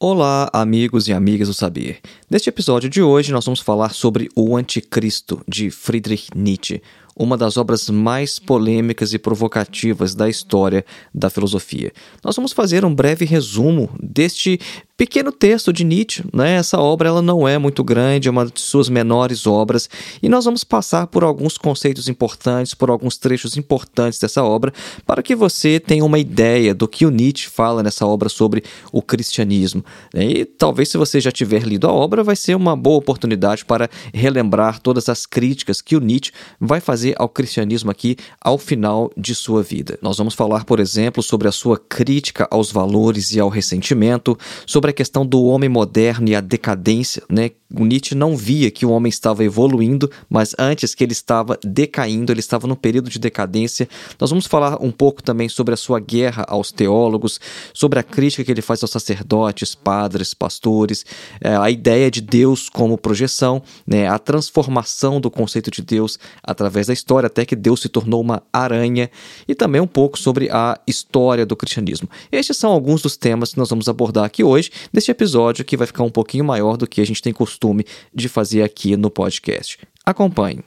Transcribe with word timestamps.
Olá, 0.00 0.48
amigos 0.52 1.08
e 1.08 1.12
amigas 1.12 1.48
do 1.48 1.54
Saber. 1.54 1.98
Neste 2.30 2.48
episódio 2.48 2.88
de 2.88 3.02
hoje, 3.02 3.32
nós 3.32 3.44
vamos 3.44 3.58
falar 3.58 3.92
sobre 3.92 4.28
O 4.32 4.56
Anticristo, 4.56 5.42
de 5.48 5.72
Friedrich 5.72 6.28
Nietzsche, 6.36 6.80
uma 7.18 7.36
das 7.36 7.56
obras 7.56 7.90
mais 7.90 8.38
polêmicas 8.38 9.12
e 9.12 9.18
provocativas 9.18 10.14
da 10.14 10.28
história 10.28 10.84
da 11.12 11.28
filosofia. 11.28 11.92
Nós 12.22 12.36
vamos 12.36 12.52
fazer 12.52 12.84
um 12.84 12.94
breve 12.94 13.24
resumo 13.24 13.90
deste 14.00 14.60
pequeno 14.98 15.30
texto 15.30 15.72
de 15.72 15.84
Nietzsche. 15.84 16.24
Né? 16.34 16.56
Essa 16.56 16.78
obra 16.78 17.08
ela 17.08 17.22
não 17.22 17.46
é 17.46 17.56
muito 17.56 17.84
grande, 17.84 18.26
é 18.26 18.30
uma 18.30 18.44
de 18.44 18.60
suas 18.60 18.88
menores 18.88 19.46
obras, 19.46 19.88
e 20.20 20.28
nós 20.28 20.44
vamos 20.44 20.64
passar 20.64 21.06
por 21.06 21.22
alguns 21.22 21.56
conceitos 21.56 22.08
importantes, 22.08 22.74
por 22.74 22.90
alguns 22.90 23.16
trechos 23.16 23.56
importantes 23.56 24.18
dessa 24.18 24.42
obra, 24.42 24.72
para 25.06 25.22
que 25.22 25.36
você 25.36 25.78
tenha 25.78 26.04
uma 26.04 26.18
ideia 26.18 26.74
do 26.74 26.88
que 26.88 27.06
o 27.06 27.10
Nietzsche 27.10 27.48
fala 27.48 27.80
nessa 27.80 28.04
obra 28.04 28.28
sobre 28.28 28.64
o 28.90 29.00
cristianismo. 29.00 29.84
Né? 30.12 30.24
E 30.24 30.44
talvez, 30.44 30.88
se 30.88 30.98
você 30.98 31.20
já 31.20 31.30
tiver 31.30 31.62
lido 31.62 31.86
a 31.86 31.92
obra, 31.92 32.24
vai 32.24 32.34
ser 32.34 32.56
uma 32.56 32.74
boa 32.74 32.98
oportunidade 32.98 33.64
para 33.64 33.88
relembrar 34.12 34.80
todas 34.80 35.08
as 35.08 35.24
críticas 35.24 35.80
que 35.80 35.94
o 35.94 36.00
Nietzsche 36.00 36.32
vai 36.60 36.80
fazer 36.80 37.07
ao 37.16 37.28
cristianismo 37.28 37.90
aqui 37.90 38.16
ao 38.40 38.58
final 38.58 39.12
de 39.16 39.34
sua 39.34 39.62
vida. 39.62 39.98
Nós 40.02 40.18
vamos 40.18 40.34
falar, 40.34 40.64
por 40.64 40.80
exemplo, 40.80 41.22
sobre 41.22 41.46
a 41.46 41.52
sua 41.52 41.78
crítica 41.78 42.48
aos 42.50 42.72
valores 42.72 43.32
e 43.32 43.38
ao 43.40 43.48
ressentimento, 43.48 44.36
sobre 44.66 44.88
sobre 44.88 44.90
a 44.90 44.92
questão 44.92 45.26
do 45.26 45.42
homem 45.44 45.68
moderno 45.68 46.28
e 46.28 46.34
a 46.34 46.40
decadência, 46.40 47.22
né? 47.28 47.50
O 47.74 47.84
Nietzsche 47.84 48.14
não 48.14 48.34
via 48.34 48.70
que 48.70 48.86
o 48.86 48.90
homem 48.90 49.10
estava 49.10 49.44
evoluindo, 49.44 50.10
mas 50.28 50.54
antes 50.58 50.94
que 50.94 51.04
ele 51.04 51.12
estava 51.12 51.58
decaindo, 51.62 52.32
ele 52.32 52.40
estava 52.40 52.66
num 52.66 52.74
período 52.74 53.10
de 53.10 53.18
decadência. 53.18 53.86
Nós 54.18 54.30
vamos 54.30 54.46
falar 54.46 54.82
um 54.82 54.90
pouco 54.90 55.22
também 55.22 55.50
sobre 55.50 55.74
a 55.74 55.76
sua 55.76 56.00
guerra 56.00 56.46
aos 56.48 56.72
teólogos, 56.72 57.38
sobre 57.74 57.98
a 57.98 58.02
crítica 58.02 58.42
que 58.42 58.50
ele 58.50 58.62
faz 58.62 58.82
aos 58.82 58.90
sacerdotes, 58.90 59.74
padres, 59.74 60.32
pastores, 60.32 61.04
é, 61.42 61.54
a 61.56 61.70
ideia 61.70 62.10
de 62.10 62.22
Deus 62.22 62.70
como 62.70 62.96
projeção, 62.96 63.62
né? 63.86 64.08
a 64.08 64.18
transformação 64.18 65.20
do 65.20 65.30
conceito 65.30 65.70
de 65.70 65.82
Deus 65.82 66.18
através 66.42 66.86
da 66.86 66.94
história, 66.98 67.26
até 67.26 67.44
que 67.44 67.56
Deus 67.56 67.80
se 67.80 67.88
tornou 67.88 68.20
uma 68.20 68.42
aranha, 68.52 69.10
e 69.46 69.54
também 69.54 69.80
um 69.80 69.86
pouco 69.86 70.18
sobre 70.18 70.50
a 70.50 70.78
história 70.86 71.46
do 71.46 71.56
cristianismo. 71.56 72.08
Estes 72.30 72.56
são 72.56 72.70
alguns 72.70 73.02
dos 73.02 73.16
temas 73.16 73.52
que 73.52 73.58
nós 73.58 73.70
vamos 73.70 73.88
abordar 73.88 74.24
aqui 74.24 74.44
hoje 74.44 74.70
neste 74.92 75.10
episódio 75.10 75.64
que 75.64 75.76
vai 75.76 75.86
ficar 75.86 76.02
um 76.02 76.10
pouquinho 76.10 76.44
maior 76.44 76.76
do 76.76 76.86
que 76.86 77.00
a 77.00 77.06
gente 77.06 77.22
tem 77.22 77.32
costume 77.32 77.84
de 78.14 78.28
fazer 78.28 78.62
aqui 78.62 78.96
no 78.96 79.10
podcast. 79.10 79.78
Acompanhe. 80.04 80.62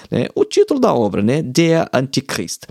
Né? 0.09 0.27
O 0.35 0.45
título 0.45 0.79
da 0.79 0.93
obra, 0.93 1.21
né, 1.21 1.41
Der 1.41 1.89
Antichrist. 1.91 2.63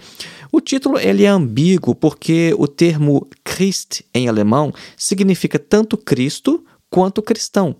O 0.52 0.60
título 0.60 0.98
ele 0.98 1.24
é 1.24 1.28
ambíguo 1.28 1.94
porque 1.94 2.54
o 2.58 2.66
termo 2.66 3.26
Christ 3.44 4.02
em 4.14 4.28
alemão 4.28 4.72
significa 4.96 5.58
tanto 5.58 5.96
Cristo 5.96 6.64
quanto 6.90 7.22
cristão. 7.22 7.76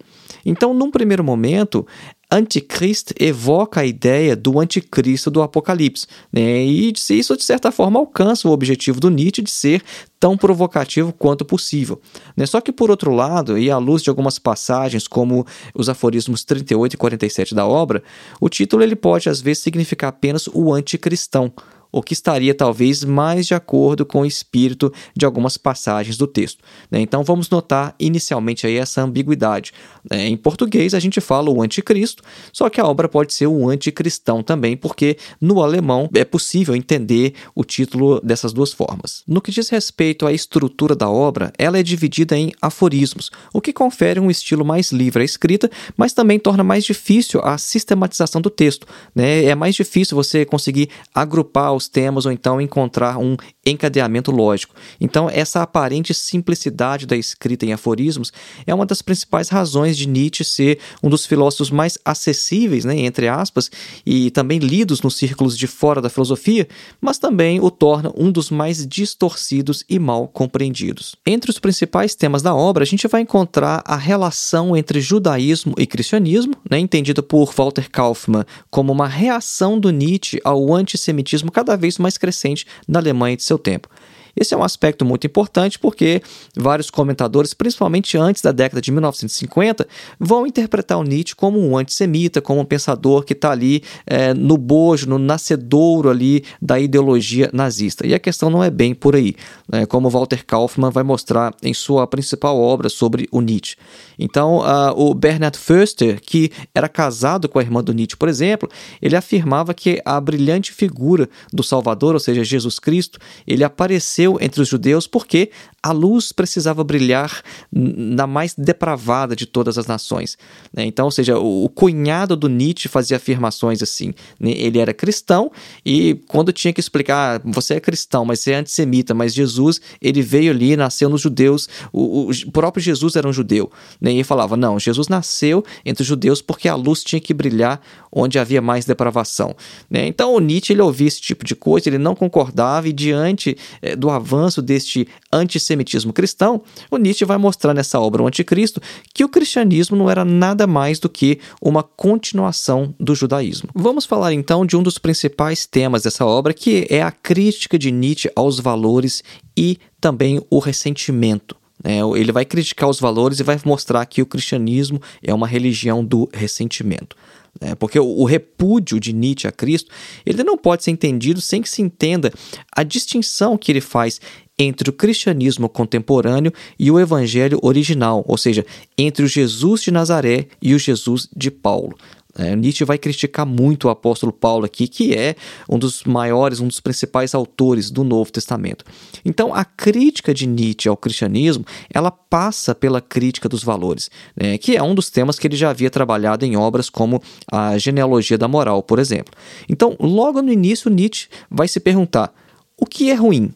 Então, 0.46 0.72
num 0.72 0.90
primeiro 0.90 1.24
momento, 1.24 1.86
Anticristo 2.32 3.12
evoca 3.18 3.80
a 3.80 3.84
ideia 3.84 4.36
do 4.36 4.60
anticristo 4.60 5.30
do 5.30 5.42
Apocalipse, 5.42 6.06
né? 6.32 6.62
e 6.62 6.92
isso, 7.10 7.36
de 7.36 7.42
certa 7.42 7.72
forma, 7.72 7.98
alcança 7.98 8.46
o 8.46 8.52
objetivo 8.52 9.00
do 9.00 9.10
Nietzsche 9.10 9.42
de 9.42 9.50
ser 9.50 9.82
tão 10.20 10.36
provocativo 10.36 11.12
quanto 11.12 11.44
possível. 11.44 12.00
Né? 12.36 12.46
Só 12.46 12.60
que, 12.60 12.70
por 12.70 12.88
outro 12.88 13.12
lado, 13.12 13.58
e 13.58 13.70
à 13.70 13.78
luz 13.78 14.02
de 14.02 14.10
algumas 14.10 14.38
passagens, 14.38 15.08
como 15.08 15.44
os 15.74 15.88
aforismos 15.88 16.44
38 16.44 16.94
e 16.94 16.96
47 16.96 17.54
da 17.54 17.66
obra, 17.66 18.02
o 18.40 18.48
título 18.48 18.82
ele 18.82 18.94
pode, 18.94 19.28
às 19.28 19.40
vezes, 19.40 19.62
significar 19.62 20.10
apenas 20.10 20.46
o 20.52 20.72
anticristão, 20.72 21.52
o 21.92 22.02
que 22.02 22.12
estaria 22.12 22.54
talvez 22.54 23.04
mais 23.04 23.46
de 23.46 23.54
acordo 23.54 24.04
com 24.04 24.20
o 24.20 24.26
espírito 24.26 24.92
de 25.16 25.24
algumas 25.24 25.56
passagens 25.56 26.16
do 26.16 26.26
texto. 26.26 26.62
Né? 26.90 27.00
Então 27.00 27.22
vamos 27.22 27.48
notar 27.50 27.94
inicialmente 27.98 28.66
aí 28.66 28.76
essa 28.76 29.02
ambiguidade. 29.02 29.72
Né? 30.08 30.28
Em 30.28 30.36
português 30.36 30.94
a 30.94 31.00
gente 31.00 31.20
fala 31.20 31.50
o 31.50 31.62
anticristo, 31.62 32.22
só 32.52 32.68
que 32.68 32.80
a 32.80 32.86
obra 32.86 33.08
pode 33.08 33.34
ser 33.34 33.46
o 33.46 33.68
anticristão 33.68 34.42
também, 34.42 34.76
porque 34.76 35.16
no 35.40 35.62
alemão 35.62 36.08
é 36.14 36.24
possível 36.24 36.74
entender 36.74 37.34
o 37.54 37.64
título 37.64 38.20
dessas 38.20 38.52
duas 38.52 38.72
formas. 38.72 39.22
No 39.26 39.40
que 39.40 39.50
diz 39.50 39.68
respeito 39.68 40.26
à 40.26 40.32
estrutura 40.32 40.94
da 40.94 41.08
obra, 41.08 41.52
ela 41.58 41.78
é 41.78 41.82
dividida 41.82 42.36
em 42.36 42.52
aforismos, 42.60 43.30
o 43.52 43.60
que 43.60 43.72
confere 43.72 44.20
um 44.20 44.30
estilo 44.30 44.64
mais 44.64 44.92
livre 44.92 45.22
à 45.22 45.24
escrita, 45.24 45.70
mas 45.96 46.12
também 46.12 46.38
torna 46.38 46.62
mais 46.62 46.84
difícil 46.84 47.40
a 47.42 47.58
sistematização 47.58 48.40
do 48.40 48.50
texto. 48.50 48.86
Né? 49.14 49.44
É 49.44 49.54
mais 49.54 49.74
difícil 49.74 50.14
você 50.16 50.44
conseguir 50.44 50.88
agrupar 51.14 51.74
os 51.80 51.88
temas 51.88 52.26
ou 52.26 52.32
então 52.32 52.60
encontrar 52.60 53.18
um 53.18 53.36
encadeamento 53.64 54.30
lógico. 54.30 54.74
Então, 55.00 55.28
essa 55.28 55.62
aparente 55.62 56.14
simplicidade 56.14 57.06
da 57.06 57.16
escrita 57.16 57.66
em 57.66 57.72
aforismos 57.72 58.32
é 58.66 58.74
uma 58.74 58.86
das 58.86 59.02
principais 59.02 59.48
razões 59.48 59.96
de 59.96 60.08
Nietzsche 60.08 60.44
ser 60.44 60.78
um 61.02 61.10
dos 61.10 61.26
filósofos 61.26 61.70
mais 61.70 61.98
acessíveis, 62.04 62.84
né, 62.84 62.96
entre 63.00 63.28
aspas, 63.28 63.70
e 64.04 64.30
também 64.30 64.58
lidos 64.58 65.02
nos 65.02 65.16
círculos 65.16 65.56
de 65.58 65.66
fora 65.66 66.00
da 66.00 66.08
filosofia, 66.08 66.66
mas 67.00 67.18
também 67.18 67.60
o 67.60 67.70
torna 67.70 68.12
um 68.16 68.32
dos 68.32 68.50
mais 68.50 68.86
distorcidos 68.86 69.84
e 69.88 69.98
mal 69.98 70.26
compreendidos. 70.26 71.16
Entre 71.26 71.50
os 71.50 71.58
principais 71.58 72.14
temas 72.14 72.42
da 72.42 72.54
obra, 72.54 72.82
a 72.82 72.86
gente 72.86 73.06
vai 73.08 73.20
encontrar 73.20 73.82
a 73.84 73.96
relação 73.96 74.76
entre 74.76 75.00
judaísmo 75.00 75.74
e 75.76 75.86
cristianismo, 75.86 76.54
né, 76.68 76.78
entendida 76.78 77.22
por 77.22 77.52
Walter 77.52 77.90
Kaufmann 77.90 78.44
como 78.70 78.92
uma 78.92 79.06
reação 79.06 79.78
do 79.78 79.90
Nietzsche 79.90 80.40
ao 80.44 80.72
antissemitismo 80.74 81.52
cada 81.52 81.76
vez 81.76 81.98
mais 81.98 82.16
crescente 82.16 82.66
na 82.88 82.98
Alemanha 82.98 83.36
de 83.36 83.42
seu 83.50 83.58
tempo. 83.58 83.88
Esse 84.36 84.54
é 84.54 84.56
um 84.56 84.62
aspecto 84.62 85.04
muito 85.04 85.26
importante 85.26 85.78
porque 85.78 86.22
vários 86.56 86.90
comentadores, 86.90 87.54
principalmente 87.54 88.16
antes 88.16 88.42
da 88.42 88.52
década 88.52 88.80
de 88.80 88.90
1950, 88.90 89.86
vão 90.18 90.46
interpretar 90.46 90.98
o 90.98 91.02
Nietzsche 91.02 91.34
como 91.34 91.60
um 91.60 91.76
antissemita, 91.76 92.40
como 92.40 92.60
um 92.60 92.64
pensador 92.64 93.24
que 93.24 93.32
está 93.32 93.50
ali 93.50 93.82
é, 94.06 94.34
no 94.34 94.56
bojo, 94.56 95.08
no 95.08 95.18
nascedouro 95.18 96.10
ali 96.10 96.44
da 96.60 96.78
ideologia 96.78 97.50
nazista. 97.52 98.06
E 98.06 98.14
a 98.14 98.18
questão 98.18 98.50
não 98.50 98.62
é 98.62 98.70
bem 98.70 98.94
por 98.94 99.16
aí, 99.16 99.34
né? 99.70 99.86
como 99.86 100.10
Walter 100.10 100.44
Kaufmann 100.44 100.90
vai 100.90 101.02
mostrar 101.02 101.54
em 101.62 101.74
sua 101.74 102.06
principal 102.06 102.58
obra 102.58 102.88
sobre 102.88 103.28
o 103.30 103.40
Nietzsche. 103.40 103.76
Então, 104.18 104.58
uh, 104.58 104.92
o 104.94 105.14
Bernard 105.14 105.56
Förster, 105.56 106.20
que 106.20 106.50
era 106.74 106.88
casado 106.88 107.48
com 107.48 107.58
a 107.58 107.62
irmã 107.62 107.82
do 107.82 107.94
Nietzsche, 107.94 108.16
por 108.16 108.28
exemplo, 108.28 108.68
ele 109.00 109.16
afirmava 109.16 109.72
que 109.72 110.00
a 110.04 110.20
brilhante 110.20 110.72
figura 110.72 111.28
do 111.52 111.62
Salvador, 111.62 112.14
ou 112.14 112.20
seja, 112.20 112.44
Jesus 112.44 112.78
Cristo, 112.78 113.18
ele 113.46 113.64
apareceu 113.64 114.19
entre 114.40 114.60
os 114.60 114.68
judeus 114.68 115.06
porque 115.06 115.50
a 115.82 115.92
luz 115.92 116.30
precisava 116.30 116.84
brilhar 116.84 117.42
na 117.72 118.26
mais 118.26 118.54
depravada 118.54 119.34
de 119.34 119.46
todas 119.46 119.78
as 119.78 119.86
nações. 119.86 120.36
Né? 120.72 120.84
Então, 120.84 121.06
ou 121.06 121.10
seja, 121.10 121.38
o 121.38 121.68
cunhado 121.70 122.36
do 122.36 122.48
Nietzsche 122.48 122.88
fazia 122.88 123.16
afirmações 123.16 123.82
assim. 123.82 124.12
Né? 124.38 124.50
Ele 124.50 124.78
era 124.78 124.92
cristão 124.92 125.50
e 125.84 126.20
quando 126.28 126.52
tinha 126.52 126.72
que 126.72 126.80
explicar, 126.80 127.36
ah, 127.36 127.42
você 127.44 127.74
é 127.74 127.80
cristão, 127.80 128.24
mas 128.24 128.40
você 128.40 128.52
é 128.52 128.56
antissemita, 128.56 129.14
mas 129.14 129.32
Jesus, 129.32 129.80
ele 130.02 130.20
veio 130.20 130.50
ali, 130.50 130.76
nasceu 130.76 131.08
nos 131.08 131.22
judeus, 131.22 131.68
o, 131.92 132.30
o 132.30 132.52
próprio 132.52 132.82
Jesus 132.82 133.16
era 133.16 133.26
um 133.26 133.32
judeu. 133.32 133.70
Né? 134.00 134.12
E 134.12 134.14
ele 134.16 134.24
falava, 134.24 134.56
não, 134.56 134.78
Jesus 134.78 135.08
nasceu 135.08 135.64
entre 135.84 136.02
os 136.02 136.06
judeus 136.06 136.42
porque 136.42 136.68
a 136.68 136.74
luz 136.74 137.02
tinha 137.02 137.20
que 137.20 137.32
brilhar 137.32 137.80
onde 138.12 138.38
havia 138.38 138.60
mais 138.60 138.84
depravação. 138.84 139.56
Né? 139.88 140.06
Então, 140.06 140.34
o 140.34 140.40
Nietzsche, 140.40 140.74
ele 140.74 140.82
ouvia 140.82 141.08
esse 141.08 141.20
tipo 141.20 141.44
de 141.44 141.54
coisa, 141.54 141.88
ele 141.88 141.98
não 141.98 142.14
concordava 142.14 142.88
e 142.88 142.92
diante 142.92 143.56
é, 143.80 143.96
do 143.96 144.09
avanço 144.10 144.60
deste 144.60 145.06
antissemitismo 145.32 146.12
cristão, 146.12 146.62
o 146.90 146.96
Nietzsche 146.96 147.24
vai 147.24 147.38
mostrar 147.38 147.74
nessa 147.74 148.00
obra 148.00 148.22
O 148.22 148.26
Anticristo 148.26 148.80
que 149.14 149.24
o 149.24 149.28
cristianismo 149.28 149.96
não 149.96 150.10
era 150.10 150.24
nada 150.24 150.66
mais 150.66 150.98
do 150.98 151.08
que 151.08 151.38
uma 151.60 151.82
continuação 151.82 152.94
do 152.98 153.14
judaísmo. 153.14 153.70
Vamos 153.74 154.04
falar 154.04 154.32
então 154.32 154.66
de 154.66 154.76
um 154.76 154.82
dos 154.82 154.98
principais 154.98 155.66
temas 155.66 156.02
dessa 156.02 156.24
obra, 156.24 156.52
que 156.52 156.86
é 156.90 157.02
a 157.02 157.10
crítica 157.10 157.78
de 157.78 157.90
Nietzsche 157.90 158.30
aos 158.34 158.60
valores 158.60 159.22
e 159.56 159.78
também 160.00 160.40
o 160.50 160.58
ressentimento. 160.58 161.56
É, 161.82 162.00
ele 162.00 162.32
vai 162.32 162.44
criticar 162.44 162.88
os 162.88 163.00
valores 163.00 163.40
e 163.40 163.42
vai 163.42 163.58
mostrar 163.64 164.04
que 164.04 164.20
o 164.20 164.26
cristianismo 164.26 165.00
é 165.22 165.32
uma 165.32 165.46
religião 165.46 166.04
do 166.04 166.28
ressentimento. 166.32 167.16
É, 167.60 167.74
porque 167.74 167.98
o, 167.98 168.06
o, 168.06 168.24
repúdio 168.24 169.00
de 169.00 169.12
Nietzsche 169.12 169.48
a 169.48 169.52
Cristo 169.52 169.90
ele 170.24 170.44
não 170.44 170.56
pode 170.56 170.84
ser 170.84 170.92
entendido 170.92 171.40
sem 171.40 171.60
que 171.60 171.68
se 171.68 171.82
entenda 171.82 172.32
a 172.74 172.82
distinção 172.82 173.58
que 173.58 173.72
ele 173.72 173.80
faz 173.80 174.20
entre 174.58 174.90
o 174.90 174.92
cristianismo 174.92 175.68
contemporâneo 175.68 176.52
e 176.78 176.90
o 176.90 177.00
evangelho 177.00 177.58
original, 177.62 178.24
ou 178.28 178.36
seja, 178.36 178.64
entre 178.96 179.24
o 179.24 179.28
Jesus 179.28 179.82
de 179.82 179.90
Nazaré 179.90 180.46
e 180.60 180.74
o 180.74 180.78
Jesus 180.78 181.28
de 181.34 181.50
Paulo. 181.50 181.96
É, 182.40 182.56
Nietzsche 182.56 182.84
vai 182.86 182.96
criticar 182.96 183.44
muito 183.44 183.86
o 183.86 183.90
apóstolo 183.90 184.32
Paulo 184.32 184.64
aqui, 184.64 184.88
que 184.88 185.14
é 185.14 185.36
um 185.68 185.78
dos 185.78 186.04
maiores, 186.04 186.58
um 186.58 186.68
dos 186.68 186.80
principais 186.80 187.34
autores 187.34 187.90
do 187.90 188.02
Novo 188.02 188.32
Testamento. 188.32 188.82
Então, 189.24 189.54
a 189.54 189.62
crítica 189.62 190.32
de 190.32 190.46
Nietzsche 190.46 190.88
ao 190.88 190.96
cristianismo, 190.96 191.66
ela 191.92 192.10
passa 192.10 192.74
pela 192.74 193.00
crítica 193.00 193.46
dos 193.46 193.62
valores, 193.62 194.10
né, 194.34 194.56
que 194.56 194.74
é 194.74 194.82
um 194.82 194.94
dos 194.94 195.10
temas 195.10 195.38
que 195.38 195.46
ele 195.46 195.56
já 195.56 195.68
havia 195.68 195.90
trabalhado 195.90 196.46
em 196.46 196.56
obras 196.56 196.88
como 196.88 197.22
a 197.52 197.76
genealogia 197.76 198.38
da 198.38 198.48
moral, 198.48 198.82
por 198.82 198.98
exemplo. 198.98 199.34
Então, 199.68 199.94
logo 200.00 200.40
no 200.40 200.50
início, 200.50 200.90
Nietzsche 200.90 201.28
vai 201.50 201.68
se 201.68 201.78
perguntar: 201.78 202.32
o 202.74 202.86
que 202.86 203.10
é 203.10 203.14
ruim? 203.14 203.52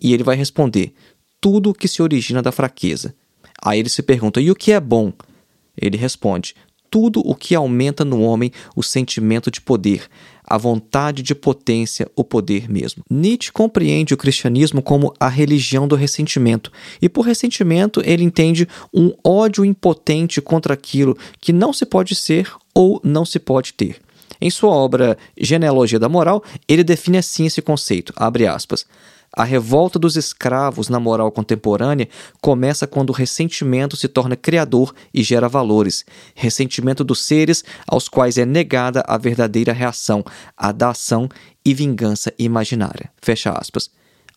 E 0.00 0.14
ele 0.14 0.22
vai 0.22 0.36
responder: 0.36 0.94
tudo 1.40 1.74
que 1.74 1.88
se 1.88 2.00
origina 2.02 2.40
da 2.40 2.52
fraqueza. 2.52 3.14
Aí 3.60 3.80
ele 3.80 3.88
se 3.88 4.02
pergunta: 4.02 4.40
e 4.40 4.48
o 4.48 4.54
que 4.54 4.70
é 4.70 4.78
bom? 4.78 5.12
Ele 5.76 5.96
responde: 5.96 6.54
tudo 6.90 7.20
o 7.24 7.34
que 7.34 7.54
aumenta 7.54 8.04
no 8.04 8.20
homem 8.20 8.52
o 8.74 8.82
sentimento 8.82 9.50
de 9.50 9.60
poder, 9.60 10.08
a 10.44 10.56
vontade 10.56 11.22
de 11.22 11.34
potência, 11.34 12.10
o 12.16 12.24
poder 12.24 12.70
mesmo. 12.70 13.04
Nietzsche 13.10 13.52
compreende 13.52 14.14
o 14.14 14.16
cristianismo 14.16 14.82
como 14.82 15.12
a 15.20 15.28
religião 15.28 15.86
do 15.86 15.94
ressentimento, 15.94 16.72
e 17.00 17.08
por 17.08 17.22
ressentimento 17.22 18.02
ele 18.04 18.24
entende 18.24 18.66
um 18.92 19.12
ódio 19.22 19.64
impotente 19.64 20.40
contra 20.40 20.74
aquilo 20.74 21.16
que 21.40 21.52
não 21.52 21.72
se 21.72 21.84
pode 21.84 22.14
ser 22.14 22.50
ou 22.74 23.00
não 23.04 23.24
se 23.24 23.38
pode 23.38 23.74
ter. 23.74 23.96
Em 24.40 24.50
sua 24.50 24.70
obra 24.70 25.18
Genealogia 25.36 25.98
da 25.98 26.08
Moral, 26.08 26.42
ele 26.68 26.84
define 26.84 27.18
assim 27.18 27.46
esse 27.46 27.60
conceito, 27.60 28.12
abre 28.16 28.46
aspas, 28.46 28.86
a 29.38 29.44
revolta 29.44 30.00
dos 30.00 30.16
escravos 30.16 30.88
na 30.88 30.98
moral 30.98 31.30
contemporânea 31.30 32.08
começa 32.40 32.88
quando 32.88 33.10
o 33.10 33.12
ressentimento 33.12 33.96
se 33.96 34.08
torna 34.08 34.34
criador 34.34 34.92
e 35.14 35.22
gera 35.22 35.48
valores. 35.48 36.04
Ressentimento 36.34 37.04
dos 37.04 37.20
seres 37.20 37.62
aos 37.86 38.08
quais 38.08 38.36
é 38.36 38.44
negada 38.44 39.04
a 39.06 39.16
verdadeira 39.16 39.72
reação, 39.72 40.24
a 40.56 40.72
da 40.72 40.90
ação 40.90 41.28
e 41.64 41.72
vingança 41.72 42.34
imaginária. 42.36 43.12
Fecha 43.22 43.52
aspas. 43.52 43.88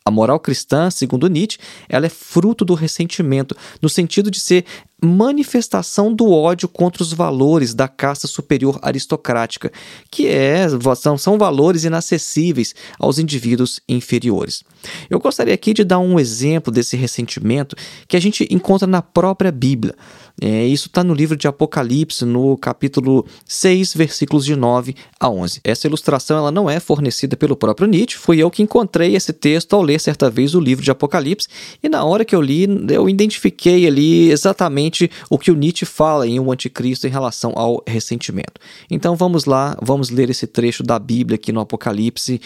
A 0.05 0.11
moral 0.11 0.39
cristã, 0.39 0.91
segundo 0.91 1.27
Nietzsche, 1.27 1.57
ela 1.89 2.05
é 2.05 2.09
fruto 2.09 2.63
do 2.63 2.75
ressentimento, 2.75 3.55
no 3.81 3.89
sentido 3.89 4.29
de 4.29 4.39
ser 4.39 4.65
manifestação 5.03 6.13
do 6.13 6.29
ódio 6.29 6.69
contra 6.69 7.01
os 7.01 7.11
valores 7.11 7.73
da 7.73 7.87
casta 7.87 8.27
superior 8.27 8.77
aristocrática, 8.83 9.71
que 10.11 10.27
é, 10.27 10.67
são, 10.95 11.17
são 11.17 11.37
valores 11.37 11.83
inacessíveis 11.83 12.75
aos 12.99 13.17
indivíduos 13.17 13.79
inferiores. 13.89 14.63
Eu 15.09 15.19
gostaria 15.19 15.53
aqui 15.53 15.73
de 15.73 15.83
dar 15.83 15.99
um 15.99 16.19
exemplo 16.19 16.71
desse 16.71 16.95
ressentimento 16.95 17.75
que 18.07 18.15
a 18.15 18.19
gente 18.19 18.47
encontra 18.51 18.87
na 18.87 19.01
própria 19.01 19.51
Bíblia. 19.51 19.95
É, 20.39 20.65
isso 20.65 20.87
está 20.87 21.03
no 21.03 21.13
livro 21.13 21.35
de 21.35 21.47
Apocalipse, 21.47 22.25
no 22.25 22.57
capítulo 22.57 23.25
6, 23.45 23.93
versículos 23.93 24.45
de 24.45 24.55
9 24.55 24.95
a 25.19 25.29
11. 25.29 25.61
Essa 25.63 25.87
ilustração 25.87 26.37
ela 26.37 26.51
não 26.51 26.69
é 26.69 26.79
fornecida 26.79 27.35
pelo 27.35 27.55
próprio 27.55 27.87
Nietzsche, 27.87 28.17
fui 28.17 28.39
eu 28.39 28.49
que 28.49 28.63
encontrei 28.63 29.15
esse 29.15 29.33
texto 29.33 29.75
ao 29.75 29.81
ler 29.81 29.99
certa 29.99 30.29
vez 30.29 30.55
o 30.55 30.59
livro 30.59 30.83
de 30.83 30.89
Apocalipse, 30.89 31.47
e 31.83 31.89
na 31.89 32.03
hora 32.03 32.25
que 32.25 32.35
eu 32.35 32.41
li, 32.41 32.67
eu 32.89 33.09
identifiquei 33.09 33.85
ali 33.85 34.31
exatamente 34.31 34.90
o 35.29 35.37
que 35.37 35.51
o 35.51 35.55
Nietzsche 35.55 35.85
fala 35.85 36.27
em 36.27 36.39
O 36.39 36.51
Anticristo 36.51 37.07
em 37.07 37.09
relação 37.09 37.53
ao 37.55 37.83
ressentimento. 37.87 38.59
Então 38.89 39.15
vamos 39.15 39.45
lá, 39.45 39.77
vamos 39.81 40.09
ler 40.09 40.29
esse 40.29 40.47
trecho 40.47 40.83
da 40.83 40.97
Bíblia 40.97 41.35
aqui 41.35 41.51
no 41.51 41.59
Apocalipse, 41.59 42.41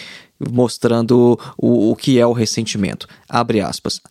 mostrando 0.51 1.39
o, 1.57 1.91
o 1.91 1.95
que 1.95 2.19
é 2.19 2.25
o 2.25 2.33
ressentimento. 2.33 3.07
Abre 3.27 3.61
aspas. 3.61 4.01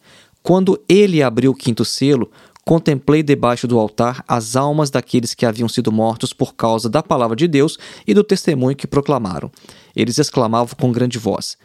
Quando 0.43 0.81
ele 0.89 1.23
abriu 1.23 1.53
o 1.53 1.55
quinto 1.55 1.85
selo, 1.85 2.31
contemplei 2.65 3.23
debaixo 3.23 3.69
do 3.69 3.79
altar 3.79 4.25
as 4.27 4.57
almas 4.57 4.91
daqueles 4.91 5.35
que 5.35 5.47
haviam 5.47 5.69
sido 5.69 5.93
mortos 5.93 6.33
por 6.33 6.55
causa 6.55 6.89
da 6.89 7.03
palavra 7.03 7.37
de 7.37 7.47
Deus 7.47 7.79
e 8.07 8.15
do 8.15 8.25
testemunho 8.25 8.77
que 8.77 8.87
proclamaram. 8.87 9.51
Eles 9.95 10.19
exclamavam 10.19 10.75
com 10.79 10.93
grande 10.93 11.19
voz: 11.19 11.57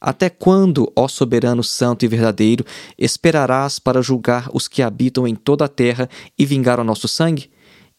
Até 0.00 0.30
quando, 0.30 0.92
ó 0.94 1.08
soberano 1.08 1.62
santo 1.64 2.04
e 2.04 2.08
verdadeiro, 2.08 2.64
esperarás 2.96 3.78
para 3.78 4.02
julgar 4.02 4.48
os 4.52 4.68
que 4.68 4.82
habitam 4.82 5.26
em 5.26 5.34
toda 5.34 5.64
a 5.64 5.68
terra 5.68 6.08
e 6.38 6.46
vingar 6.46 6.78
o 6.78 6.84
nosso 6.84 7.08
sangue? 7.08 7.50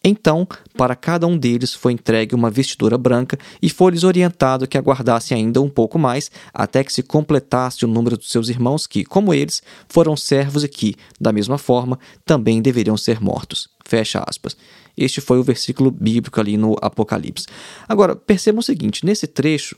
Então, 0.02 0.48
para 0.78 0.96
cada 0.96 1.26
um 1.26 1.36
deles 1.36 1.74
foi 1.74 1.92
entregue 1.92 2.34
uma 2.34 2.50
vestidura 2.50 2.96
branca 2.96 3.38
e 3.60 3.68
foi-lhes 3.68 4.02
orientado 4.02 4.66
que 4.66 4.78
aguardassem 4.78 5.36
ainda 5.36 5.60
um 5.60 5.68
pouco 5.68 5.98
mais, 5.98 6.30
até 6.54 6.82
que 6.82 6.92
se 6.92 7.02
completasse 7.02 7.84
o 7.84 7.88
número 7.88 8.16
dos 8.16 8.30
seus 8.30 8.48
irmãos 8.48 8.86
que, 8.86 9.04
como 9.04 9.34
eles, 9.34 9.62
foram 9.88 10.16
servos 10.16 10.64
e 10.64 10.68
que, 10.68 10.94
da 11.20 11.32
mesma 11.32 11.58
forma, 11.58 11.98
também 12.24 12.62
deveriam 12.62 12.96
ser 12.96 13.20
mortos. 13.20 13.68
Fecha 13.84 14.24
aspas. 14.26 14.56
Este 14.96 15.20
foi 15.20 15.38
o 15.38 15.44
versículo 15.44 15.90
bíblico 15.90 16.40
ali 16.40 16.56
no 16.56 16.76
Apocalipse. 16.80 17.46
Agora, 17.86 18.16
percebam 18.16 18.60
o 18.60 18.62
seguinte: 18.62 19.04
nesse 19.04 19.26
trecho, 19.26 19.76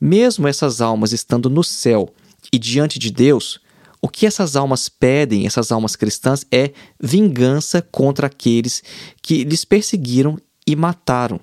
mesmo 0.00 0.48
essas 0.48 0.80
almas 0.80 1.12
estando 1.12 1.48
no 1.48 1.62
céu 1.62 2.12
e 2.52 2.58
diante 2.58 2.98
de 2.98 3.10
Deus, 3.10 3.60
o 4.02 4.08
que 4.08 4.26
essas 4.26 4.56
almas 4.56 4.88
pedem, 4.88 5.46
essas 5.46 5.70
almas 5.70 5.94
cristãs, 5.94 6.44
é 6.50 6.72
vingança 7.00 7.80
contra 7.80 8.26
aqueles 8.26 8.82
que 9.22 9.44
lhes 9.44 9.64
perseguiram 9.64 10.36
e 10.66 10.74
mataram. 10.74 11.40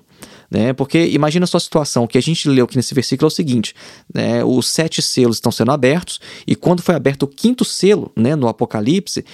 Né? 0.50 0.72
Porque 0.72 1.06
imagina 1.06 1.44
a 1.44 1.46
sua 1.46 1.60
situação, 1.60 2.04
o 2.04 2.08
que 2.08 2.18
a 2.18 2.22
gente 2.22 2.48
leu 2.48 2.64
aqui 2.64 2.76
nesse 2.76 2.92
versículo 2.92 3.26
é 3.26 3.28
o 3.28 3.30
seguinte: 3.30 3.74
né? 4.12 4.44
os 4.44 4.68
sete 4.68 5.00
selos 5.00 5.36
estão 5.36 5.52
sendo 5.52 5.70
abertos, 5.70 6.20
e 6.46 6.56
quando 6.56 6.82
foi 6.82 6.94
aberto 6.94 7.22
o 7.22 7.28
quinto 7.28 7.64
selo, 7.64 8.10
né, 8.16 8.34
no 8.34 8.48
Apocalipse, 8.48 9.24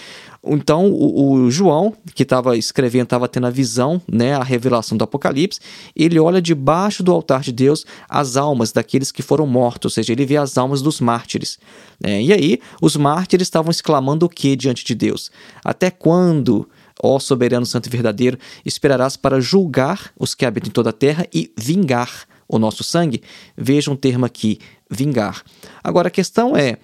então, 0.46 0.86
o, 0.86 1.32
o 1.32 1.50
João, 1.50 1.92
que 2.14 2.22
estava 2.22 2.56
escrevendo, 2.56 3.04
estava 3.04 3.26
tendo 3.26 3.48
a 3.48 3.50
visão, 3.50 4.00
né, 4.10 4.34
a 4.34 4.44
revelação 4.44 4.96
do 4.96 5.02
Apocalipse, 5.02 5.58
ele 5.94 6.20
olha 6.20 6.40
debaixo 6.40 7.02
do 7.02 7.10
altar 7.10 7.40
de 7.40 7.50
Deus 7.50 7.84
as 8.08 8.36
almas 8.36 8.70
daqueles 8.70 9.10
que 9.10 9.22
foram 9.22 9.46
mortos, 9.46 9.86
ou 9.86 9.94
seja, 9.94 10.12
ele 10.12 10.24
vê 10.24 10.36
as 10.36 10.56
almas 10.56 10.80
dos 10.80 11.00
mártires. 11.00 11.58
Né? 12.00 12.22
E 12.22 12.32
aí, 12.32 12.60
os 12.80 12.96
mártires 12.96 13.46
estavam 13.46 13.70
exclamando 13.70 14.26
o 14.26 14.28
que 14.28 14.54
diante 14.54 14.84
de 14.84 14.94
Deus? 14.94 15.32
Até 15.64 15.90
quando, 15.90 16.68
ó 17.02 17.18
soberano 17.18 17.66
santo 17.66 17.86
e 17.86 17.90
verdadeiro, 17.90 18.38
esperarás 18.64 19.16
para 19.16 19.40
julgar 19.40 20.12
os 20.18 20.34
que 20.34 20.44
habitam 20.44 20.68
em 20.68 20.72
toda 20.72 20.90
a 20.90 20.92
terra 20.92 21.26
e 21.32 21.52
vingar 21.56 22.26
o 22.48 22.58
nosso 22.58 22.84
sangue? 22.84 23.22
Veja 23.56 23.90
um 23.90 23.96
termo 23.96 24.24
aqui, 24.24 24.58
vingar. 24.90 25.42
Agora, 25.82 26.08
a 26.08 26.10
questão 26.10 26.56
é, 26.56 26.78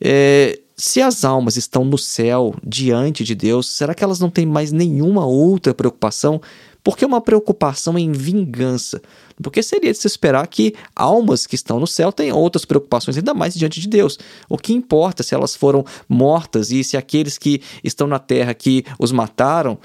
é 0.00 0.60
se 0.76 1.00
as 1.00 1.24
almas 1.24 1.56
estão 1.56 1.84
no 1.84 1.96
céu, 1.96 2.54
diante 2.62 3.24
de 3.24 3.34
Deus, 3.34 3.66
será 3.66 3.94
que 3.94 4.04
elas 4.04 4.20
não 4.20 4.28
têm 4.28 4.44
mais 4.44 4.72
nenhuma 4.72 5.24
outra 5.24 5.72
preocupação? 5.72 6.40
Por 6.86 6.96
que 6.96 7.04
uma 7.04 7.20
preocupação 7.20 7.98
em 7.98 8.12
vingança? 8.12 9.02
Porque 9.42 9.60
seria 9.60 9.90
de 9.90 9.98
se 9.98 10.06
esperar 10.06 10.46
que 10.46 10.72
almas 10.94 11.44
que 11.44 11.56
estão 11.56 11.80
no 11.80 11.86
céu 11.86 12.12
tenham 12.12 12.38
outras 12.38 12.64
preocupações, 12.64 13.16
ainda 13.16 13.34
mais 13.34 13.54
diante 13.54 13.80
de 13.80 13.88
Deus. 13.88 14.16
O 14.48 14.56
que 14.56 14.72
importa 14.72 15.24
se 15.24 15.34
elas 15.34 15.56
foram 15.56 15.84
mortas 16.08 16.70
e 16.70 16.84
se 16.84 16.96
aqueles 16.96 17.38
que 17.38 17.60
estão 17.82 18.06
na 18.06 18.20
terra 18.20 18.54
que 18.54 18.84
os 19.00 19.10
mataram, 19.10 19.76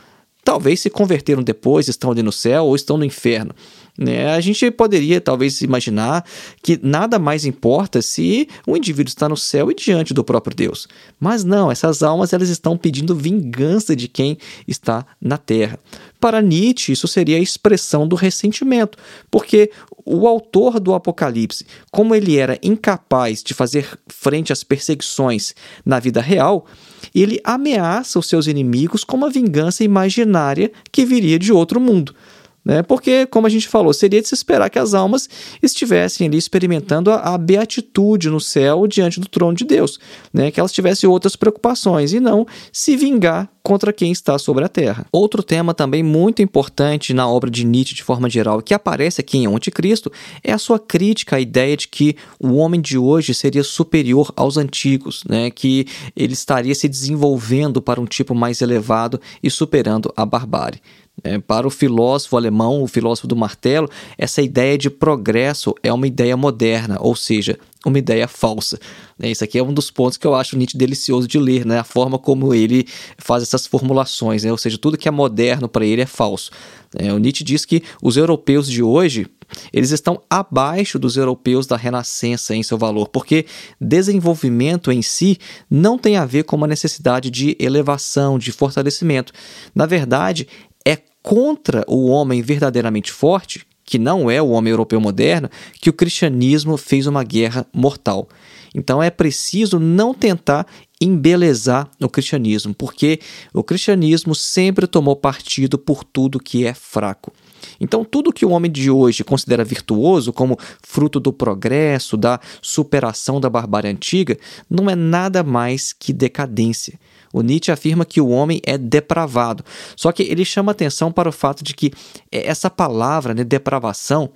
talvez 0.43 0.79
se 0.79 0.91
converteram 0.91 1.41
depois, 1.41 1.87
estão 1.87 2.11
ali 2.11 2.21
no 2.21 2.31
céu 2.31 2.65
ou 2.65 2.75
estão 2.75 2.99
no 2.99 3.03
inferno. 3.03 3.55
Né? 3.97 4.33
A 4.33 4.39
gente 4.39 4.69
poderia 4.71 5.19
talvez 5.19 5.61
imaginar 5.61 6.25
que 6.61 6.79
nada 6.81 7.19
mais 7.19 7.45
importa 7.45 8.01
se 8.01 8.47
o 8.65 8.75
indivíduo 8.75 9.09
está 9.09 9.27
no 9.27 9.37
céu 9.37 9.69
e 9.71 9.75
diante 9.75 10.13
do 10.13 10.23
próprio 10.23 10.55
Deus. 10.55 10.87
Mas 11.19 11.43
não, 11.43 11.71
essas 11.71 12.01
almas 12.01 12.33
elas 12.33 12.49
estão 12.49 12.77
pedindo 12.77 13.15
vingança 13.15 13.95
de 13.95 14.07
quem 14.07 14.37
está 14.67 15.05
na 15.19 15.37
terra. 15.37 15.79
Para 16.19 16.41
Nietzsche, 16.41 16.91
isso 16.91 17.07
seria 17.07 17.37
a 17.37 17.41
expressão 17.41 18.07
do 18.07 18.15
ressentimento, 18.15 18.97
porque 19.29 19.71
o 20.05 20.27
autor 20.27 20.79
do 20.79 20.93
Apocalipse, 20.93 21.65
como 21.91 22.15
ele 22.15 22.37
era 22.37 22.59
incapaz 22.61 23.43
de 23.43 23.53
fazer 23.53 23.87
frente 24.07 24.53
às 24.53 24.63
perseguições 24.63 25.55
na 25.85 25.99
vida 25.99 26.21
real, 26.21 26.65
ele 27.13 27.39
ameaça 27.43 28.19
os 28.19 28.27
seus 28.27 28.47
inimigos 28.47 29.03
com 29.03 29.17
uma 29.17 29.29
vingança 29.29 29.83
imaginária 29.83 30.71
que 30.91 31.05
viria 31.05 31.39
de 31.39 31.51
outro 31.51 31.79
mundo. 31.79 32.15
Né? 32.63 32.83
Porque, 32.83 33.25
como 33.25 33.47
a 33.47 33.49
gente 33.49 33.67
falou, 33.67 33.91
seria 33.91 34.21
de 34.21 34.27
se 34.27 34.35
esperar 34.35 34.69
que 34.69 34.77
as 34.77 34.93
almas 34.93 35.27
estivessem 35.63 36.27
ali 36.27 36.37
experimentando 36.37 37.09
a, 37.09 37.33
a 37.33 37.37
beatitude 37.37 38.29
no 38.29 38.39
céu 38.39 38.85
diante 38.85 39.19
do 39.19 39.27
trono 39.27 39.55
de 39.55 39.65
Deus, 39.65 39.99
né? 40.31 40.51
que 40.51 40.59
elas 40.59 40.71
tivessem 40.71 41.09
outras 41.09 41.35
preocupações 41.35 42.13
e 42.13 42.19
não 42.19 42.45
se 42.71 42.95
vingar 42.95 43.49
contra 43.63 43.93
quem 43.93 44.11
está 44.11 44.37
sobre 44.37 44.63
a 44.63 44.69
terra. 44.69 45.05
Outro 45.11 45.41
tema 45.41 45.73
também 45.73 46.03
muito 46.03 46.41
importante 46.41 47.13
na 47.13 47.27
obra 47.27 47.49
de 47.49 47.65
Nietzsche 47.65 47.95
de 47.95 48.03
forma 48.03 48.29
geral, 48.29 48.61
que 48.61 48.73
aparece 48.73 49.21
aqui 49.21 49.39
em 49.39 49.47
O 49.47 49.55
Anticristo, 49.55 50.11
é 50.43 50.51
a 50.51 50.57
sua 50.57 50.79
crítica 50.79 51.35
à 51.37 51.39
ideia 51.39 51.75
de 51.75 51.87
que 51.87 52.15
o 52.39 52.55
homem 52.55 52.81
de 52.81 52.97
hoje 52.97 53.33
seria 53.33 53.63
superior 53.63 54.31
aos 54.35 54.57
antigos, 54.57 55.23
né? 55.27 55.49
que 55.49 55.87
ele 56.15 56.33
estaria 56.33 56.75
se 56.75 56.87
desenvolvendo 56.87 57.81
para 57.81 57.99
um 57.99 58.05
tipo 58.05 58.35
mais 58.35 58.61
elevado 58.61 59.19
e 59.41 59.49
superando 59.49 60.11
a 60.15 60.25
barbárie. 60.25 60.79
É, 61.23 61.37
para 61.37 61.67
o 61.67 61.69
filósofo 61.69 62.35
alemão, 62.35 62.81
o 62.81 62.87
filósofo 62.87 63.27
do 63.27 63.35
martelo, 63.35 63.89
essa 64.17 64.41
ideia 64.41 64.77
de 64.77 64.89
progresso 64.89 65.75
é 65.83 65.93
uma 65.93 66.07
ideia 66.07 66.35
moderna, 66.35 66.97
ou 66.99 67.15
seja, 67.15 67.59
uma 67.85 67.99
ideia 67.99 68.27
falsa. 68.27 68.79
Né? 69.17 69.29
Isso 69.29 69.43
aqui 69.43 69.57
é 69.57 69.63
um 69.63 69.73
dos 69.73 69.91
pontos 69.91 70.17
que 70.17 70.25
eu 70.25 70.33
acho 70.33 70.57
Nietzsche 70.57 70.77
delicioso 70.77 71.27
de 71.27 71.37
ler, 71.37 71.65
né? 71.65 71.79
a 71.79 71.83
forma 71.83 72.17
como 72.17 72.53
ele 72.53 72.87
faz 73.17 73.43
essas 73.43 73.67
formulações, 73.67 74.43
né? 74.43 74.51
ou 74.51 74.57
seja, 74.57 74.77
tudo 74.77 74.97
que 74.97 75.07
é 75.07 75.11
moderno 75.11 75.69
para 75.69 75.85
ele 75.85 76.01
é 76.01 76.05
falso. 76.05 76.51
É, 76.97 77.13
o 77.13 77.17
Nietzsche 77.17 77.43
diz 77.43 77.65
que 77.65 77.83
os 78.01 78.17
europeus 78.17 78.67
de 78.67 78.81
hoje 78.81 79.27
eles 79.71 79.91
estão 79.91 80.21
abaixo 80.29 80.97
dos 80.97 81.17
europeus 81.17 81.67
da 81.67 81.75
Renascença 81.75 82.55
em 82.55 82.63
seu 82.63 82.77
valor, 82.77 83.09
porque 83.09 83.45
desenvolvimento 83.79 84.91
em 84.91 85.01
si 85.01 85.37
não 85.69 85.97
tem 85.97 86.15
a 86.15 86.25
ver 86.25 86.43
com 86.43 86.55
uma 86.55 86.67
necessidade 86.67 87.29
de 87.29 87.55
elevação, 87.59 88.39
de 88.39 88.51
fortalecimento. 88.51 89.33
Na 89.75 89.85
verdade, 89.85 90.47
é 90.85 90.97
contra 91.21 91.83
o 91.87 92.07
homem 92.07 92.41
verdadeiramente 92.41 93.11
forte, 93.11 93.65
que 93.85 93.99
não 93.99 94.29
é 94.29 94.41
o 94.41 94.49
homem 94.49 94.71
europeu 94.71 95.01
moderno, 95.01 95.49
que 95.79 95.89
o 95.89 95.93
cristianismo 95.93 96.77
fez 96.77 97.07
uma 97.07 97.23
guerra 97.23 97.65
mortal. 97.73 98.29
Então 98.73 99.03
é 99.03 99.09
preciso 99.09 99.79
não 99.79 100.13
tentar 100.13 100.65
embelezar 101.01 101.89
o 101.99 102.07
cristianismo, 102.07 102.73
porque 102.73 103.19
o 103.53 103.63
cristianismo 103.63 104.35
sempre 104.35 104.87
tomou 104.87 105.15
partido 105.15 105.77
por 105.77 106.03
tudo 106.03 106.39
que 106.39 106.65
é 106.65 106.73
fraco. 106.73 107.33
Então, 107.79 108.03
tudo 108.03 108.33
que 108.33 108.45
o 108.45 108.51
homem 108.51 108.71
de 108.71 108.89
hoje 108.89 109.23
considera 109.23 109.63
virtuoso, 109.63 110.31
como 110.33 110.57
fruto 110.81 111.19
do 111.19 111.33
progresso, 111.33 112.17
da 112.17 112.39
superação 112.61 113.39
da 113.39 113.49
barbárie 113.49 113.89
antiga, 113.89 114.37
não 114.69 114.89
é 114.89 114.95
nada 114.95 115.43
mais 115.43 115.93
que 115.93 116.13
decadência. 116.13 116.99
O 117.33 117.41
Nietzsche 117.41 117.71
afirma 117.71 118.05
que 118.05 118.19
o 118.19 118.29
homem 118.29 118.61
é 118.65 118.77
depravado. 118.77 119.63
Só 119.95 120.11
que 120.11 120.23
ele 120.23 120.43
chama 120.43 120.71
atenção 120.71 121.11
para 121.11 121.29
o 121.29 121.31
fato 121.31 121.63
de 121.63 121.73
que 121.73 121.91
essa 122.31 122.69
palavra, 122.69 123.33
né, 123.33 123.43
depravação, 123.43 124.31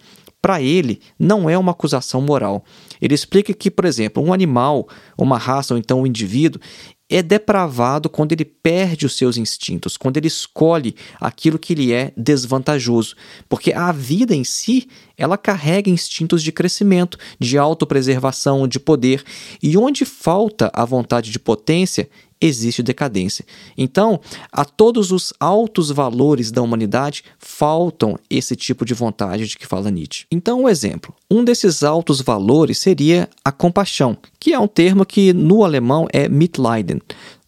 para 0.45 0.61
ele 0.61 1.01
não 1.17 1.49
é 1.49 1.57
uma 1.57 1.71
acusação 1.71 2.21
moral. 2.21 2.63
Ele 3.01 3.15
explica 3.15 3.51
que, 3.51 3.71
por 3.71 3.83
exemplo, 3.83 4.23
um 4.23 4.31
animal, 4.31 4.87
uma 5.17 5.39
raça 5.39 5.73
ou 5.73 5.79
então 5.79 6.01
um 6.01 6.07
indivíduo, 6.07 6.61
é 7.09 7.21
depravado 7.21 8.09
quando 8.09 8.31
ele 8.31 8.45
perde 8.45 9.05
os 9.05 9.15
seus 9.15 9.37
instintos, 9.37 9.95
quando 9.95 10.17
ele 10.17 10.27
escolhe 10.27 10.95
aquilo 11.19 11.59
que 11.59 11.75
lhe 11.75 11.93
é 11.93 12.11
desvantajoso, 12.17 13.15
porque 13.47 13.71
a 13.71 13.91
vida 13.91 14.35
em 14.35 14.43
si, 14.43 14.87
ela 15.17 15.37
carrega 15.37 15.89
instintos 15.89 16.41
de 16.41 16.51
crescimento, 16.51 17.17
de 17.39 17.57
autopreservação, 17.57 18.67
de 18.67 18.79
poder, 18.79 19.23
e 19.61 19.77
onde 19.77 20.03
falta 20.03 20.71
a 20.73 20.83
vontade 20.83 21.31
de 21.31 21.39
potência, 21.39 22.09
existe 22.45 22.83
decadência. 22.83 23.45
Então, 23.77 24.19
a 24.51 24.63
todos 24.63 25.11
os 25.11 25.33
altos 25.39 25.89
valores 25.89 26.51
da 26.51 26.61
humanidade 26.61 27.23
faltam 27.39 28.17
esse 28.29 28.55
tipo 28.55 28.85
de 28.85 28.93
vontade 28.93 29.47
de 29.47 29.57
que 29.57 29.65
fala 29.65 29.91
Nietzsche. 29.91 30.25
Então, 30.31 30.63
um 30.63 30.69
exemplo. 30.69 31.13
Um 31.29 31.43
desses 31.43 31.83
altos 31.83 32.21
valores 32.21 32.77
seria 32.77 33.29
a 33.43 33.51
compaixão, 33.51 34.17
que 34.39 34.53
é 34.53 34.59
um 34.59 34.67
termo 34.67 35.05
que 35.05 35.33
no 35.33 35.63
alemão 35.63 36.07
é 36.13 36.29
Mitleiden. 36.29 37.01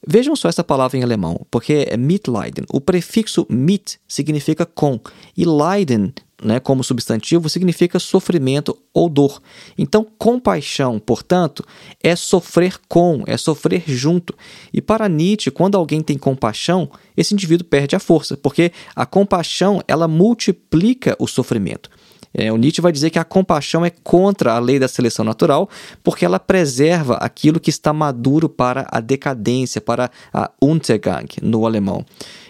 Vejam 0.06 0.36
só 0.36 0.48
essa 0.48 0.64
palavra 0.64 0.98
em 0.98 1.04
alemão, 1.04 1.46
porque 1.52 1.86
é 1.90 1.98
Mitleiden. 1.98 2.66
O 2.72 2.80
prefixo 2.80 3.46
mit 3.50 4.00
significa 4.08 4.66
com 4.66 5.00
e 5.36 5.44
Leiden 5.44 6.14
né, 6.42 6.60
como 6.60 6.84
substantivo, 6.84 7.50
significa 7.50 8.00
sofrimento 8.00 8.78
ou 8.94 9.10
dor. 9.10 9.42
Então, 9.78 10.06
compaixão, 10.18 11.00
portanto, 11.00 11.66
é 12.02 12.16
sofrer 12.16 12.78
com, 12.88 13.24
é 13.26 13.38
sofrer 13.38 13.84
junto. 13.88 14.36
E 14.72 14.82
para 14.82 15.10
Nietzsche, 15.10 15.50
quando 15.50 15.76
alguém 15.76 16.02
tem 16.02 16.18
compaixão, 16.18 16.90
esse 17.16 17.34
indivíduo 17.34 17.68
perde 17.68 17.96
a 17.96 18.00
força, 18.00 18.38
porque 18.38 18.72
a 18.96 19.06
compaixão 19.06 19.82
ela 19.88 20.08
multiplica 20.08 21.16
o 21.20 21.28
sofrimento. 21.28 21.90
É, 22.34 22.52
o 22.52 22.58
Nietzsche 22.58 22.82
vai 22.82 22.92
dizer 22.92 23.10
que 23.10 23.18
a 23.18 23.24
compaixão 23.24 23.84
é 23.84 23.90
contra 23.90 24.54
a 24.54 24.60
lei 24.60 24.78
da 24.78 24.88
seleção 24.88 25.26
natural, 25.26 25.68
porque 26.04 26.24
ela 26.24 26.40
preserva 26.40 27.16
aquilo 27.16 27.60
que 27.60 27.72
está 27.72 27.92
maduro 27.92 28.48
para 28.48 28.88
a 28.92 29.00
decadência, 29.00 29.82
para 29.82 30.12
a 30.32 30.52
Untergang 30.62 31.28
no 31.42 31.66
alemão. 31.66 32.06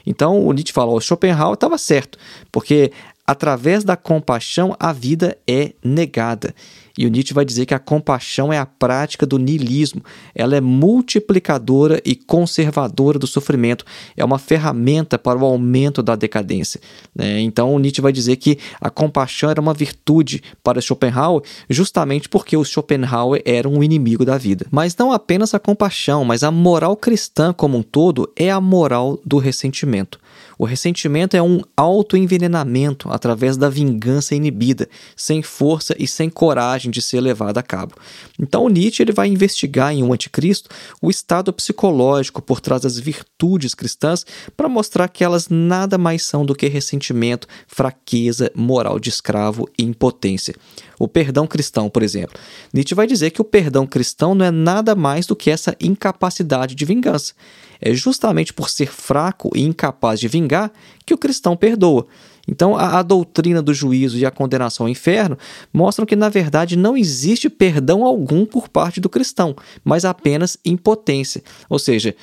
Então 0.06 0.46
o 0.46 0.51
Nietzsche 0.51 0.74
fala: 0.74 0.91
o 0.91 1.00
Schopenhauer 1.00 1.53
estava 1.53 1.77
certo, 1.77 2.17
porque 2.51 2.91
através 3.27 3.84
da 3.84 3.98
compaixão 3.98 4.74
a 4.79 4.93
vida 4.93 5.38
é 5.46 5.74
negada. 5.84 6.55
E 6.98 7.06
o 7.06 7.10
Nietzsche 7.10 7.34
vai 7.34 7.46
dizer 7.46 7.66
que 7.66 7.74
a 7.74 7.80
compaixão 7.80 8.51
é 8.51 8.58
a 8.58 8.66
prática 8.66 9.25
do 9.25 9.38
niilismo. 9.38 10.04
Ela 10.34 10.56
é 10.56 10.62
multiplicadora 10.62 12.01
e 12.04 12.16
conservadora 12.16 13.20
do 13.20 13.27
sofrimento. 13.27 13.86
É 14.16 14.25
uma 14.25 14.39
ferramenta 14.39 15.20
para 15.20 15.38
o 15.38 15.46
aumento 15.46 16.01
da 16.01 16.16
decadência. 16.16 16.82
Né? 17.16 17.39
Então, 17.42 17.74
o 17.74 17.80
Nietzsche 17.80 18.01
vai 18.01 18.12
dizer 18.12 18.38
que 18.38 18.58
a 18.82 18.89
compaixão 18.89 19.50
era 19.50 19.62
uma 19.62 19.74
virtude 19.74 20.42
para 20.63 20.82
Schopenhauer, 20.82 21.44
justamente 21.70 22.27
porque 22.27 22.58
o 22.58 22.66
Schopenhauer 22.66 23.42
era 23.46 23.70
um 23.70 23.84
inimigo 23.84 24.25
da 24.25 24.38
vida. 24.38 24.66
Mas 24.72 24.96
não 24.98 25.12
apenas 25.12 25.54
a 25.54 25.60
compaixão, 25.60 26.25
mas 26.25 26.44
a 26.44 26.51
moral 26.51 26.96
cristã 26.96 27.54
como 27.54 27.77
um 27.77 27.84
todo 27.84 28.32
é 28.36 28.50
a 28.50 28.60
moral 28.60 29.20
do 29.24 29.38
ressentimento. 29.38 30.20
O 30.58 30.66
ressentimento 30.66 31.38
é 31.38 31.42
um 31.42 31.62
autoenvenenamento 31.75 33.10
através 33.12 33.58
da 33.58 33.70
vingança 33.70 34.34
inibida, 34.34 34.89
sem 35.16 35.44
força 35.44 35.96
e 36.00 36.08
sem 36.08 36.30
coragem 36.30 36.87
de 36.89 37.01
ser 37.01 37.20
levado 37.22 37.58
a 37.58 37.63
cabo. 37.63 37.96
Então 38.39 38.63
o 38.63 38.70
Nietzsche 38.70 39.03
ele 39.03 39.12
vai 39.12 39.27
investigar 39.27 39.94
em 39.94 40.03
um 40.03 40.13
anticristo 40.13 40.70
o 41.01 41.10
estado 41.10 41.51
psicológico 41.53 42.41
por 42.41 42.60
trás 42.60 42.82
das 42.82 42.98
virtudes 42.98 43.74
cristãs 43.74 44.25
para 44.56 44.70
mostrar 44.70 45.08
que 45.08 45.24
elas 45.24 45.50
nada 45.50 45.98
mais 45.98 46.24
são 46.24 46.46
do 46.46 46.56
que 46.56 46.67
ressentimento, 46.67 47.48
fraqueza, 47.67 48.51
moral 48.56 49.00
de 49.00 49.10
escravo 49.10 49.70
e 49.77 49.84
impotência. 49.84 50.56
O 51.00 51.08
perdão 51.08 51.46
cristão, 51.46 51.89
por 51.89 52.01
exemplo. 52.01 52.39
Nietzsche 52.74 52.96
vai 52.96 53.06
dizer 53.06 53.32
que 53.32 53.41
o 53.41 53.46
perdão 53.46 53.86
cristão 53.86 54.34
não 54.34 54.46
é 54.46 54.51
nada 54.51 54.96
mais 54.96 55.25
do 55.25 55.36
que 55.36 55.51
essa 55.51 55.75
incapacidade 55.79 56.74
de 56.74 56.86
vingança. 56.86 57.34
É 57.79 57.94
justamente 57.94 58.53
por 58.53 58.70
ser 58.70 58.91
fraco 58.91 59.51
e 59.56 59.62
incapaz 59.62 60.20
de 60.20 60.27
vingar 60.27 60.72
que 61.06 61.13
o 61.13 61.17
cristão 61.17 61.56
perdoa. 61.56 62.08
Então, 62.48 62.77
a, 62.77 63.00
a, 63.00 63.04
doutrina 63.04 63.62
do 63.62 63.74
juízo 63.74 64.18
e 64.18 64.25
a 64.25 64.32
condenação 64.32 64.86
ao 64.86 64.89
inferno 64.89 65.38
mostram 65.74 66.06
que, 66.06 66.16
na 66.16 66.30
verdade, 66.30 66.77
não 66.77 66.96
existe 66.96 67.50
perdão 67.50 68.06
algum 68.06 68.46
por 68.46 68.70
parte 68.70 69.00
do 69.00 69.10
cristão, 69.10 69.56
mas 69.84 70.06
apenas 70.06 70.58
impotência. 70.63 71.44
Ou 71.70 71.77
seja, 71.77 72.16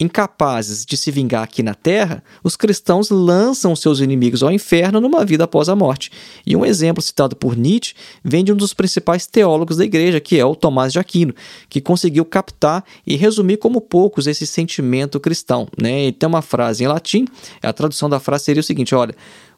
Incapazes 0.00 0.84
de 0.84 0.96
se 0.96 1.12
vingar 1.12 1.44
aqui 1.44 1.62
na 1.62 1.72
terra, 1.72 2.20
os 2.42 2.56
cristãos 2.56 3.10
lançam 3.10 3.76
seus 3.76 4.00
inimigos 4.00 4.42
ao 4.42 4.50
inferno 4.50 5.00
numa 5.00 5.24
vida 5.24 5.44
após 5.44 5.68
a 5.68 5.76
morte. 5.76 6.10
E 6.44 6.56
um 6.56 6.66
exemplo 6.66 7.00
citado 7.00 7.36
por 7.36 7.56
Nietzsche 7.56 7.94
vem 8.24 8.42
de 8.42 8.52
um 8.52 8.56
dos 8.56 8.74
principais 8.74 9.24
teólogos 9.24 9.76
da 9.76 9.84
igreja, 9.84 10.18
que 10.18 10.36
é 10.36 10.44
o 10.44 10.56
Tomás 10.56 10.92
de 10.92 10.98
Aquino, 10.98 11.32
que 11.68 11.80
conseguiu 11.80 12.24
captar 12.24 12.84
e 13.06 13.14
resumir 13.14 13.58
como 13.58 13.80
poucos 13.80 14.26
esse 14.26 14.48
sentimento 14.48 15.20
cristão. 15.20 15.68
Né? 15.80 16.08
E 16.08 16.12
tem 16.12 16.28
uma 16.28 16.42
frase 16.42 16.82
em 16.82 16.88
latim, 16.88 17.24
a 17.62 17.72
tradução 17.72 18.08
da 18.08 18.18
frase 18.18 18.44
seria 18.44 18.60
o 18.60 18.64
seguinte: 18.64 18.96
olha. 18.96 19.14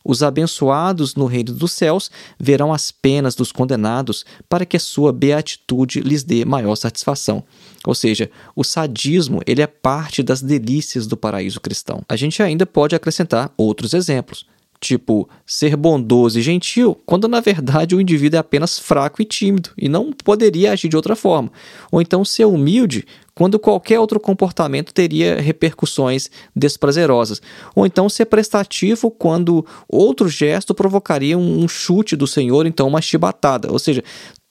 Os 0.07 0.23
abençoados 0.23 1.17
no 1.17 1.27
reino 1.27 1.53
dos 1.53 1.73
céus 1.73 2.11
verão 2.39 2.73
as 2.73 2.93
penas 2.93 3.35
dos 3.35 3.51
condenados 3.51 4.25
para 4.49 4.65
que 4.65 4.77
a 4.77 4.81
sua 4.81 5.13
beatitude 5.13 6.01
lhes 6.01 6.23
dê 6.23 6.45
maior 6.45 6.77
satisfação. 6.77 7.43
Ou 7.85 7.95
seja, 7.95 8.31
o 8.55 8.63
sadismo 8.63 9.41
ele 9.47 9.63
é 9.63 9.67
parte 9.67 10.23
das 10.23 10.41
delícias 10.41 11.09
do 11.09 11.17
paraíso 11.17 11.61
cristão. 11.61 12.03
A 12.09 12.15
gente 12.15 12.41
ainda 12.41 12.65
pode 12.65 12.95
acrescentar 12.95 13.53
outros 13.57 13.93
exemplos 13.95 14.47
tipo 14.79 15.29
ser 15.47 15.75
bondoso 15.75 16.39
e 16.39 16.43
gentil, 16.43 17.01
quando 17.07 17.27
na 17.27 17.41
verdade 17.41 17.97
o 17.97 18.01
indivíduo 18.01 18.37
é 18.37 18.41
apenas 18.41 18.79
fraco 18.79 19.23
e 19.23 19.25
tímido 19.25 19.71
e 19.77 19.89
não 19.89 20.13
poderia 20.13 20.73
agir 20.73 20.89
de 20.89 20.97
outra 20.97 21.17
forma. 21.17 21.51
Ou 21.91 22.01
então 22.01 22.25
ser 22.25 22.45
humilde, 22.45 23.07
quando 23.37 23.59
qualquer 23.59 24.00
outro 24.00 24.19
comportamento 24.19 24.95
teria 24.95 25.38
repercussões 25.38 26.31
desprazerosas. 26.57 27.43
Ou 27.75 27.85
então 27.85 28.09
ser 28.09 28.25
prestativo 28.25 29.11
quando 29.11 29.64
outro 29.87 30.26
gesto 30.26 30.75
provocaria 30.75 31.37
um 31.37 31.69
chute 31.69 32.16
do 32.16 32.26
Senhor, 32.26 32.66
então 32.66 32.88
uma 32.88 33.02
chibatada. 33.02 33.71
Ou 33.71 33.78
seja, 33.78 34.02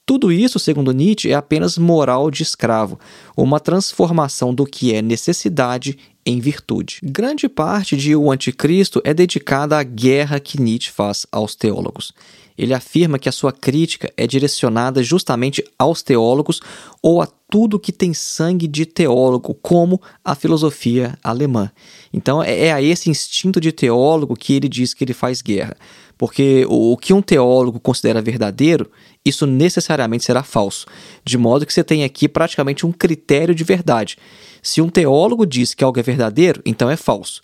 tudo 0.05 0.31
isso, 0.31 0.59
segundo 0.59 0.91
Nietzsche, 0.91 1.31
é 1.31 1.33
apenas 1.33 1.79
moral 1.79 2.29
de 2.29 2.43
escravo, 2.43 2.99
uma 3.35 3.59
transformação 3.59 4.53
do 4.53 4.63
que 4.63 4.93
é 4.93 5.01
necessidade 5.01 5.97
em 6.25 6.39
virtude. 6.39 6.99
Grande 7.03 7.47
parte 7.47 7.95
de 7.95 8.15
O 8.15 8.31
Anticristo 8.31 9.01
é 9.03 9.13
dedicada 9.13 9.77
à 9.77 9.83
guerra 9.83 10.39
que 10.39 10.59
Nietzsche 10.59 10.91
faz 10.91 11.27
aos 11.31 11.55
teólogos. 11.55 12.11
Ele 12.57 12.73
afirma 12.73 13.19
que 13.19 13.27
a 13.27 13.33
sua 13.33 13.51
crítica 13.51 14.11
é 14.15 14.25
direcionada 14.25 15.03
justamente 15.03 15.63
aos 15.77 16.01
teólogos 16.01 16.61
ou 17.01 17.21
a 17.21 17.27
tudo 17.49 17.79
que 17.79 17.91
tem 17.91 18.13
sangue 18.13 18.67
de 18.67 18.85
teólogo, 18.85 19.53
como 19.61 20.01
a 20.23 20.33
filosofia 20.35 21.17
alemã. 21.23 21.69
Então 22.13 22.41
é 22.41 22.71
a 22.71 22.81
esse 22.81 23.09
instinto 23.09 23.59
de 23.59 23.71
teólogo 23.71 24.35
que 24.35 24.53
ele 24.53 24.69
diz 24.69 24.93
que 24.93 25.03
ele 25.03 25.13
faz 25.13 25.41
guerra. 25.41 25.75
Porque 26.17 26.65
o 26.69 26.95
que 26.95 27.13
um 27.13 27.21
teólogo 27.21 27.79
considera 27.79 28.21
verdadeiro, 28.21 28.89
isso 29.23 29.45
necessariamente 29.45 30.23
será 30.23 30.43
falso. 30.43 30.85
De 31.25 31.37
modo 31.37 31.65
que 31.65 31.73
você 31.73 31.83
tem 31.83 32.05
aqui 32.05 32.29
praticamente 32.29 32.85
um 32.85 32.91
critério 32.91 33.53
de 33.53 33.65
verdade. 33.65 34.17
Se 34.65 34.81
um 34.81 34.89
teólogo 34.89 35.45
diz 35.45 35.75
que 35.75 35.83
algo 35.83 35.99
é 35.99 36.01
verdadeiro, 36.01 36.59
então 36.65 36.89
é 36.89 36.97
falso. 36.97 37.39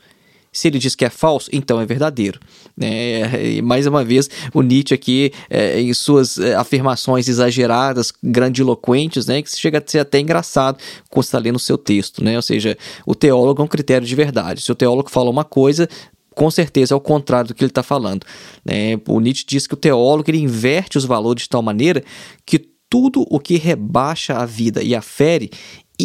Se 0.51 0.67
ele 0.67 0.79
diz 0.79 0.95
que 0.95 1.05
é 1.05 1.09
falso, 1.09 1.51
então 1.53 1.79
é 1.79 1.85
verdadeiro. 1.85 2.39
É, 2.81 3.61
mais 3.61 3.85
uma 3.85 4.03
vez, 4.03 4.27
o 4.55 4.63
Nietzsche 4.63 4.95
aqui, 4.95 5.31
é, 5.47 5.79
em 5.79 5.93
suas 5.93 6.39
é, 6.39 6.55
afirmações 6.55 7.27
exageradas, 7.27 8.11
grandiloquentes, 8.23 9.27
né, 9.27 9.39
que 9.43 9.55
chega 9.55 9.77
a 9.77 9.83
ser 9.85 9.99
até 9.99 10.19
engraçado 10.19 10.79
quando 11.11 11.25
está 11.25 11.37
lendo 11.37 11.57
o 11.57 11.59
seu 11.59 11.77
texto. 11.77 12.23
Né? 12.23 12.35
Ou 12.35 12.41
seja, 12.41 12.75
o 13.05 13.13
teólogo 13.13 13.61
é 13.61 13.65
um 13.65 13.67
critério 13.67 14.07
de 14.07 14.15
verdade. 14.15 14.61
Se 14.61 14.71
o 14.71 14.75
teólogo 14.75 15.11
fala 15.11 15.29
uma 15.29 15.45
coisa, 15.45 15.87
com 16.33 16.49
certeza 16.49 16.95
é 16.95 16.97
o 16.97 16.99
contrário 16.99 17.49
do 17.49 17.53
que 17.53 17.63
ele 17.63 17.69
está 17.69 17.83
falando. 17.83 18.25
Né? 18.65 18.99
O 19.07 19.19
Nietzsche 19.19 19.45
diz 19.47 19.67
que 19.67 19.75
o 19.75 19.77
teólogo 19.77 20.27
ele 20.31 20.39
inverte 20.39 20.97
os 20.97 21.05
valores 21.05 21.43
de 21.43 21.49
tal 21.49 21.61
maneira 21.61 22.03
que 22.47 22.71
tudo 22.91 23.25
o 23.29 23.39
que 23.39 23.55
rebaixa 23.55 24.33
a 24.33 24.45
vida 24.45 24.83
e 24.83 24.93
a 24.93 25.01
fere, 25.01 25.49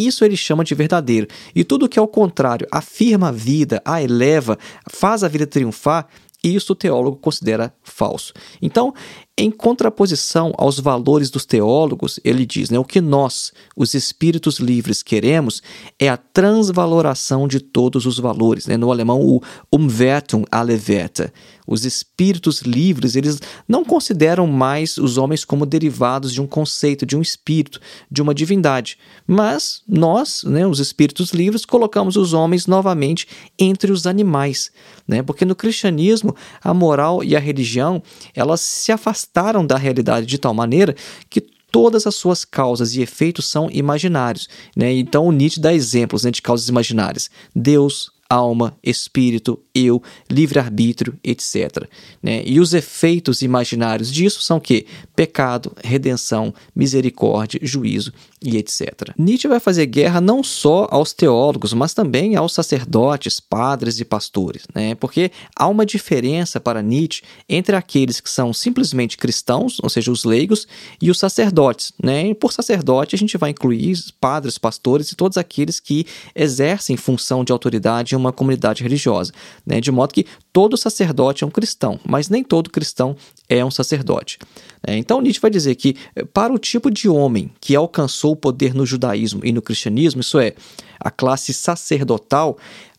isso 0.05 0.25
ele 0.25 0.37
chama 0.37 0.65
de 0.65 0.75
verdadeiro. 0.75 1.29
E 1.55 1.63
tudo 1.63 1.89
que 1.89 1.99
é 1.99 2.03
o 2.03 2.09
contrário, 2.09 2.67
afirma 2.71 3.29
a 3.29 3.33
vida, 3.33 3.81
a 3.85 4.03
eleva, 4.03 4.59
faz 4.91 5.23
a 5.23 5.29
vida 5.29 5.47
triunfar, 5.47 6.09
isso 6.43 6.73
o 6.73 6.77
teólogo 6.77 7.17
considera 7.17 7.73
falso. 7.83 8.33
Então, 8.61 8.95
em 9.39 9.51
contraposição 9.51 10.55
aos 10.57 10.81
valores 10.81 11.29
dos 11.29 11.45
teólogos, 11.45 12.19
ele 12.25 12.47
diz: 12.47 12.71
né, 12.71 12.79
o 12.79 12.85
que 12.85 13.03
nós, 13.03 13.53
os 13.77 13.93
espíritos 13.93 14.59
livres, 14.59 15.03
queremos 15.03 15.63
é 15.99 16.09
a 16.09 16.17
transvaloração 16.17 17.47
de 17.47 17.61
todos 17.61 18.07
os 18.07 18.19
valores. 18.19 18.67
Né? 18.67 18.79
No 18.79 18.91
alemão, 18.91 19.21
o 19.21 19.43
Umwertung 19.71 20.47
alle 20.51 20.81
Werte. 20.89 21.31
Os 21.67 21.85
espíritos 21.85 22.63
livres, 22.63 23.17
eles 23.17 23.41
não 23.69 23.85
consideram 23.85 24.47
mais 24.47 24.97
os 24.97 25.19
homens 25.19 25.45
como 25.45 25.67
derivados 25.67 26.33
de 26.33 26.41
um 26.41 26.47
conceito, 26.47 27.05
de 27.05 27.17
um 27.17 27.21
espírito, 27.21 27.81
de 28.09 28.23
uma 28.23 28.33
divindade. 28.33 28.97
Mas 29.27 29.83
nós, 29.87 30.45
né, 30.45 30.65
os 30.65 30.79
espíritos 30.79 31.33
livres, 31.33 31.65
colocamos 31.65 32.17
os 32.17 32.33
homens 32.33 32.69
novamente 32.69 33.27
entre 33.59 33.91
os 33.91 34.07
animais. 34.07 34.71
Né? 35.09 35.25
Porque 35.25 35.45
no 35.45 35.57
cristianismo, 35.57 36.37
a 36.63 36.73
moral 36.73 37.25
e 37.25 37.35
a 37.35 37.41
religião, 37.41 38.01
elas 38.33 38.61
se 38.61 38.93
afastaram 38.93 39.26
da 39.67 39.77
realidade 39.77 40.27
de 40.27 40.39
tal 40.39 40.55
maneira 40.55 40.95
que 41.29 41.41
todas 41.71 42.07
as 42.07 42.15
suas 42.15 42.45
causas 42.45 42.95
e 42.95 43.03
efeitos 43.03 43.47
são 43.47 43.69
imaginários. 43.71 44.49
Né? 44.75 44.93
Então 44.93 45.27
o 45.27 45.33
Nietzsche 45.33 45.61
dá 45.61 45.75
exemplos 45.75 46.25
né, 46.25 46.31
de 46.31 46.41
causas 46.41 46.69
imaginárias. 46.69 47.31
Deus, 47.55 48.11
alma, 48.29 48.77
espírito, 48.83 49.59
eu, 49.75 50.03
livre-arbítrio, 50.31 51.19
etc. 51.23 51.89
Né? 52.23 52.43
E 52.45 52.59
os 52.59 52.75
efeitos 52.75 53.43
imaginários 53.43 54.13
disso 54.13 54.43
são 54.43 54.59
que 54.59 54.87
pecado, 55.15 55.73
redenção, 55.83 56.53
misericórdia, 56.75 57.61
juízo 57.63 58.13
e 58.43 58.57
etc. 58.57 59.13
Nietzsche 59.19 59.49
vai 59.49 59.61
fazer 59.61 59.87
guerra 59.87 60.21
não 60.21 60.43
só 60.43 60.87
aos 60.91 61.13
teólogos, 61.13 61.73
mas 61.73 61.95
também 61.95 62.37
aos 62.37 62.53
sacerdotes, 62.53 63.41
padres 63.41 64.01
e 64.01 64.05
pastores, 64.05 64.63
né? 64.75 64.95
porque 64.95 65.31
há 65.55 65.69
uma 65.69 65.87
diferença 65.87 66.61
para 66.61 66.83
Nietzsche 66.83 67.23
entre 67.49 67.77
aqueles 67.77 68.21
que 68.21 68.31
são 68.31 68.53
simplesmente 68.53 69.17
cristãos, 69.17 69.79
ou 69.83 69.89
seja, 69.89 70.11
os 70.11 70.25
leigos, 70.25 70.67
e 71.01 71.11
os 71.11 71.19
sacerdotes. 71.19 71.93
Né? 72.03 72.29
E 72.29 72.35
por 72.35 72.53
sacerdote, 72.53 73.15
a 73.15 73.19
gente 73.19 73.37
vai 73.37 73.51
incluir 73.51 73.97
padres, 74.21 74.59
pastores 74.59 75.11
e 75.13 75.17
todos 75.17 75.39
aqueles 75.39 75.81
que 75.81 76.07
exercem 76.35 76.97
função 76.97 77.45
de 77.45 77.53
autoridade 77.53 78.16
em 78.17 78.21
uma 78.21 78.33
comunidade 78.33 78.83
religiosa. 78.83 79.33
Né? 79.65 79.81
De 79.81 79.91
modo 79.93 80.13
que 80.13 80.27
todo 80.53 80.77
sacerdote 80.77 81.45
é 81.45 81.47
um 81.47 81.51
cristão, 81.51 82.01
mas 82.05 82.29
nem 82.29 82.43
todo 82.43 82.71
cristão 82.71 83.17
é 83.49 83.65
um 83.65 83.71
sacerdote. 83.71 84.39
É, 84.87 84.97
então 84.97 85.21
Nietzsche 85.21 85.41
vai 85.41 85.51
dizer 85.51 85.75
que 85.75 85.97
eh, 86.15 86.25
para 86.25 86.53
o 86.53 86.59
tipo 86.59 86.91
de 86.91 87.09
homem 87.09 87.51
que 87.61 87.75
alcançou 87.77 88.33
o 88.33 88.37
poder 88.37 88.75
no 88.75 88.87
judaísmo 88.87 89.41
e 89.45 89.53
no 89.53 89.63
cristianismo, 89.63 90.21
isso 90.21 90.39
é, 90.39 90.55
a 90.99 91.11
classe 91.11 91.53
sacerdotal, 91.53 92.57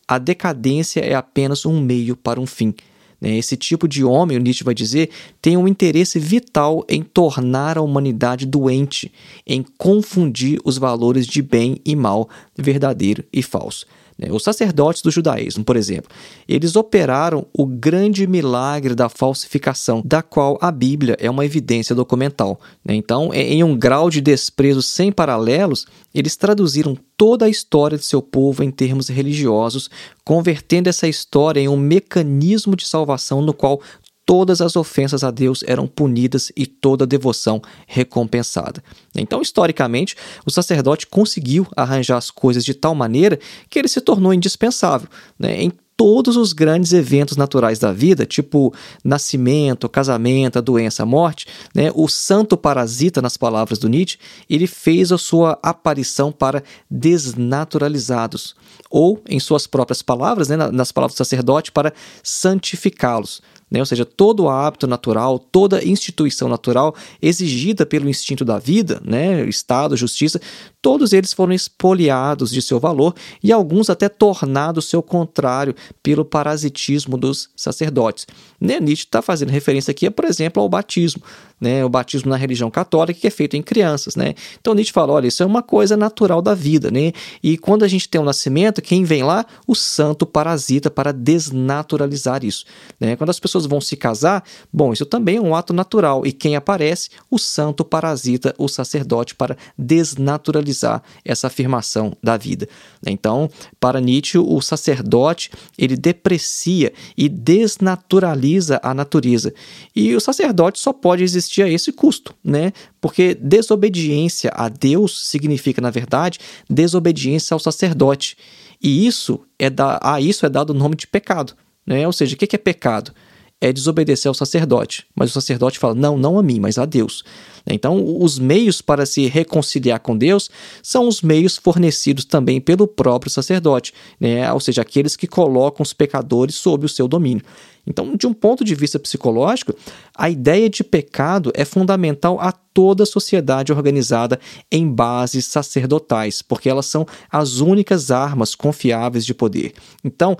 a 0.07 0.17
decadência 0.17 1.01
é 1.01 1.13
apenas 1.13 1.65
um 1.65 1.81
meio 1.81 2.15
para 2.15 2.39
um 2.39 2.45
fim. 2.45 2.73
Né? 3.19 3.37
Esse 3.37 3.57
tipo 3.57 3.87
de 3.87 4.03
homem, 4.03 4.37
o 4.37 4.39
Nietzsche 4.39 4.63
vai 4.63 4.73
dizer, 4.73 5.09
tem 5.41 5.57
um 5.57 5.67
interesse 5.67 6.19
vital 6.19 6.85
em 6.87 7.01
tornar 7.01 7.77
a 7.77 7.81
humanidade 7.81 8.45
doente, 8.45 9.11
em 9.45 9.65
confundir 9.77 10.59
os 10.63 10.77
valores 10.77 11.25
de 11.25 11.41
bem 11.41 11.81
e 11.85 11.95
mal, 11.95 12.29
verdadeiro 12.55 13.23
e 13.31 13.41
falso. 13.41 13.85
Né? 14.17 14.29
Os 14.31 14.43
sacerdotes 14.43 15.01
do 15.01 15.11
judaísmo, 15.11 15.63
por 15.63 15.75
exemplo, 15.75 16.09
eles 16.47 16.75
operaram 16.75 17.45
o 17.53 17.65
grande 17.65 18.25
milagre 18.25 18.95
da 18.95 19.09
falsificação, 19.09 20.01
da 20.03 20.21
qual 20.21 20.57
a 20.61 20.71
Bíblia 20.71 21.15
é 21.19 21.29
uma 21.29 21.45
evidência 21.45 21.93
documental. 21.93 22.59
Né? 22.83 22.95
Então, 22.95 23.33
em 23.33 23.63
um 23.63 23.77
grau 23.77 24.09
de 24.09 24.21
desprezo 24.21 24.81
sem 24.81 25.11
paralelos, 25.11 25.85
eles 26.13 26.35
traduziram 26.35 26.97
toda 27.15 27.45
a 27.45 27.49
história 27.49 27.97
de 27.97 28.05
seu 28.05 28.21
povo 28.21 28.63
em 28.63 28.71
termos 28.71 29.07
religiosos, 29.07 29.89
convertendo 30.23 30.89
essa 30.89 31.07
história 31.07 31.59
em 31.59 31.67
um 31.67 31.77
mecanismo 31.77 32.75
de 32.75 32.87
salvação 32.87 33.41
no 33.41 33.53
qual 33.53 33.81
todas 34.27 34.59
as 34.59 34.75
ofensas 34.75 35.23
a 35.23 35.31
Deus 35.31 35.63
eram 35.65 35.87
punidas 35.87 36.51
e 36.53 36.67
toda 36.67 37.07
devoção 37.07 37.61
recompensada. 37.87 38.83
Então, 39.15 39.41
historicamente, 39.41 40.17
o 40.45 40.51
sacerdote 40.51 41.07
conseguiu 41.07 41.65
arranjar 41.77 42.17
as 42.17 42.29
coisas 42.29 42.65
de 42.65 42.73
tal 42.73 42.93
maneira 42.93 43.39
que 43.69 43.79
ele 43.79 43.87
se 43.87 44.01
tornou 44.01 44.33
indispensável 44.33 45.07
né, 45.39 45.63
em 45.63 45.71
todos 45.95 46.35
os 46.35 46.53
grandes 46.53 46.91
eventos 46.91 47.37
naturais 47.37 47.79
da 47.79 47.91
vida, 47.91 48.25
tipo 48.25 48.71
nascimento, 49.03 49.89
casamento, 49.89 50.61
doença, 50.61 51.05
morte, 51.05 51.47
né, 51.73 51.89
o 51.95 52.07
santo 52.07 52.55
parasita, 52.55 53.19
nas 53.19 53.37
palavras 53.37 53.79
do 53.79 53.89
Nietzsche, 53.89 54.19
ele 54.47 54.67
fez 54.67 55.11
a 55.11 55.17
sua 55.17 55.57
aparição 55.63 56.31
para 56.31 56.61
desnaturalizados, 56.91 58.55
ou, 58.91 59.21
em 59.27 59.39
suas 59.39 59.65
próprias 59.65 60.01
palavras, 60.03 60.49
né, 60.49 60.55
nas 60.55 60.91
palavras 60.91 61.15
do 61.15 61.17
sacerdote, 61.17 61.71
para 61.71 61.91
santificá-los. 62.21 63.41
Né? 63.69 63.79
Ou 63.79 63.85
seja, 63.85 64.05
todo 64.05 64.47
hábito 64.47 64.87
natural, 64.87 65.37
toda 65.37 65.83
instituição 65.83 66.47
natural 66.47 66.95
exigida 67.21 67.85
pelo 67.85 68.09
instinto 68.09 68.45
da 68.45 68.57
vida, 68.57 69.01
né? 69.03 69.45
Estado, 69.47 69.97
justiça, 69.97 70.39
todos 70.81 71.11
eles 71.11 71.33
foram 71.33 71.51
expoliados 71.51 72.49
de 72.49 72.61
seu 72.61 72.79
valor 72.79 73.13
e 73.43 73.51
alguns 73.51 73.89
até 73.89 74.07
tornados 74.07 74.85
seu 74.85 75.03
contrário 75.03 75.75
pelo 76.01 76.23
parasitismo 76.23 77.17
dos 77.17 77.49
sacerdotes. 77.55 78.25
Né? 78.59 78.79
Nietzsche 78.79 79.05
está 79.05 79.21
fazendo 79.21 79.49
referência 79.49 79.91
aqui, 79.91 80.09
por 80.09 80.25
exemplo, 80.25 80.63
ao 80.63 80.69
batismo 80.69 81.21
né, 81.59 81.83
o 81.83 81.89
batismo 81.89 82.29
na 82.29 82.35
religião 82.35 82.69
católica, 82.69 83.19
que 83.19 83.27
é 83.27 83.31
feito 83.31 83.57
em 83.57 83.61
crianças. 83.61 84.15
Né? 84.15 84.35
Então 84.59 84.73
Nietzsche 84.73 84.93
fala: 84.93 85.13
olha, 85.13 85.27
isso 85.27 85.41
é 85.41 85.45
uma 85.45 85.63
coisa 85.63 85.97
natural 85.97 86.41
da 86.41 86.53
vida. 86.53 86.91
Né? 86.91 87.11
E 87.41 87.57
quando 87.57 87.83
a 87.83 87.87
gente 87.87 88.07
tem 88.07 88.21
um 88.21 88.23
nascimento, 88.23 88.81
quem 88.81 89.03
vem 89.03 89.23
lá? 89.23 89.45
O 89.65 89.75
santo 89.75 90.25
parasita 90.25 90.89
para 90.89 91.11
desnaturalizar 91.11 92.43
isso. 92.43 92.65
Né? 92.99 93.15
Quando 93.15 93.29
as 93.29 93.39
pessoas 93.39 93.65
vão 93.65 93.81
se 93.81 93.95
casar, 93.95 94.43
bom, 94.71 94.93
isso 94.93 95.05
também 95.05 95.37
é 95.37 95.41
um 95.41 95.55
ato 95.55 95.73
natural. 95.73 96.25
E 96.25 96.31
quem 96.31 96.55
aparece? 96.55 97.09
O 97.29 97.39
santo 97.39 97.83
parasita, 97.83 98.53
o 98.57 98.67
sacerdote, 98.67 99.35
para 99.35 99.57
desnaturalizar 99.77 101.01
essa 101.25 101.47
afirmação 101.47 102.15
da 102.21 102.37
vida. 102.37 102.67
Então, 103.05 103.49
para 103.79 103.99
Nietzsche, 103.99 104.37
o 104.37 104.61
sacerdote 104.61 105.51
ele 105.77 105.95
deprecia 105.95 106.93
e 107.17 107.27
desnaturaliza 107.27 108.79
a 108.83 108.93
natureza. 108.93 109.53
E 109.95 110.15
o 110.15 110.19
sacerdote 110.19 110.79
só 110.79 110.93
pode 110.93 111.23
existir 111.23 111.46
existir 111.47 111.63
a 111.63 111.69
esse 111.69 111.91
custo, 111.91 112.33
né? 112.43 112.73
Porque 112.99 113.33
desobediência 113.33 114.51
a 114.53 114.69
Deus 114.69 115.27
significa, 115.29 115.81
na 115.81 115.89
verdade, 115.89 116.39
desobediência 116.69 117.53
ao 117.53 117.59
sacerdote. 117.59 118.37
E 118.81 119.07
isso 119.07 119.39
é 119.57 119.69
da, 119.69 119.99
a 120.01 120.21
isso 120.21 120.45
é 120.45 120.49
dado 120.49 120.71
o 120.71 120.73
nome 120.73 120.95
de 120.95 121.07
pecado, 121.07 121.53
né? 121.85 122.05
Ou 122.05 122.13
seja, 122.13 122.35
o 122.35 122.37
que 122.37 122.55
é 122.55 122.59
pecado? 122.59 123.11
É 123.59 123.73
desobedecer 123.73 124.29
ao 124.29 124.33
sacerdote. 124.33 125.05
Mas 125.15 125.31
o 125.31 125.33
sacerdote 125.33 125.79
fala: 125.79 125.95
não, 125.95 126.17
não 126.17 126.37
a 126.37 126.43
mim, 126.43 126.59
mas 126.59 126.77
a 126.77 126.85
Deus. 126.85 127.23
Então, 127.69 128.17
os 128.21 128.39
meios 128.39 128.81
para 128.81 129.05
se 129.05 129.27
reconciliar 129.27 129.99
com 129.99 130.17
Deus 130.17 130.49
são 130.81 131.07
os 131.07 131.21
meios 131.21 131.57
fornecidos 131.57 132.23
também 132.23 132.61
pelo 132.61 132.87
próprio 132.87 133.29
sacerdote, 133.29 133.93
né? 134.19 134.51
ou 134.53 134.59
seja, 134.59 134.81
aqueles 134.81 135.15
que 135.15 135.27
colocam 135.27 135.83
os 135.83 135.93
pecadores 135.93 136.55
sob 136.55 136.85
o 136.85 136.89
seu 136.89 137.07
domínio. 137.07 137.43
Então, 137.85 138.15
de 138.17 138.27
um 138.27 138.33
ponto 138.33 138.65
de 138.65 138.75
vista 138.75 138.99
psicológico, 138.99 139.73
a 140.15 140.29
ideia 140.29 140.69
de 140.69 140.83
pecado 140.83 141.51
é 141.55 141.63
fundamental 141.63 142.37
a 142.39 142.51
toda 142.51 143.05
sociedade 143.05 143.71
organizada 143.71 144.39
em 144.69 144.91
bases 144.91 145.45
sacerdotais, 145.45 146.41
porque 146.41 146.69
elas 146.69 146.85
são 146.85 147.07
as 147.31 147.59
únicas 147.59 148.11
armas 148.11 148.55
confiáveis 148.55 149.25
de 149.25 149.33
poder. 149.33 149.73
Então, 150.03 150.37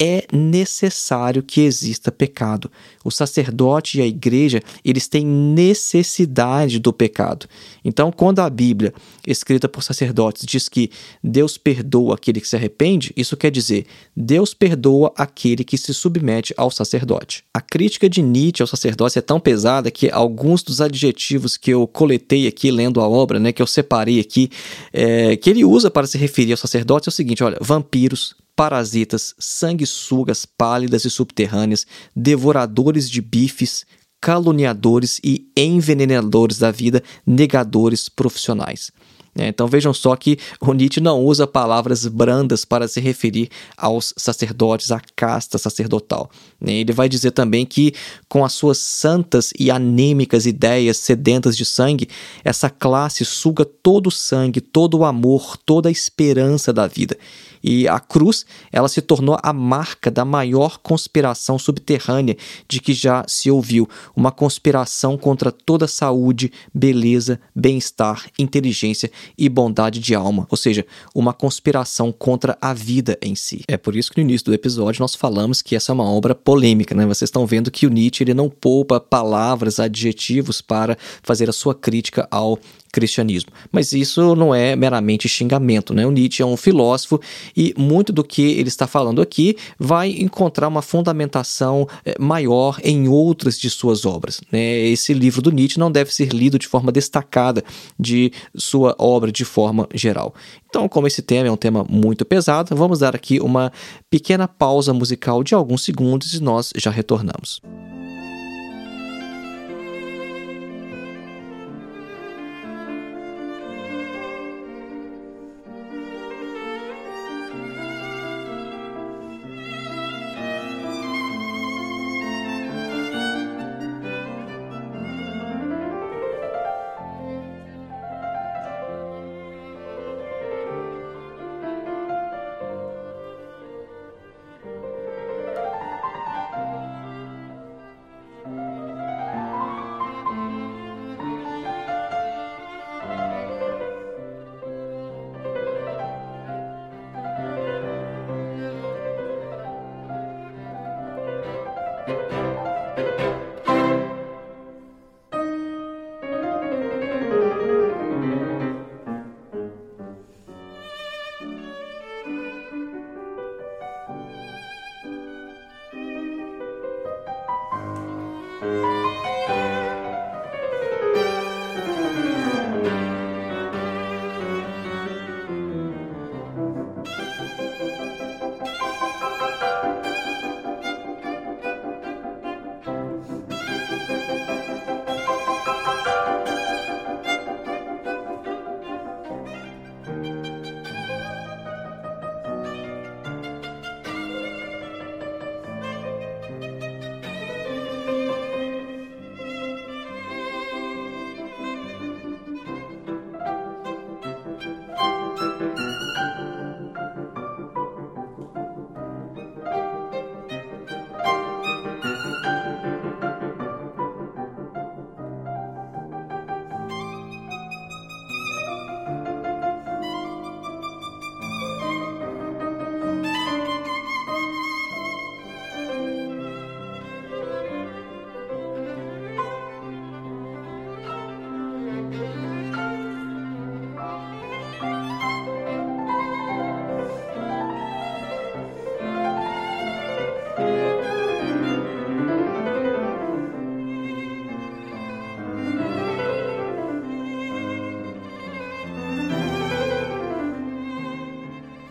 é 0.00 0.26
necessário 0.32 1.42
que 1.42 1.60
exista 1.60 2.12
pecado. 2.12 2.70
O 3.04 3.10
sacerdote 3.10 3.98
e 3.98 4.02
a 4.02 4.06
igreja, 4.06 4.62
eles 4.84 5.08
têm 5.08 5.24
necessidade 5.24 6.78
do 6.78 6.92
pecado. 6.92 7.46
Então, 7.84 8.10
quando 8.10 8.40
a 8.40 8.50
Bíblia, 8.50 8.92
escrita 9.26 9.68
por 9.68 9.82
sacerdotes, 9.82 10.44
diz 10.44 10.68
que 10.68 10.90
Deus 11.22 11.56
perdoa 11.56 12.14
aquele 12.14 12.40
que 12.40 12.48
se 12.48 12.56
arrepende, 12.56 13.12
isso 13.16 13.36
quer 13.36 13.50
dizer, 13.50 13.86
Deus 14.16 14.54
perdoa 14.54 15.12
aquele 15.16 15.64
que 15.64 15.78
se 15.78 15.92
submete 15.94 16.54
ao 16.56 16.70
sacerdote. 16.70 17.44
A 17.52 17.60
crítica 17.60 18.08
de 18.08 18.22
Nietzsche 18.22 18.62
ao 18.62 18.66
sacerdócio 18.66 19.18
é 19.18 19.22
tão 19.22 19.40
pesada 19.40 19.90
que 19.90 20.10
alguns 20.10 20.62
dos 20.62 20.80
adjetivos 20.80 21.56
que 21.56 21.70
eu 21.70 21.86
coletei 21.86 22.46
aqui 22.46 22.70
lendo 22.70 23.00
a 23.00 23.08
obra, 23.08 23.38
né, 23.38 23.52
que 23.52 23.62
eu 23.62 23.66
separei 23.66 24.20
aqui, 24.20 24.50
é, 24.92 25.36
que 25.36 25.50
ele 25.50 25.64
usa 25.64 25.90
para 25.90 26.06
se 26.06 26.18
referir 26.18 26.52
ao 26.52 26.58
sacerdote 26.58 27.08
é 27.08 27.10
o 27.10 27.12
seguinte, 27.12 27.42
olha, 27.42 27.58
vampiros, 27.60 28.34
parasitas, 28.56 29.34
sanguessugas 29.38 30.46
pálidas 30.46 31.04
e 31.04 31.10
subterrâneas, 31.10 31.86
devoradores 32.16 33.08
de 33.08 33.20
bifes, 33.20 33.84
caluniadores 34.20 35.20
e 35.22 35.46
envenenadores 35.56 36.58
da 36.58 36.70
vida, 36.70 37.02
negadores 37.26 38.08
profissionais. 38.08 38.90
É, 39.38 39.48
então 39.48 39.66
vejam 39.66 39.92
só 39.92 40.16
que 40.16 40.38
o 40.60 40.72
Nietzsche 40.72 41.00
não 41.00 41.22
usa 41.22 41.46
palavras 41.46 42.06
brandas 42.06 42.64
para 42.64 42.88
se 42.88 43.00
referir 43.00 43.50
aos 43.76 44.14
sacerdotes, 44.16 44.90
à 44.90 45.00
casta 45.14 45.58
sacerdotal. 45.58 46.30
Né? 46.58 46.72
Ele 46.76 46.92
vai 46.92 47.08
dizer 47.08 47.32
também 47.32 47.66
que, 47.66 47.92
com 48.28 48.44
as 48.44 48.54
suas 48.54 48.78
santas 48.78 49.52
e 49.58 49.70
anêmicas 49.70 50.46
ideias 50.46 50.96
sedentas 50.96 51.56
de 51.56 51.66
sangue, 51.66 52.08
essa 52.42 52.70
classe 52.70 53.24
suga 53.24 53.64
todo 53.64 54.06
o 54.06 54.12
sangue, 54.12 54.60
todo 54.60 54.98
o 54.98 55.04
amor, 55.04 55.56
toda 55.58 55.90
a 55.90 55.92
esperança 55.92 56.72
da 56.72 56.86
vida. 56.86 57.16
E 57.62 57.88
a 57.88 57.98
cruz, 57.98 58.44
ela 58.72 58.88
se 58.88 59.00
tornou 59.00 59.38
a 59.42 59.52
marca 59.52 60.10
da 60.10 60.24
maior 60.24 60.78
conspiração 60.78 61.58
subterrânea 61.58 62.36
de 62.68 62.80
que 62.80 62.92
já 62.92 63.24
se 63.26 63.50
ouviu, 63.50 63.88
uma 64.14 64.30
conspiração 64.30 65.16
contra 65.16 65.50
toda 65.50 65.86
saúde, 65.86 66.52
beleza, 66.72 67.40
bem-estar, 67.54 68.26
inteligência 68.38 69.10
e 69.36 69.48
bondade 69.48 69.98
de 69.98 70.14
alma, 70.14 70.46
ou 70.50 70.56
seja, 70.56 70.86
uma 71.14 71.32
conspiração 71.32 72.12
contra 72.12 72.56
a 72.60 72.72
vida 72.72 73.18
em 73.22 73.34
si. 73.34 73.62
É 73.68 73.76
por 73.76 73.96
isso 73.96 74.10
que 74.10 74.20
no 74.20 74.28
início 74.28 74.46
do 74.46 74.54
episódio 74.54 75.00
nós 75.00 75.14
falamos 75.14 75.62
que 75.62 75.76
essa 75.76 75.92
é 75.92 75.94
uma 75.94 76.08
obra 76.08 76.34
polêmica, 76.34 76.94
né? 76.94 77.04
Vocês 77.06 77.28
estão 77.28 77.46
vendo 77.46 77.70
que 77.70 77.86
o 77.86 77.90
Nietzsche 77.90 78.24
ele 78.24 78.34
não 78.34 78.48
poupa 78.48 79.00
palavras, 79.00 79.80
adjetivos 79.80 80.60
para 80.60 80.96
fazer 81.22 81.48
a 81.48 81.52
sua 81.52 81.74
crítica 81.74 82.26
ao 82.30 82.58
cristianismo. 82.96 83.50
Mas 83.70 83.92
isso 83.92 84.34
não 84.34 84.54
é 84.54 84.74
meramente 84.74 85.28
xingamento, 85.28 85.92
né? 85.92 86.06
O 86.06 86.10
Nietzsche 86.10 86.42
é 86.42 86.46
um 86.46 86.56
filósofo 86.56 87.20
e 87.54 87.74
muito 87.76 88.10
do 88.10 88.24
que 88.24 88.40
ele 88.52 88.68
está 88.68 88.86
falando 88.86 89.20
aqui 89.20 89.54
vai 89.78 90.08
encontrar 90.12 90.66
uma 90.66 90.80
fundamentação 90.80 91.86
eh, 92.06 92.16
maior 92.18 92.80
em 92.82 93.06
outras 93.06 93.58
de 93.58 93.68
suas 93.68 94.06
obras. 94.06 94.40
Né? 94.50 94.78
Esse 94.86 95.12
livro 95.12 95.42
do 95.42 95.52
Nietzsche 95.52 95.78
não 95.78 95.92
deve 95.92 96.14
ser 96.14 96.28
lido 96.32 96.58
de 96.58 96.66
forma 96.66 96.90
destacada 96.90 97.62
de 98.00 98.32
sua 98.56 98.96
obra 98.98 99.30
de 99.30 99.44
forma 99.44 99.86
geral. 99.92 100.34
Então, 100.66 100.88
como 100.88 101.06
esse 101.06 101.20
tema 101.20 101.48
é 101.48 101.52
um 101.52 101.56
tema 101.56 101.84
muito 101.86 102.24
pesado, 102.24 102.74
vamos 102.74 103.00
dar 103.00 103.14
aqui 103.14 103.40
uma 103.40 103.70
pequena 104.10 104.48
pausa 104.48 104.94
musical 104.94 105.42
de 105.42 105.54
alguns 105.54 105.82
segundos 105.84 106.32
e 106.32 106.42
nós 106.42 106.72
já 106.74 106.90
retornamos. 106.90 107.60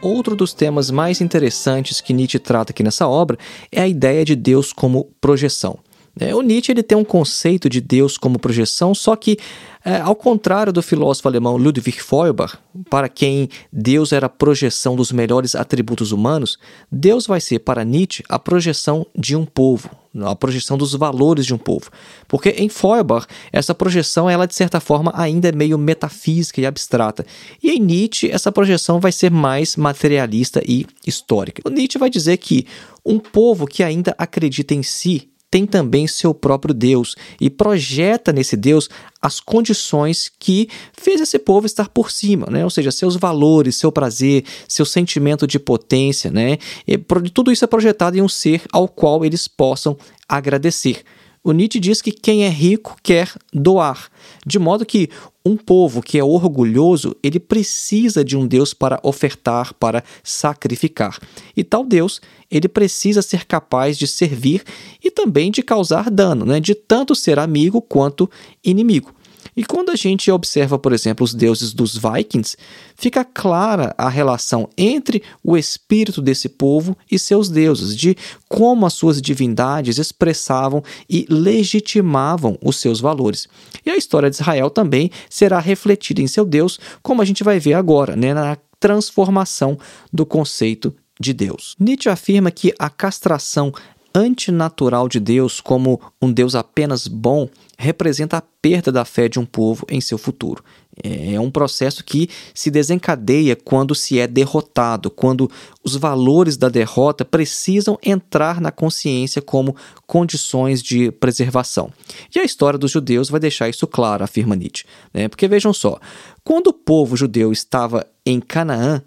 Outro 0.06 0.36
dos 0.36 0.54
temas 0.54 0.92
mais 0.92 1.22
interessantes 1.22 2.02
que 2.02 2.14
Nietzsche 2.14 2.40
trata 2.40 2.72
aqui 2.72 2.84
nessa 2.84 3.08
obra 3.08 3.38
é 3.72 3.82
a 3.82 3.88
ideia 3.88 4.24
de 4.24 4.36
Deus 4.36 4.72
como 4.72 5.06
projeção. 5.20 5.80
É, 6.20 6.34
o 6.34 6.42
Nietzsche 6.42 6.72
ele 6.72 6.84
tem 6.84 6.98
um 6.98 7.04
conceito 7.04 7.70
de 7.70 7.82
Deus 7.82 8.18
como 8.18 8.40
projeção, 8.40 8.96
só 8.96 9.16
que, 9.18 9.38
é, 9.84 9.98
ao 9.98 10.16
contrário 10.16 10.72
do 10.72 10.82
filósofo 10.82 11.28
alemão 11.28 11.58
Ludwig 11.58 12.02
Feuerbach, 12.02 12.58
para 12.90 13.10
quem 13.10 13.50
Deus 13.72 14.14
era 14.14 14.28
a 14.28 14.30
projeção 14.30 14.96
dos 14.96 15.12
melhores 15.12 15.56
atributos 15.56 16.14
humanos, 16.14 16.58
Deus 16.90 17.28
vai 17.28 17.42
ser 17.42 17.60
para 17.60 17.84
Nietzsche 17.84 18.24
a 18.30 18.40
projeção 18.40 19.06
de 19.14 19.36
um 19.36 19.46
povo, 19.46 19.90
a 20.24 20.34
projeção 20.38 20.78
dos 20.78 20.94
valores 20.94 21.46
de 21.46 21.54
um 21.54 21.58
povo. 21.58 21.92
Porque 22.30 22.50
em 22.52 22.70
Feuerbach, 22.70 23.28
essa 23.52 23.76
projeção, 23.76 24.30
ela 24.30 24.46
de 24.46 24.56
certa 24.56 24.80
forma 24.80 25.12
ainda 25.14 25.50
é 25.50 25.52
meio 25.52 25.78
metafísica 25.78 26.62
e 26.62 26.66
abstrata. 26.66 27.26
E 27.62 27.72
em 27.72 27.80
Nietzsche, 27.82 28.32
essa 28.32 28.54
projeção 28.54 29.02
vai 29.02 29.12
ser 29.12 29.30
mais 29.30 29.76
materialista 29.76 30.64
e 30.66 30.88
histórica. 31.06 31.62
O 31.66 31.70
Nietzsche 31.70 32.00
vai 32.00 32.10
dizer 32.10 32.38
que 32.38 32.66
um 33.06 33.20
povo 33.20 33.68
que 33.68 33.84
ainda 33.84 34.16
acredita 34.18 34.74
em 34.74 34.82
si 34.82 35.30
tem 35.50 35.66
também 35.66 36.08
seu 36.08 36.34
próprio 36.34 36.74
Deus 36.74 37.16
e 37.40 37.50
projeta 37.50 38.34
nesse 38.34 38.58
Deus 38.58 38.90
as 39.22 39.40
condições 39.40 40.32
que 40.40 40.70
fez 40.94 41.22
esse 41.22 41.40
povo 41.40 41.66
estar 41.66 41.90
por 41.90 42.12
cima, 42.12 42.48
né? 42.50 42.64
ou 42.64 42.70
seja, 42.70 42.92
seus 42.92 43.16
valores, 43.16 43.76
seu 43.76 43.92
prazer, 43.92 44.44
seu 44.68 44.86
sentimento 44.86 45.48
de 45.48 45.58
potência. 45.58 46.30
Né? 46.30 46.58
E 46.88 46.98
tudo 46.98 47.52
isso 47.52 47.64
é 47.64 47.68
projetado 47.68 48.18
em 48.18 48.22
um 48.22 48.30
ser 48.30 48.62
ao 48.72 48.88
qual 48.88 49.26
eles 49.26 49.48
possam 49.48 49.98
agradecer. 50.28 51.04
O 51.46 51.52
Nietzsche 51.52 51.80
diz 51.80 52.02
que 52.02 52.12
quem 52.12 52.44
é 52.44 52.50
rico 52.50 52.98
quer 53.04 53.32
doar, 53.54 54.10
de 54.44 54.58
modo 54.58 54.84
que 54.84 55.12
um 55.46 55.56
povo 55.56 56.02
que 56.02 56.18
é 56.18 56.24
orgulhoso, 56.24 57.16
ele 57.22 57.40
precisa 57.40 58.26
de 58.26 58.36
um 58.36 58.48
Deus 58.48 58.74
para 58.74 59.00
ofertar, 59.04 59.72
para 59.76 60.04
sacrificar. 60.24 61.20
E 61.56 61.64
tal 61.64 61.86
Deus, 61.86 62.20
ele 62.50 62.68
precisa 62.68 63.22
ser 63.22 63.46
capaz 63.46 63.96
de 63.96 64.08
servir 64.08 64.64
e 65.04 65.12
também 65.12 65.52
de 65.52 65.62
causar 65.62 66.10
dano, 66.10 66.48
né? 66.48 66.60
de 66.60 66.74
tanto 66.74 67.14
ser 67.14 67.38
amigo 67.38 67.80
quanto 67.80 68.28
inimigo. 68.64 69.14
E 69.56 69.64
quando 69.64 69.90
a 69.90 69.96
gente 69.96 70.30
observa, 70.30 70.78
por 70.78 70.92
exemplo, 70.92 71.24
os 71.24 71.34
deuses 71.34 71.74
dos 71.74 71.98
Vikings, 71.98 72.58
fica 72.96 73.24
clara 73.24 73.96
a 73.98 74.10
relação 74.10 74.68
entre 74.78 75.24
o 75.44 75.56
espírito 75.56 76.22
desse 76.22 76.50
povo 76.50 76.98
e 77.10 77.18
seus 77.18 77.48
deuses, 77.50 77.96
de 77.96 78.18
como 78.50 78.86
as 78.86 78.94
suas 78.94 79.22
divindades 79.22 79.98
expressavam 79.98 80.84
e 81.10 81.26
legitimavam 81.30 82.58
os 82.62 82.78
seus 82.78 83.00
valores. 83.00 83.48
E 83.86 83.90
a 83.90 83.96
história 83.96 84.30
de 84.30 84.36
Israel 84.36 84.70
também 84.70 85.10
será 85.30 85.60
refletida 85.60 86.22
em 86.22 86.28
seu 86.28 86.46
Deus, 86.46 86.80
como 87.02 87.22
a 87.22 87.26
gente 87.26 87.44
vai 87.44 87.60
ver 87.60 87.74
agora, 87.74 88.16
né, 88.16 88.34
na 88.34 88.58
transformação 88.80 89.78
do 90.12 90.26
conceito 90.26 90.94
de 91.20 91.34
Deus. 91.34 91.76
Nietzsche 91.80 92.10
afirma 92.10 92.52
que 92.52 92.74
a 92.78 92.90
castração 92.90 93.74
antinatural 94.16 95.10
de 95.10 95.20
Deus 95.20 95.60
como 95.60 96.02
um 96.22 96.32
Deus 96.32 96.56
apenas 96.56 97.06
bom 97.06 97.50
representa 97.78 98.38
a 98.38 98.42
perda 98.42 98.90
da 98.90 99.04
fé 99.04 99.28
de 99.28 99.38
um 99.38 99.46
povo 99.46 99.86
em 99.90 100.00
seu 100.00 100.18
futuro. 100.18 100.64
É 101.04 101.38
um 101.38 101.52
processo 101.52 102.02
que 102.06 102.30
se 102.54 102.72
desencadeia 102.72 103.54
quando 103.54 103.94
se 103.94 104.18
é 104.18 104.26
derrotado, 104.26 105.10
quando 105.10 105.52
os 105.84 105.98
valores 105.98 106.56
da 106.56 106.70
derrota 106.70 107.26
precisam 107.26 108.00
entrar 108.02 108.62
na 108.62 108.72
consciência 108.72 109.42
como 109.42 109.76
condições 110.08 110.82
de 110.82 111.12
preservação. 111.12 111.92
E 112.34 112.40
a 112.40 112.46
história 112.46 112.80
dos 112.80 112.92
judeus 112.92 113.30
vai 113.30 113.42
deixar 113.42 113.68
isso 113.68 113.86
claro, 113.86 114.24
afirma 114.24 114.56
Nietzsche. 114.56 114.86
Né? 115.14 115.28
Porque 115.28 115.50
vejam 115.50 115.74
só, 115.74 116.00
quando 116.46 116.68
o 116.68 116.74
povo 116.74 117.18
judeu 117.18 117.52
estava 117.52 118.08
em 118.26 118.40
Canaã, 118.40 119.02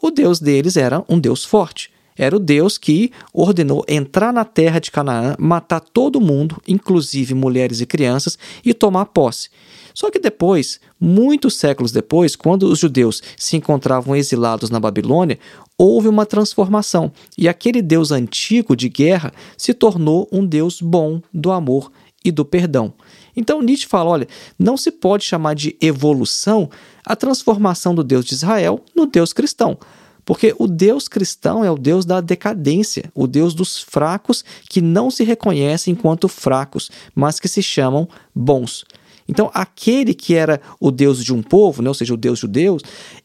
o 0.00 0.12
Deus 0.12 0.38
deles 0.38 0.76
era 0.76 1.04
um 1.08 1.18
Deus 1.18 1.44
forte. 1.44 1.91
Era 2.16 2.36
o 2.36 2.40
Deus 2.40 2.76
que 2.78 3.10
ordenou 3.32 3.84
entrar 3.88 4.32
na 4.32 4.44
terra 4.44 4.78
de 4.78 4.90
Canaã, 4.90 5.34
matar 5.38 5.80
todo 5.80 6.20
mundo, 6.20 6.60
inclusive 6.66 7.34
mulheres 7.34 7.80
e 7.80 7.86
crianças, 7.86 8.38
e 8.64 8.74
tomar 8.74 9.06
posse. 9.06 9.48
Só 9.94 10.10
que 10.10 10.18
depois, 10.18 10.80
muitos 10.98 11.56
séculos 11.56 11.92
depois, 11.92 12.34
quando 12.34 12.64
os 12.64 12.78
judeus 12.78 13.22
se 13.36 13.56
encontravam 13.56 14.16
exilados 14.16 14.70
na 14.70 14.80
Babilônia, 14.80 15.38
houve 15.76 16.08
uma 16.08 16.24
transformação 16.24 17.12
e 17.36 17.48
aquele 17.48 17.82
Deus 17.82 18.10
antigo 18.10 18.74
de 18.74 18.88
guerra 18.88 19.32
se 19.56 19.74
tornou 19.74 20.28
um 20.32 20.46
Deus 20.46 20.80
bom 20.80 21.20
do 21.32 21.50
amor 21.50 21.90
e 22.24 22.30
do 22.30 22.44
perdão. 22.44 22.94
Então 23.36 23.62
Nietzsche 23.62 23.86
fala: 23.86 24.10
olha, 24.10 24.28
não 24.58 24.76
se 24.76 24.90
pode 24.90 25.24
chamar 25.24 25.54
de 25.54 25.76
evolução 25.80 26.70
a 27.04 27.16
transformação 27.16 27.94
do 27.94 28.04
Deus 28.04 28.24
de 28.24 28.34
Israel 28.34 28.80
no 28.94 29.06
Deus 29.06 29.32
cristão. 29.32 29.78
Porque 30.24 30.54
o 30.58 30.66
Deus 30.66 31.08
cristão 31.08 31.64
é 31.64 31.70
o 31.70 31.76
Deus 31.76 32.04
da 32.04 32.20
decadência, 32.20 33.10
o 33.14 33.26
Deus 33.26 33.54
dos 33.54 33.80
fracos 33.80 34.44
que 34.68 34.80
não 34.80 35.10
se 35.10 35.24
reconhecem 35.24 35.92
enquanto 35.92 36.28
fracos, 36.28 36.90
mas 37.14 37.40
que 37.40 37.48
se 37.48 37.62
chamam 37.62 38.08
bons. 38.34 38.84
Então, 39.28 39.50
aquele 39.54 40.14
que 40.14 40.34
era 40.34 40.60
o 40.80 40.90
Deus 40.90 41.24
de 41.24 41.32
um 41.32 41.42
povo, 41.42 41.82
né, 41.82 41.88
ou 41.88 41.94
seja, 41.94 42.14
o 42.14 42.16
Deus 42.16 42.38
judeu, 42.38 42.76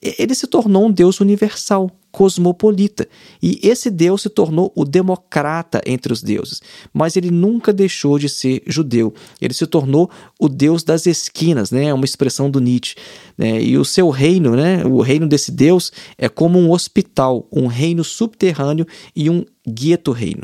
ele 0.02 0.34
se 0.36 0.48
tornou 0.48 0.86
um 0.88 0.92
Deus 0.92 1.20
universal, 1.20 1.92
cosmopolita. 2.12 3.08
E 3.42 3.60
esse 3.64 3.90
Deus 3.90 4.22
se 4.22 4.30
tornou 4.30 4.72
o 4.76 4.84
democrata 4.86 5.82
entre 5.86 6.12
os 6.12 6.22
deuses. 6.22 6.62
Mas 6.94 7.16
ele 7.16 7.32
nunca 7.32 7.72
deixou 7.72 8.18
de 8.18 8.30
ser 8.30 8.64
judeu. 8.66 9.14
Ele 9.42 9.54
se 9.54 9.66
tornou 9.68 10.10
o 10.40 10.50
Deus 10.50 10.84
das 10.84 11.06
esquinas, 11.06 11.72
né? 11.72 11.86
É 11.86 11.94
uma 11.94 12.06
expressão 12.06 12.50
do 12.50 12.60
Nietzsche. 12.60 12.96
Né? 13.38 13.62
E 13.62 13.78
o 13.78 13.86
seu 13.86 14.10
reino, 14.10 14.56
né? 14.56 14.84
o 14.86 15.02
reino 15.02 15.28
desse 15.28 15.52
Deus, 15.52 15.92
é 16.18 16.28
como 16.28 16.58
um 16.60 16.72
hospital, 16.72 17.48
um 17.52 17.68
reino 17.68 18.04
subterrâneo 18.04 18.86
e 19.16 19.30
um 19.30 19.46
gueto 19.68 20.12
reino. 20.12 20.44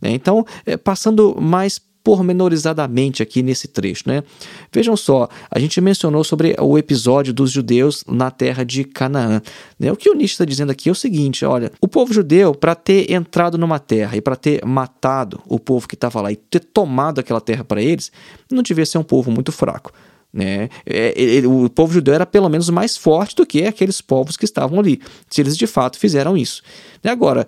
Né? 0.00 0.10
Então, 0.10 0.44
é, 0.66 0.76
passando 0.76 1.36
mais 1.40 1.80
pormenorizadamente 2.04 3.22
aqui 3.22 3.42
nesse 3.42 3.66
trecho. 3.66 4.04
Né? 4.06 4.22
Vejam 4.70 4.94
só, 4.96 5.28
a 5.50 5.58
gente 5.58 5.80
mencionou 5.80 6.22
sobre 6.22 6.54
o 6.60 6.76
episódio 6.76 7.32
dos 7.32 7.50
judeus 7.50 8.04
na 8.06 8.30
terra 8.30 8.62
de 8.62 8.84
Canaã. 8.84 9.40
Né? 9.80 9.90
O 9.90 9.96
que 9.96 10.10
o 10.10 10.14
Nietzsche 10.14 10.34
está 10.34 10.44
dizendo 10.44 10.70
aqui 10.70 10.90
é 10.90 10.92
o 10.92 10.94
seguinte: 10.94 11.44
olha, 11.44 11.72
o 11.80 11.88
povo 11.88 12.12
judeu, 12.12 12.54
para 12.54 12.74
ter 12.74 13.10
entrado 13.10 13.56
numa 13.56 13.78
terra 13.78 14.16
e 14.16 14.20
para 14.20 14.36
ter 14.36 14.64
matado 14.64 15.40
o 15.48 15.58
povo 15.58 15.88
que 15.88 15.94
estava 15.94 16.20
lá 16.20 16.30
e 16.30 16.36
ter 16.36 16.60
tomado 16.60 17.18
aquela 17.18 17.40
terra 17.40 17.64
para 17.64 17.82
eles, 17.82 18.12
não 18.50 18.62
devia 18.62 18.84
ser 18.84 18.98
um 18.98 19.02
povo 19.02 19.30
muito 19.30 19.50
fraco. 19.50 19.90
Né? 20.30 20.68
É, 20.84 21.42
o 21.46 21.70
povo 21.70 21.94
judeu 21.94 22.12
era 22.12 22.26
pelo 22.26 22.48
menos 22.48 22.68
mais 22.68 22.96
forte 22.96 23.36
do 23.36 23.46
que 23.46 23.64
aqueles 23.64 24.00
povos 24.00 24.36
que 24.36 24.44
estavam 24.44 24.78
ali, 24.80 25.00
se 25.30 25.40
eles 25.40 25.56
de 25.56 25.66
fato 25.66 25.98
fizeram 25.98 26.36
isso. 26.36 26.60
Agora, 27.04 27.46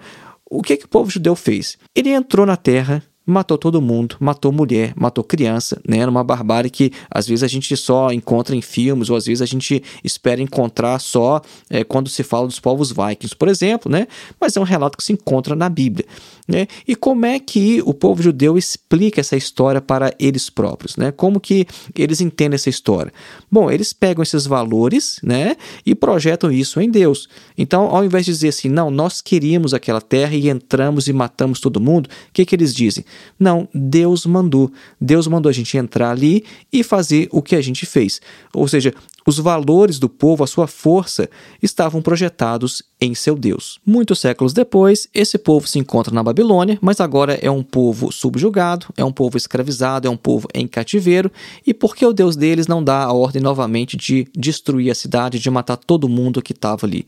o 0.48 0.62
que, 0.62 0.76
que 0.76 0.84
o 0.84 0.88
povo 0.88 1.10
judeu 1.10 1.34
fez? 1.34 1.76
Ele 1.94 2.10
entrou 2.10 2.46
na 2.46 2.56
terra 2.56 3.02
matou 3.26 3.58
todo 3.58 3.82
mundo, 3.82 4.16
matou 4.20 4.52
mulher, 4.52 4.92
matou 4.96 5.24
criança, 5.24 5.80
né? 5.86 5.98
Era 5.98 6.10
uma 6.10 6.22
barbárie 6.22 6.70
que 6.70 6.92
às 7.10 7.26
vezes 7.26 7.42
a 7.42 7.48
gente 7.48 7.76
só 7.76 8.12
encontra 8.12 8.54
em 8.54 8.62
filmes, 8.62 9.10
ou 9.10 9.16
às 9.16 9.26
vezes 9.26 9.42
a 9.42 9.46
gente 9.46 9.82
espera 10.04 10.40
encontrar 10.40 11.00
só 11.00 11.42
é, 11.68 11.82
quando 11.82 12.08
se 12.08 12.22
fala 12.22 12.46
dos 12.46 12.60
povos 12.60 12.92
vikings, 12.92 13.34
por 13.34 13.48
exemplo, 13.48 13.90
né? 13.90 14.06
Mas 14.40 14.56
é 14.56 14.60
um 14.60 14.64
relato 14.64 14.96
que 14.96 15.04
se 15.04 15.12
encontra 15.12 15.56
na 15.56 15.68
Bíblia. 15.68 16.06
Né? 16.48 16.68
E 16.86 16.94
como 16.94 17.26
é 17.26 17.40
que 17.40 17.82
o 17.84 17.92
povo 17.92 18.22
judeu 18.22 18.56
explica 18.56 19.20
essa 19.20 19.36
história 19.36 19.80
para 19.80 20.14
eles 20.18 20.48
próprios? 20.48 20.96
Né? 20.96 21.10
Como 21.10 21.40
que 21.40 21.66
eles 21.94 22.20
entendem 22.20 22.54
essa 22.54 22.70
história? 22.70 23.12
Bom, 23.50 23.68
eles 23.68 23.92
pegam 23.92 24.22
esses 24.22 24.46
valores 24.46 25.18
né, 25.24 25.56
e 25.84 25.92
projetam 25.92 26.52
isso 26.52 26.80
em 26.80 26.88
Deus. 26.88 27.28
Então, 27.58 27.86
ao 27.86 28.04
invés 28.04 28.24
de 28.24 28.32
dizer 28.32 28.48
assim, 28.48 28.68
não, 28.68 28.90
nós 28.92 29.20
queríamos 29.20 29.74
aquela 29.74 30.00
terra 30.00 30.34
e 30.34 30.48
entramos 30.48 31.08
e 31.08 31.12
matamos 31.12 31.58
todo 31.58 31.80
mundo, 31.80 32.06
o 32.06 32.32
que, 32.32 32.44
que 32.44 32.54
eles 32.54 32.72
dizem? 32.72 33.04
Não, 33.38 33.68
Deus 33.74 34.26
mandou. 34.26 34.70
Deus 35.00 35.26
mandou 35.26 35.50
a 35.50 35.52
gente 35.52 35.76
entrar 35.76 36.10
ali 36.10 36.44
e 36.72 36.82
fazer 36.82 37.28
o 37.30 37.42
que 37.42 37.56
a 37.56 37.60
gente 37.60 37.86
fez. 37.86 38.20
Ou 38.54 38.66
seja, 38.66 38.94
os 39.26 39.38
valores 39.38 39.98
do 39.98 40.08
povo, 40.08 40.44
a 40.44 40.46
sua 40.46 40.68
força, 40.68 41.28
estavam 41.60 42.00
projetados 42.00 42.82
em 43.00 43.14
seu 43.14 43.34
Deus. 43.34 43.80
Muitos 43.84 44.20
séculos 44.20 44.52
depois, 44.52 45.08
esse 45.12 45.36
povo 45.36 45.66
se 45.66 45.78
encontra 45.78 46.14
na 46.14 46.22
Babilônia, 46.22 46.78
mas 46.80 47.00
agora 47.00 47.38
é 47.42 47.50
um 47.50 47.62
povo 47.62 48.12
subjugado, 48.12 48.86
é 48.96 49.04
um 49.04 49.12
povo 49.12 49.36
escravizado, 49.36 50.06
é 50.06 50.10
um 50.10 50.16
povo 50.16 50.46
em 50.54 50.68
cativeiro, 50.68 51.30
e 51.66 51.74
por 51.74 51.96
que 51.96 52.06
o 52.06 52.12
Deus 52.12 52.36
deles 52.36 52.68
não 52.68 52.82
dá 52.82 53.02
a 53.02 53.12
ordem 53.12 53.42
novamente 53.42 53.96
de 53.96 54.28
destruir 54.32 54.90
a 54.90 54.94
cidade, 54.94 55.40
de 55.40 55.50
matar 55.50 55.76
todo 55.76 56.08
mundo 56.08 56.40
que 56.40 56.52
estava 56.52 56.86
ali? 56.86 57.04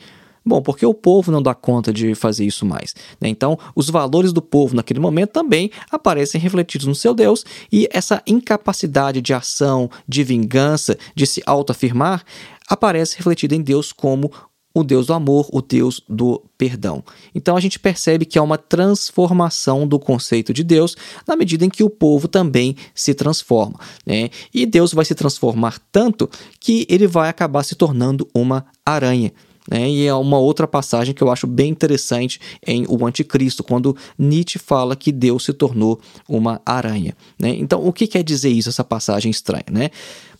Bom, 0.49 0.63
porque 0.63 0.87
o 0.87 0.95
povo 0.95 1.31
não 1.31 1.43
dá 1.43 1.55
conta 1.55 1.93
de 1.93 2.15
fazer 2.15 2.47
isso 2.47 2.65
mais. 2.65 2.95
Né? 3.21 3.29
Então, 3.29 3.59
os 3.77 3.91
valores 3.91 4.33
do 4.33 4.41
povo 4.41 4.75
naquele 4.75 4.99
momento 4.99 5.31
também 5.31 5.71
aparecem 5.91 6.41
refletidos 6.41 6.87
no 6.87 6.95
seu 6.95 7.13
Deus, 7.13 7.45
e 7.71 7.87
essa 7.93 8.23
incapacidade 8.27 9.21
de 9.21 9.35
ação, 9.35 9.91
de 10.09 10.25
vingança, 10.25 10.97
de 11.15 11.27
se 11.27 11.43
autoafirmar, 11.45 12.25
aparece 12.67 13.19
refletida 13.19 13.55
em 13.55 13.61
Deus 13.61 13.93
como 13.93 14.31
o 14.73 14.85
Deus 14.85 15.07
do 15.07 15.13
amor, 15.13 15.49
o 15.53 15.61
Deus 15.61 16.03
do 16.09 16.43
perdão. 16.57 17.03
Então 17.35 17.57
a 17.57 17.61
gente 17.61 17.79
percebe 17.79 18.25
que 18.25 18.39
há 18.39 18.43
uma 18.43 18.57
transformação 18.57 19.87
do 19.87 19.99
conceito 19.99 20.55
de 20.55 20.63
Deus 20.63 20.97
na 21.27 21.37
medida 21.37 21.65
em 21.65 21.71
que 21.71 21.83
o 21.83 21.91
povo 21.91 22.29
também 22.29 22.77
se 22.95 23.13
transforma. 23.13 23.81
Né? 24.07 24.31
E 24.55 24.65
Deus 24.65 24.95
vai 24.95 25.05
se 25.05 25.15
transformar 25.15 25.79
tanto 25.91 26.31
que 26.61 26.87
ele 26.89 27.07
vai 27.07 27.29
acabar 27.29 27.65
se 27.65 27.75
tornando 27.75 28.29
uma 28.35 28.65
aranha. 28.85 29.33
Né? 29.71 29.89
E 29.91 30.07
é 30.07 30.15
uma 30.15 30.39
outra 30.39 30.67
passagem 30.67 31.15
que 31.15 31.23
eu 31.23 31.31
acho 31.31 31.47
bem 31.47 31.71
interessante 31.71 32.41
em 32.67 32.87
O 32.89 33.05
Anticristo, 33.07 33.63
quando 33.63 33.97
Nietzsche 34.19 34.59
fala 34.59 34.97
que 34.97 35.13
Deus 35.13 35.45
se 35.45 35.53
tornou 35.53 36.01
uma 36.29 36.61
aranha. 36.65 37.15
Né? 37.39 37.51
Então, 37.51 37.87
o 37.87 37.93
que 37.93 38.07
quer 38.07 38.23
dizer 38.23 38.49
isso, 38.49 38.69
essa 38.69 38.85
passagem 38.85 39.31
estranha? 39.31 39.67
Né? 39.71 39.91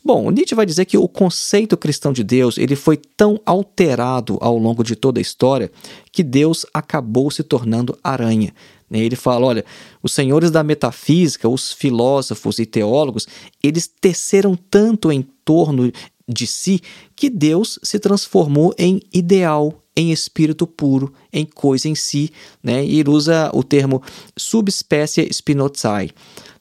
Bom, 0.03 0.31
Nietzsche 0.31 0.55
vai 0.55 0.65
dizer 0.65 0.87
que 0.87 0.97
o 0.97 1.07
conceito 1.07 1.77
cristão 1.77 2.13
de 2.13 2.25
Deus 2.25 2.57
ele 2.57 2.75
foi 2.75 2.97
tão 2.97 3.39
alterado 3.45 4.39
ao 4.41 4.57
longo 4.57 4.83
de 4.83 4.97
toda 4.97 5.21
a 5.21 5.23
história 5.23 5.71
que 6.11 6.23
Deus 6.23 6.65
acabou 6.73 7.31
se 7.31 7.43
tornando 7.43 7.99
aranha. 8.03 8.55
Né? 8.89 9.01
Ele 9.01 9.17
fala: 9.17 9.47
olha, 9.47 9.65
os 10.03 10.13
senhores 10.13 10.51
da 10.51 10.63
metafísica, 10.63 11.49
os 11.49 11.73
filósofos 11.73 12.59
e 12.59 12.65
teólogos, 12.65 13.27
eles 13.63 13.87
teceram 13.87 14.57
tanto 14.71 15.13
em 15.13 15.21
torno 15.45 15.93
de 16.29 16.47
si 16.47 16.81
que 17.19 17.29
Deus 17.29 17.81
se 17.83 17.99
transformou 17.99 18.73
em 18.79 19.01
ideal, 19.13 19.83
em 19.97 20.13
espírito 20.13 20.69
puro, 20.69 21.13
em 21.33 21.45
coisa 21.45 21.89
em 21.89 21.95
si, 21.97 22.31
né? 22.63 22.85
E 22.85 23.01
ele 23.01 23.11
usa 23.11 23.51
o 23.53 23.65
termo 23.65 24.01
subespécie 24.37 25.29
Spinozae. 25.33 26.13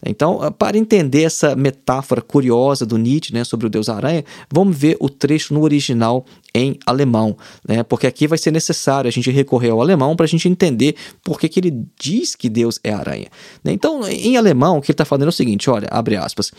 Então, 0.10 0.42
ah, 0.42 0.52
para 0.52 0.78
entender 0.78 1.24
essa 1.24 1.56
metáfora 1.56 2.22
curiosa 2.22 2.86
do 2.86 2.98
Nietzsche 2.98 3.34
né, 3.34 3.44
sobre 3.44 3.68
o 3.68 3.70
Deus 3.70 3.90
Aranha, 3.90 4.24
vamos 4.52 4.78
ver 4.78 4.98
o 5.00 5.10
trecho 5.10 5.54
no 5.54 5.62
original 5.62 6.26
em 6.54 6.78
alemão, 6.86 7.38
né? 7.68 7.84
porque 7.84 8.08
aqui 8.08 8.28
vai 8.28 8.38
ser 8.38 8.52
necessário 8.52 9.08
a 9.08 9.12
gente 9.12 9.30
recorrer 9.30 9.70
ao 9.70 9.80
alemão 9.80 10.16
para 10.16 10.26
a 10.26 10.28
gente 10.28 10.50
entender 10.50 10.96
por 11.24 11.40
que, 11.40 11.48
que 11.48 11.60
ele 11.60 11.86
diz 12.00 12.36
que 12.36 12.50
Deus 12.50 12.80
é 12.84 12.92
aranha. 12.92 13.28
Né? 13.64 13.74
Então, 13.74 14.08
em 14.08 14.38
alemão, 14.38 14.78
o 14.78 14.82
que 14.82 14.88
ele 14.88 14.94
está 14.94 15.06
falando 15.06 15.26
é 15.26 15.30
o 15.30 15.32
seguinte: 15.32 15.70
olha, 15.70 15.88
abre 15.92 16.16
aspas. 16.16 16.52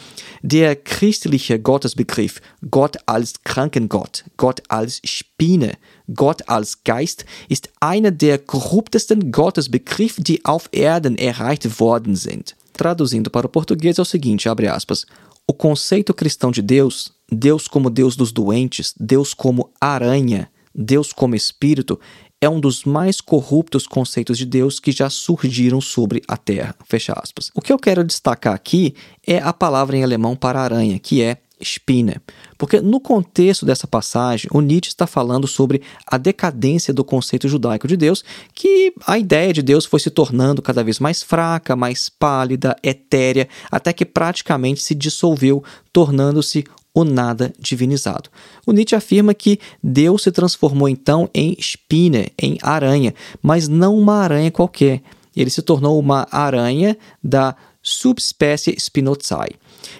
Der 0.43 0.77
christliche 0.77 1.59
Gottesbegriff, 1.59 2.41
Gott 2.71 2.97
als 3.07 3.35
Krankengott, 3.43 4.25
Gott 4.37 4.63
als 4.69 5.01
Spinne, 5.05 5.73
Gott 6.15 6.43
als 6.49 6.85
Geist 6.85 7.25
ist 7.49 7.69
einer 7.81 8.11
der 8.11 8.39
korruptesten 8.39 9.33
Gottesbegriffe, 9.33 10.23
die 10.23 10.45
auf 10.45 10.69
Erden 10.73 11.17
erreicht 11.19 11.81
worden 11.81 12.15
sind. 12.15 12.57
Traduzindo 12.79 13.29
para 13.29 13.45
o 13.45 13.51
português 13.51 13.99
é 13.99 14.03
o 14.03 14.05
seguinte, 14.05 14.49
abre 14.49 14.69
aspas, 14.69 15.05
o 15.49 15.53
conceito 15.53 16.15
cristão 16.15 16.53
de 16.53 16.63
Deus, 16.63 17.11
Deus 17.29 17.67
como 17.67 17.91
Deus 17.91 18.15
dos 18.15 18.31
doentes, 18.31 18.95
Deus 18.97 19.35
como 19.35 19.73
aranha, 19.81 20.49
Deus 20.73 21.13
como 21.13 21.35
espírito, 21.35 21.99
é 22.41 22.49
um 22.49 22.61
dos 22.61 22.85
mais 22.85 23.21
corruptos 23.21 23.85
conceitos 23.85 24.39
de 24.39 24.47
Deus 24.47 24.79
que 24.79 24.93
já 24.93 25.11
surgiram 25.11 25.81
sobre 25.81 26.23
a 26.29 26.37
Terra. 26.37 26.73
Fecha 26.85 27.15
aspas. 27.21 27.51
O 27.53 27.61
que 27.61 27.73
eu 27.73 27.81
quero 27.81 28.05
destacar 28.05 28.55
aqui 28.55 28.95
é 29.27 29.39
a 29.39 29.53
palavra 29.53 29.97
em 29.97 30.05
alemão 30.05 30.37
para 30.37 30.61
aranha, 30.61 31.01
que 31.01 31.21
é 31.21 31.39
Spinner. 31.63 32.21
Porque 32.57 32.81
no 32.81 33.01
contexto 33.01 33.65
dessa 33.65 33.87
passagem, 33.87 34.49
o 34.53 34.61
Nietzsche 34.61 34.91
está 34.91 35.07
falando 35.07 35.47
sobre 35.47 35.83
a 36.07 36.17
decadência 36.19 36.93
do 36.93 37.05
conceito 37.05 37.49
judaico 37.49 37.87
de 37.87 37.97
Deus, 37.97 38.25
que 38.55 38.93
a 39.07 39.19
ideia 39.19 39.53
de 39.53 39.63
Deus 39.63 39.85
foi 39.85 40.01
se 40.01 40.11
tornando 40.11 40.63
cada 40.63 40.83
vez 40.83 40.99
mais 40.99 41.23
fraca, 41.23 41.77
mais 41.77 42.09
pálida, 42.09 42.77
etérea, 42.83 43.49
até 43.71 43.93
que 43.93 44.05
praticamente 44.05 44.83
se 44.83 44.95
dissolveu, 44.95 45.63
tornando-se 45.93 46.65
o 46.95 47.05
nada 47.05 47.53
divinizado. 47.59 48.29
O 48.67 48.73
Nietzsche 48.73 48.97
afirma 48.97 49.35
que 49.35 49.61
Deus 49.83 50.23
se 50.23 50.33
transformou 50.33 50.89
então 50.89 51.31
em 51.33 51.57
Spinner, 51.61 52.33
em 52.41 52.59
aranha, 52.61 53.15
mas 53.41 53.69
não 53.69 53.97
uma 53.97 54.17
aranha 54.17 54.51
qualquer. 54.51 55.03
Ele 55.37 55.51
se 55.51 55.63
tornou 55.63 55.99
uma 55.99 56.27
aranha 56.33 56.99
da 57.23 57.55
subespécie 57.81 58.75
Spinozae. 58.79 59.55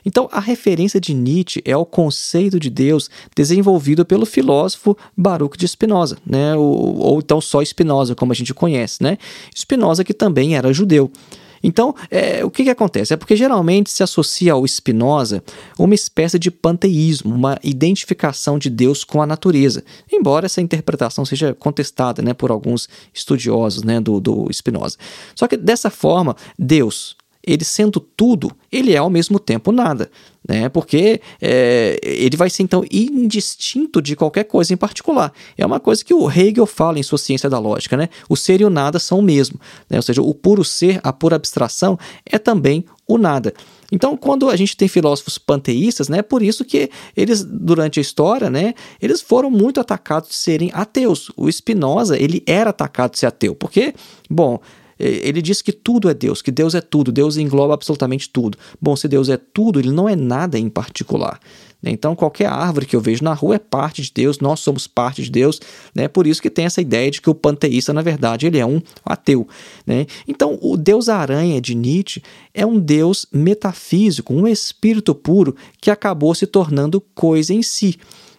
Então, 0.05 0.29
a 0.33 0.41
referência 0.41 1.01
de 1.01 1.15
Nietzsche 1.15 1.63
é 1.65 1.73
ao 1.73 1.87
conceito 1.87 2.59
de 2.59 2.71
Deus 2.71 3.11
desenvolvido 3.35 4.05
pelo 4.05 4.27
filósofo 4.27 4.97
Baruch 5.17 5.57
de 5.57 5.67
Spinoza, 5.67 6.19
né? 6.25 6.55
ou, 6.55 6.99
ou 6.99 7.19
então 7.19 7.41
só 7.41 7.63
Spinoza, 7.63 8.15
como 8.15 8.33
a 8.33 8.35
gente 8.35 8.55
conhece. 8.55 9.03
Né? 9.03 9.19
Spinoza, 9.55 10.05
que 10.05 10.15
também 10.15 10.57
era 10.57 10.73
judeu. 10.73 11.11
Então, 11.63 11.95
é, 12.11 12.45
o 12.45 12.51
que, 12.51 12.65
que 12.65 12.71
acontece? 12.71 13.13
É 13.13 13.17
porque 13.17 13.37
geralmente 13.37 13.91
se 13.91 14.03
associa 14.03 14.53
ao 14.53 14.67
Spinoza 14.67 15.43
uma 15.79 15.95
espécie 15.95 16.39
de 16.39 16.51
panteísmo, 16.51 17.35
uma 17.35 17.59
identificação 17.63 18.59
de 18.59 18.71
Deus 18.71 19.05
com 19.05 19.21
a 19.21 19.27
natureza, 19.27 19.85
embora 20.11 20.47
essa 20.47 20.61
interpretação 20.61 21.25
seja 21.25 21.55
contestada 21.55 22.23
né, 22.23 22.33
por 22.33 22.51
alguns 22.51 22.89
estudiosos 23.13 23.83
né, 23.83 24.01
do, 24.01 24.21
do 24.21 24.49
Spinoza. 24.53 24.97
Só 25.35 25.47
que 25.47 25.57
dessa 25.57 25.91
forma, 25.91 26.37
Deus, 26.59 27.17
ele 27.53 27.65
sendo 27.65 27.99
tudo, 27.99 28.51
ele 28.71 28.93
é 28.93 28.99
ao 28.99 29.09
mesmo 29.09 29.39
tempo 29.39 29.73
nada, 29.73 30.11
né? 30.47 30.69
Porque 30.69 31.21
é, 31.41 31.99
ele 32.03 32.37
vai 32.37 32.51
ser 32.51 32.63
então 32.63 32.85
indistinto 32.91 34.03
de 34.03 34.15
qualquer 34.15 34.45
coisa 34.45 34.73
em 34.73 34.77
particular. 34.77 35.33
É 35.57 35.65
uma 35.65 35.81
coisa 35.81 36.05
que 36.05 36.13
o 36.13 36.31
Hegel 36.31 36.67
fala 36.67 36.99
em 36.99 37.03
sua 37.03 37.19
ciência 37.19 37.49
da 37.49 37.59
lógica, 37.59 37.97
né? 37.97 38.09
O 38.29 38.37
ser 38.37 38.61
e 38.61 38.65
o 38.65 38.71
nada 38.71 38.99
são 38.99 39.21
o 39.21 39.23
mesmo, 39.23 39.59
né? 39.89 39.97
Ou 39.97 40.03
seja, 40.03 40.23
o 40.23 40.35
puro 40.35 40.65
ser, 40.65 41.01
a 41.03 41.13
pura 41.13 41.37
abstração 41.37 41.99
é 42.25 42.39
também 42.39 42.85
o 43.07 43.17
nada. 43.17 43.55
Então, 43.91 44.17
quando 44.17 44.51
a 44.51 44.57
gente 44.57 44.77
tem 44.77 44.87
filósofos 44.87 45.39
panteístas, 45.39 46.11
né, 46.11 46.21
por 46.21 46.43
isso 46.43 46.63
que 46.63 46.91
eles, 47.17 47.43
durante 47.43 47.99
a 47.99 48.03
história, 48.03 48.51
né, 48.51 48.75
eles 49.01 49.23
foram 49.23 49.51
muito 49.51 49.81
atacados 49.81 50.29
de 50.29 50.35
serem 50.37 50.71
ateus. 50.75 51.31
O 51.35 51.51
Spinoza, 51.51 52.19
ele 52.19 52.43
era 52.47 52.69
atacado 52.69 53.13
de 53.13 53.21
ser 53.21 53.27
ateu, 53.27 53.55
porque, 53.55 53.95
bom, 54.29 54.61
ele 54.99 55.41
diz 55.41 55.63
que 55.63 55.73
tudo 55.73 56.09
é 56.09 56.15
Deus, 56.15 56.43
que 56.43 56.51
Deus 56.51 56.75
é 56.75 56.81
tudo, 56.81 57.13
Deus 57.13 57.37
engloba 57.37 57.75
absolutamente 57.75 58.29
tudo. 58.29 58.59
Bom, 58.81 58.97
se 58.97 59.07
Deus 59.07 59.29
é 59.29 59.37
tudo, 59.37 59.79
ele 59.79 59.93
não 59.93 60.09
é 60.09 60.17
nada 60.17 60.59
em 60.59 60.69
particular. 60.69 61.39
Né? 61.83 61.93
Então, 61.93 62.17
qualquer 62.17 62.47
árvore 62.47 62.87
que 62.87 62.97
eu 62.97 63.01
vejo 63.01 63.23
na 63.23 63.33
rua 63.33 63.55
é 63.57 63.59
parte 63.59 64.03
de 64.03 64.13
Deus, 64.13 64.41
nós 64.41 64.61
somos 64.61 64.87
parte 64.87 65.23
de 65.23 65.31
Deus, 65.31 65.61
né? 65.95 66.09
Por 66.09 66.27
isso 66.27 66.43
que 66.43 66.51
tem 66.51 66.65
essa 66.65 66.81
ideia 66.81 67.11
de 67.11 67.21
que 67.21 67.31
o 67.31 67.35
panteísta, 67.35 67.93
na 67.93 68.03
verdade, 68.03 68.47
ele 68.47 68.59
é 68.59 68.67
um 68.67 68.83
ateu, 69.05 69.47
né? 69.87 70.07
Então, 70.27 70.59
o 70.61 70.77
Deus 70.77 71.09
aranha 71.09 71.61
de 71.61 71.75
Nietzsche 71.75 72.23
é 72.53 72.67
um 72.67 72.79
Deus 72.79 73.27
metafísico, 73.33 74.35
um 74.35 74.47
espírito 74.47 75.15
puro 75.15 75.55
que 75.81 75.91
acabou 75.91 76.35
se 76.35 76.47
tornando 76.47 77.01
coisa 77.15 77.55
em 77.55 77.63
si. 77.63 77.97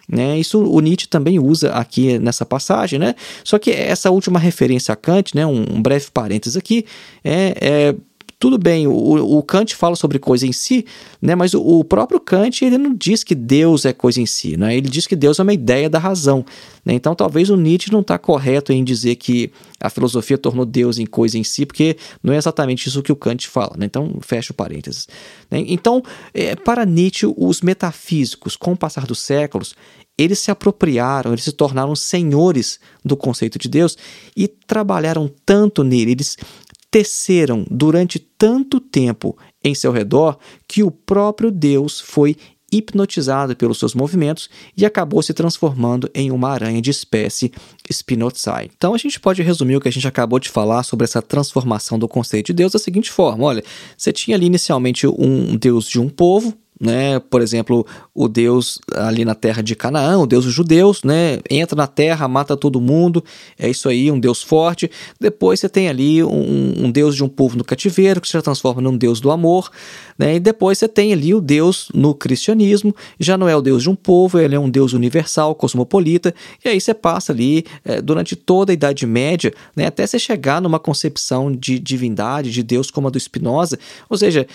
Né? 0.10 0.40
Isso 0.40 0.60
o 0.60 0.80
Nietzsche 0.80 1.08
também 1.08 1.38
usa 1.38 1.72
aqui 1.72 2.18
nessa 2.18 2.44
passagem, 2.44 2.98
né? 2.98 3.14
Só 3.44 3.60
que 3.60 3.70
essa 3.70 4.10
última 4.10 4.40
referência 4.40 4.92
a 4.92 4.96
Kant, 4.96 5.36
né? 5.36 5.46
um, 5.46 5.64
um 5.76 5.82
breve 5.82 6.08
parênteses 6.12 6.58
aqui, 6.58 6.84
é, 7.24 7.56
é 7.62 7.96
tudo 8.40 8.58
bem, 8.58 8.88
o, 8.88 8.94
o, 9.38 9.44
Kant 9.44 9.76
fala 9.76 9.98
sobre 9.98 10.18
coisa 10.18 10.48
em 10.48 10.54
si, 10.54 10.86
né, 11.22 11.36
mas 11.36 11.54
o, 11.54 11.62
o, 11.62 11.84
próprio 11.84 12.22
Kant 12.22 12.64
ele 12.64 12.78
não 12.78 12.96
diz 12.96 13.22
que 13.22 13.36
Deus 13.36 13.84
é 13.84 13.92
coisa 13.92 14.22
em 14.22 14.26
si, 14.26 14.56
né, 14.56 14.78
ele 14.78 14.88
diz 14.88 15.06
que 15.06 15.16
Deus 15.16 15.40
é 15.40 15.44
uma 15.44 15.54
ideia 15.54 15.90
da 15.90 16.00
razão. 16.00 16.46
Né, 16.86 16.94
então 16.94 17.14
talvez 17.14 17.50
o 17.50 17.58
Nietzsche 17.58 17.92
não 17.92 18.00
está 18.00 18.18
correto 18.18 18.72
em 18.72 18.82
dizer 18.82 19.18
que 19.18 19.52
a 19.78 19.90
filosofia 19.90 20.38
tornou 20.38 20.66
Deus 20.66 20.98
em 21.00 21.06
coisa 21.06 21.38
em 21.38 21.44
si, 21.44 21.66
porque 21.66 21.98
não 22.24 22.34
é 22.34 22.38
exatamente 22.38 22.88
isso 22.88 23.04
que 23.04 23.12
o 23.12 23.16
Kant 23.16 23.46
fala. 23.46 23.76
Né, 23.78 23.86
então 23.88 24.18
fecha 24.22 24.54
o 24.54 24.56
parênteses. 24.56 25.10
Né, 25.52 25.66
então, 25.68 26.02
é, 26.34 26.56
para 26.56 26.86
Nietzsche, 26.86 27.26
os 27.36 27.62
metafísicos, 27.62 28.56
com 28.56 28.72
o 28.72 28.78
passar 28.78 29.06
dos 29.06 29.20
séculos, 29.20 29.76
eles 30.20 30.40
se 30.40 30.52
apropriaram, 30.52 31.32
eles 31.32 31.46
se 31.46 31.54
tornaram 31.54 31.96
senhores 31.96 32.80
do 33.04 33.16
conceito 33.16 33.58
de 33.58 33.70
Deus 33.70 33.98
e 34.36 34.48
trabalharam 34.48 35.32
tanto 35.46 35.84
nele, 35.84 36.12
eles 36.12 36.38
teceram 36.92 37.66
durante 37.70 38.20
tanto 38.20 38.80
tempo 38.80 39.38
em 39.64 39.74
seu 39.74 39.92
redor 39.92 40.38
que 40.68 40.84
o 40.84 40.92
próprio 40.92 41.50
Deus 41.50 42.02
foi 42.02 42.36
hipnotizado 42.72 43.56
pelos 43.56 43.80
seus 43.80 43.96
movimentos 43.96 44.50
e 44.78 44.86
acabou 44.86 45.22
se 45.22 45.34
transformando 45.34 46.10
em 46.14 46.32
uma 46.32 46.50
aranha 46.50 46.82
de 46.82 46.92
espécie 46.92 47.52
Spinozae. 47.92 48.70
Então 48.76 48.94
a 48.94 48.98
gente 48.98 49.20
pode 49.20 49.42
resumir 49.42 49.76
o 49.76 49.82
que 49.82 49.88
a 49.88 49.92
gente 49.92 50.08
acabou 50.08 50.40
de 50.40 50.50
falar 50.50 50.84
sobre 50.84 51.04
essa 51.04 51.22
transformação 51.22 51.98
do 51.98 52.08
conceito 52.08 52.48
de 52.48 52.54
Deus 52.54 52.74
da 52.74 52.80
seguinte 52.80 53.10
forma: 53.10 53.46
olha, 53.46 53.64
você 53.98 54.12
tinha 54.12 54.38
ali 54.38 54.46
inicialmente 54.46 55.08
um 55.08 55.56
Deus 55.56 55.88
de 55.88 56.00
um 56.00 56.10
povo, 56.10 56.56
né? 56.80 57.20
Por 57.20 57.42
exemplo, 57.42 57.86
o 58.14 58.28
Deus 58.28 58.80
ali 58.96 59.26
na 59.26 59.36
terra 59.36 59.62
de 59.62 59.76
Canaã, 59.76 60.18
o 60.18 60.26
Deus 60.26 60.46
dos 60.46 60.54
judeus, 60.54 61.04
né? 61.04 61.40
Entra 61.50 61.76
na 61.76 61.88
terra, 61.88 62.28
mata 62.28 62.56
todo 62.56 62.80
mundo, 62.80 63.24
é 63.58 63.70
isso 63.70 63.90
aí, 63.90 64.10
um 64.10 64.20
Deus 64.20 64.42
forte. 64.42 64.90
Depois 65.20 65.60
você 65.60 65.68
tem 65.68 65.90
ali 65.90 66.24
um, 66.24 66.86
um 66.86 66.92
Deus 66.92 67.16
de 67.16 67.24
um 67.24 67.28
povo 67.28 67.58
no 67.58 67.64
cativeiro, 67.66 68.22
que 68.22 68.30
se 68.30 68.42
transforma 68.42 68.82
num 68.82 68.96
Deus 68.96 69.20
do 69.20 69.30
amor, 69.30 69.70
né? 70.18 70.36
E 70.36 70.40
depois 70.40 70.78
você 70.78 70.88
tem 70.88 71.12
ali 71.12 71.34
o 71.34 71.42
Deus 71.42 71.90
no 71.94 72.16
cristianismo, 72.16 72.96
já 73.20 73.38
não 73.38 73.50
é 73.50 73.56
o 73.56 73.62
Deus 73.62 73.84
de 73.84 73.90
um 73.90 73.96
povo, 73.96 74.40
ele 74.40 74.56
é 74.56 74.60
um 74.60 74.70
Deus 74.70 74.94
universal, 74.94 75.54
cosmopolita, 75.56 76.34
e 76.64 76.70
aí 76.70 76.80
você 76.80 76.94
passa 76.94 77.34
ali 77.34 77.66
é, 77.84 78.02
durante 78.02 78.36
toda 78.36 78.72
a 78.72 78.74
Idade 78.74 79.06
Média, 79.06 79.54
né? 79.76 79.88
Até 79.88 80.08
você 80.08 80.18
chegar 80.18 80.62
numa 80.62 80.80
concepção 80.80 81.52
de 81.52 81.78
divindade, 81.78 82.52
de 82.52 82.64
Deus 82.64 82.90
como 82.90 83.08
a 83.08 83.12
do 83.12 83.20
Spinoza, 83.20 83.78
ou 84.10 84.18
seja, 84.18 84.48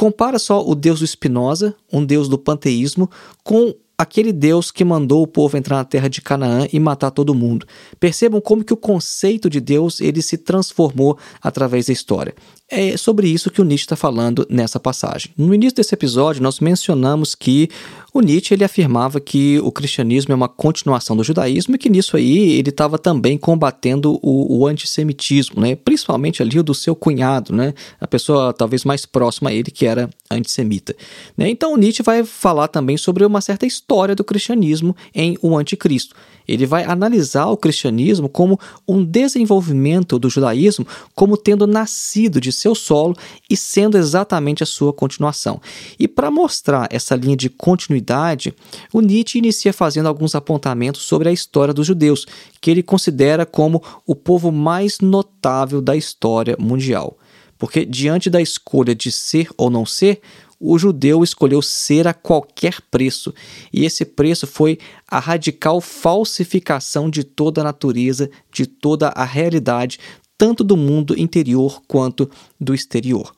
Compara 0.00 0.38
só 0.38 0.66
o 0.66 0.74
Deus 0.74 1.00
do 1.00 1.06
Spinoza, 1.06 1.76
um 1.92 2.02
Deus 2.02 2.26
do 2.26 2.38
panteísmo, 2.38 3.10
com 3.44 3.74
aquele 3.98 4.32
Deus 4.32 4.70
que 4.70 4.82
mandou 4.82 5.22
o 5.22 5.26
povo 5.26 5.58
entrar 5.58 5.76
na 5.76 5.84
terra 5.84 6.08
de 6.08 6.22
Canaã 6.22 6.66
e 6.72 6.80
matar 6.80 7.10
todo 7.10 7.34
mundo. 7.34 7.66
Percebam 7.98 8.40
como 8.40 8.64
que 8.64 8.72
o 8.72 8.78
conceito 8.78 9.50
de 9.50 9.60
Deus 9.60 10.00
ele 10.00 10.22
se 10.22 10.38
transformou 10.38 11.18
através 11.42 11.84
da 11.84 11.92
história. 11.92 12.34
É 12.70 12.96
sobre 12.96 13.28
isso 13.28 13.50
que 13.50 13.60
o 13.60 13.64
Nietzsche 13.64 13.84
está 13.84 13.96
falando 13.96 14.46
nessa 14.48 14.78
passagem. 14.78 15.32
No 15.36 15.52
início 15.52 15.76
desse 15.76 15.92
episódio, 15.92 16.42
nós 16.42 16.60
mencionamos 16.60 17.34
que 17.34 17.68
o 18.12 18.20
Nietzsche 18.20 18.54
ele 18.54 18.64
afirmava 18.64 19.20
que 19.20 19.58
o 19.60 19.70
cristianismo 19.70 20.32
é 20.32 20.36
uma 20.36 20.48
continuação 20.48 21.16
do 21.16 21.24
judaísmo 21.24 21.74
e 21.74 21.78
que 21.78 21.88
nisso 21.88 22.16
aí 22.16 22.52
ele 22.52 22.70
estava 22.70 22.98
também 22.98 23.38
combatendo 23.38 24.18
o, 24.22 24.58
o, 24.58 24.66
antissemitismo, 24.66 25.60
né? 25.60 25.76
principalmente 25.76 26.42
ali 26.42 26.58
o 26.58 26.62
do 26.62 26.74
seu 26.74 26.94
cunhado, 26.94 27.54
né? 27.54 27.74
a 28.00 28.06
pessoa 28.06 28.52
talvez 28.52 28.84
mais 28.84 29.06
próxima 29.06 29.50
a 29.50 29.52
ele 29.52 29.70
que 29.70 29.86
era 29.86 30.10
antissemita. 30.30 30.94
Né? 31.36 31.48
Então 31.48 31.72
o 31.72 31.76
Nietzsche 31.76 32.02
vai 32.02 32.24
falar 32.24 32.68
também 32.68 32.96
sobre 32.96 33.24
uma 33.24 33.40
certa 33.40 33.66
história 33.66 34.14
do 34.14 34.24
cristianismo 34.24 34.96
em 35.14 35.36
O 35.42 35.56
Anticristo. 35.56 36.14
Ele 36.48 36.66
vai 36.66 36.84
analisar 36.84 37.46
o 37.46 37.56
cristianismo 37.56 38.28
como 38.28 38.58
um 38.86 39.04
desenvolvimento 39.04 40.18
do 40.18 40.28
judaísmo, 40.28 40.84
como 41.14 41.36
tendo 41.36 41.64
nascido 41.64 42.40
de 42.40 42.50
seu 42.60 42.74
solo 42.74 43.16
e 43.48 43.56
sendo 43.56 43.96
exatamente 43.96 44.62
a 44.62 44.66
sua 44.66 44.92
continuação. 44.92 45.60
E 45.98 46.06
para 46.06 46.30
mostrar 46.30 46.86
essa 46.90 47.16
linha 47.16 47.36
de 47.36 47.48
continuidade, 47.48 48.54
o 48.92 49.00
Nietzsche 49.00 49.38
inicia 49.38 49.72
fazendo 49.72 50.06
alguns 50.06 50.34
apontamentos 50.34 51.02
sobre 51.02 51.28
a 51.28 51.32
história 51.32 51.74
dos 51.74 51.86
judeus, 51.86 52.26
que 52.60 52.70
ele 52.70 52.82
considera 52.82 53.46
como 53.46 53.82
o 54.06 54.14
povo 54.14 54.52
mais 54.52 55.00
notável 55.00 55.80
da 55.80 55.96
história 55.96 56.56
mundial. 56.58 57.16
Porque 57.58 57.84
diante 57.84 58.30
da 58.30 58.40
escolha 58.40 58.94
de 58.94 59.12
ser 59.12 59.48
ou 59.56 59.68
não 59.68 59.84
ser, 59.84 60.20
o 60.60 60.78
judeu 60.78 61.24
escolheu 61.24 61.62
ser 61.62 62.06
a 62.06 62.12
qualquer 62.12 62.82
preço, 62.90 63.32
e 63.72 63.86
esse 63.86 64.04
preço 64.04 64.46
foi 64.46 64.78
a 65.08 65.18
radical 65.18 65.80
falsificação 65.80 67.08
de 67.08 67.24
toda 67.24 67.62
a 67.62 67.64
natureza, 67.64 68.30
de 68.52 68.66
toda 68.66 69.08
a 69.08 69.24
realidade, 69.24 69.98
tanto 70.40 70.64
do 70.64 70.74
mundo 70.74 71.14
interior 71.20 71.82
quanto 71.86 72.30
do 72.58 72.74
exterior. 72.74 73.34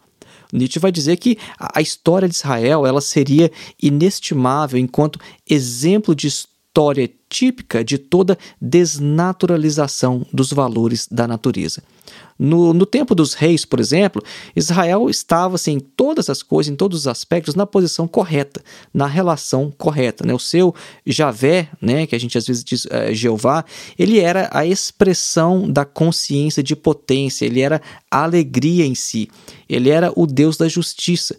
Nietzsche 0.53 0.79
vai 0.79 0.93
dizer 0.93 1.17
que 1.17 1.37
a 1.59 1.83
história 1.83 2.29
de 2.29 2.37
Israel 2.37 2.87
ela 2.87 3.01
seria 3.01 3.51
inestimável 3.83 4.79
enquanto 4.79 5.19
exemplo 5.51 6.15
de 6.15 6.29
história 6.29 7.11
típica 7.33 7.83
de 7.83 7.97
toda 7.97 8.39
desnaturalização 8.61 10.27
dos 10.31 10.53
valores 10.53 11.09
da 11.11 11.27
natureza. 11.27 11.83
No, 12.39 12.75
no 12.75 12.85
tempo 12.85 13.15
dos 13.15 13.33
reis, 13.33 13.65
por 13.65 13.81
exemplo, 13.81 14.23
Israel 14.55 15.09
estava 15.09 15.55
assim, 15.55 15.73
em 15.73 15.81
todas 15.81 16.29
as 16.29 16.43
coisas, 16.43 16.71
em 16.71 16.77
todos 16.77 17.01
os 17.01 17.07
aspectos, 17.07 17.55
na 17.55 17.65
posição 17.65 18.07
correta, 18.07 18.63
na 18.93 19.07
relação 19.07 19.71
correta. 19.71 20.27
Né? 20.27 20.35
O 20.35 20.39
seu 20.39 20.75
Javé, 21.07 21.69
né, 21.81 22.07
que 22.07 22.15
a 22.15 22.21
gente 22.21 22.37
às 22.37 22.47
vezes 22.47 22.63
diz 22.63 22.85
uh, 22.85 23.13
Jeová, 23.13 23.65
ele 23.99 24.21
era 24.21 24.51
a 24.53 24.67
expressão 24.67 25.71
da 25.71 25.87
consciência 25.87 26.63
de 26.63 26.77
potência, 26.77 27.47
ele 27.47 27.61
era 27.61 27.81
a 28.11 28.25
alegria 28.25 28.85
em 28.85 28.95
si, 28.95 29.31
ele 29.69 29.89
era 29.89 30.13
o 30.15 30.27
Deus 30.27 30.59
da 30.59 30.69
justiça. 30.69 31.39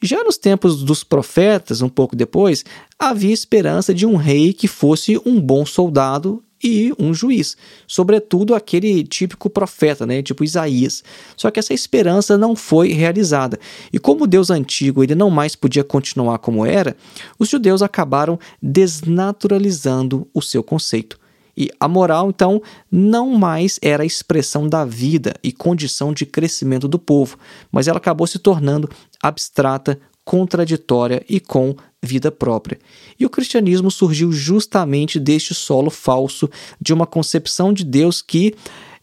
Já 0.00 0.22
nos 0.22 0.38
tempos 0.38 0.84
dos 0.84 1.02
profetas, 1.02 1.82
um 1.82 1.88
pouco 1.88 2.14
depois, 2.14 2.64
havia 2.96 3.32
esperança 3.32 3.92
de 3.92 4.06
um 4.06 4.14
rei 4.14 4.52
que 4.52 4.68
fosse 4.68 5.20
um 5.26 5.40
bom 5.40 5.66
soldado 5.66 6.42
e 6.62 6.92
um 6.98 7.12
juiz, 7.12 7.56
sobretudo 7.86 8.54
aquele 8.54 9.02
típico 9.02 9.50
profeta, 9.50 10.06
né, 10.06 10.22
tipo 10.22 10.44
Isaías. 10.44 11.02
Só 11.36 11.50
que 11.50 11.58
essa 11.58 11.74
esperança 11.74 12.38
não 12.38 12.54
foi 12.54 12.92
realizada. 12.92 13.58
E 13.92 13.98
como 13.98 14.24
o 14.24 14.26
Deus 14.26 14.50
antigo 14.50 15.02
ele 15.02 15.16
não 15.16 15.30
mais 15.30 15.56
podia 15.56 15.82
continuar 15.82 16.38
como 16.38 16.64
era, 16.64 16.96
os 17.36 17.48
judeus 17.48 17.82
acabaram 17.82 18.38
desnaturalizando 18.62 20.28
o 20.32 20.40
seu 20.40 20.62
conceito. 20.62 21.18
E 21.60 21.68
a 21.80 21.88
moral, 21.88 22.28
então, 22.28 22.62
não 22.88 23.30
mais 23.30 23.80
era 23.82 24.04
a 24.04 24.06
expressão 24.06 24.68
da 24.68 24.84
vida 24.84 25.34
e 25.42 25.50
condição 25.50 26.12
de 26.12 26.24
crescimento 26.24 26.86
do 26.86 27.00
povo, 27.00 27.36
mas 27.72 27.88
ela 27.88 27.98
acabou 27.98 28.28
se 28.28 28.38
tornando 28.38 28.88
abstrata, 29.22 29.98
contraditória 30.24 31.24
e 31.28 31.40
com 31.40 31.74
vida 32.02 32.30
própria. 32.30 32.78
E 33.18 33.24
o 33.24 33.30
cristianismo 33.30 33.90
surgiu 33.90 34.30
justamente 34.30 35.18
deste 35.18 35.54
solo 35.54 35.90
falso 35.90 36.48
de 36.80 36.92
uma 36.92 37.06
concepção 37.06 37.72
de 37.72 37.84
Deus 37.84 38.22
que 38.22 38.54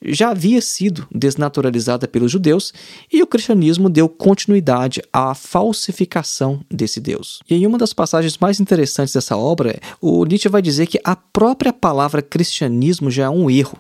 já 0.04 0.30
havia 0.30 0.62
sido 0.62 1.08
desnaturalizada 1.12 2.08
pelos 2.08 2.32
judeus, 2.32 2.74
e 3.12 3.24
o 3.24 3.28
cristianismo 3.28 3.90
deu 3.90 4.08
continuidade 4.08 5.02
à 5.12 5.34
falsificação 5.34 6.62
desse 6.70 7.00
Deus. 7.00 7.40
E 7.50 7.56
em 7.56 7.66
uma 7.66 7.78
das 7.78 7.94
passagens 7.94 8.38
mais 8.38 8.60
interessantes 8.60 9.14
dessa 9.14 9.36
obra, 9.36 9.80
o 10.00 10.24
Nietzsche 10.26 10.50
vai 10.50 10.62
dizer 10.62 10.88
que 10.88 11.00
a 11.04 11.16
própria 11.16 11.74
palavra 11.74 12.22
cristianismo 12.22 13.10
já 13.10 13.26
é 13.26 13.30
um 13.30 13.50
erro, 13.50 13.78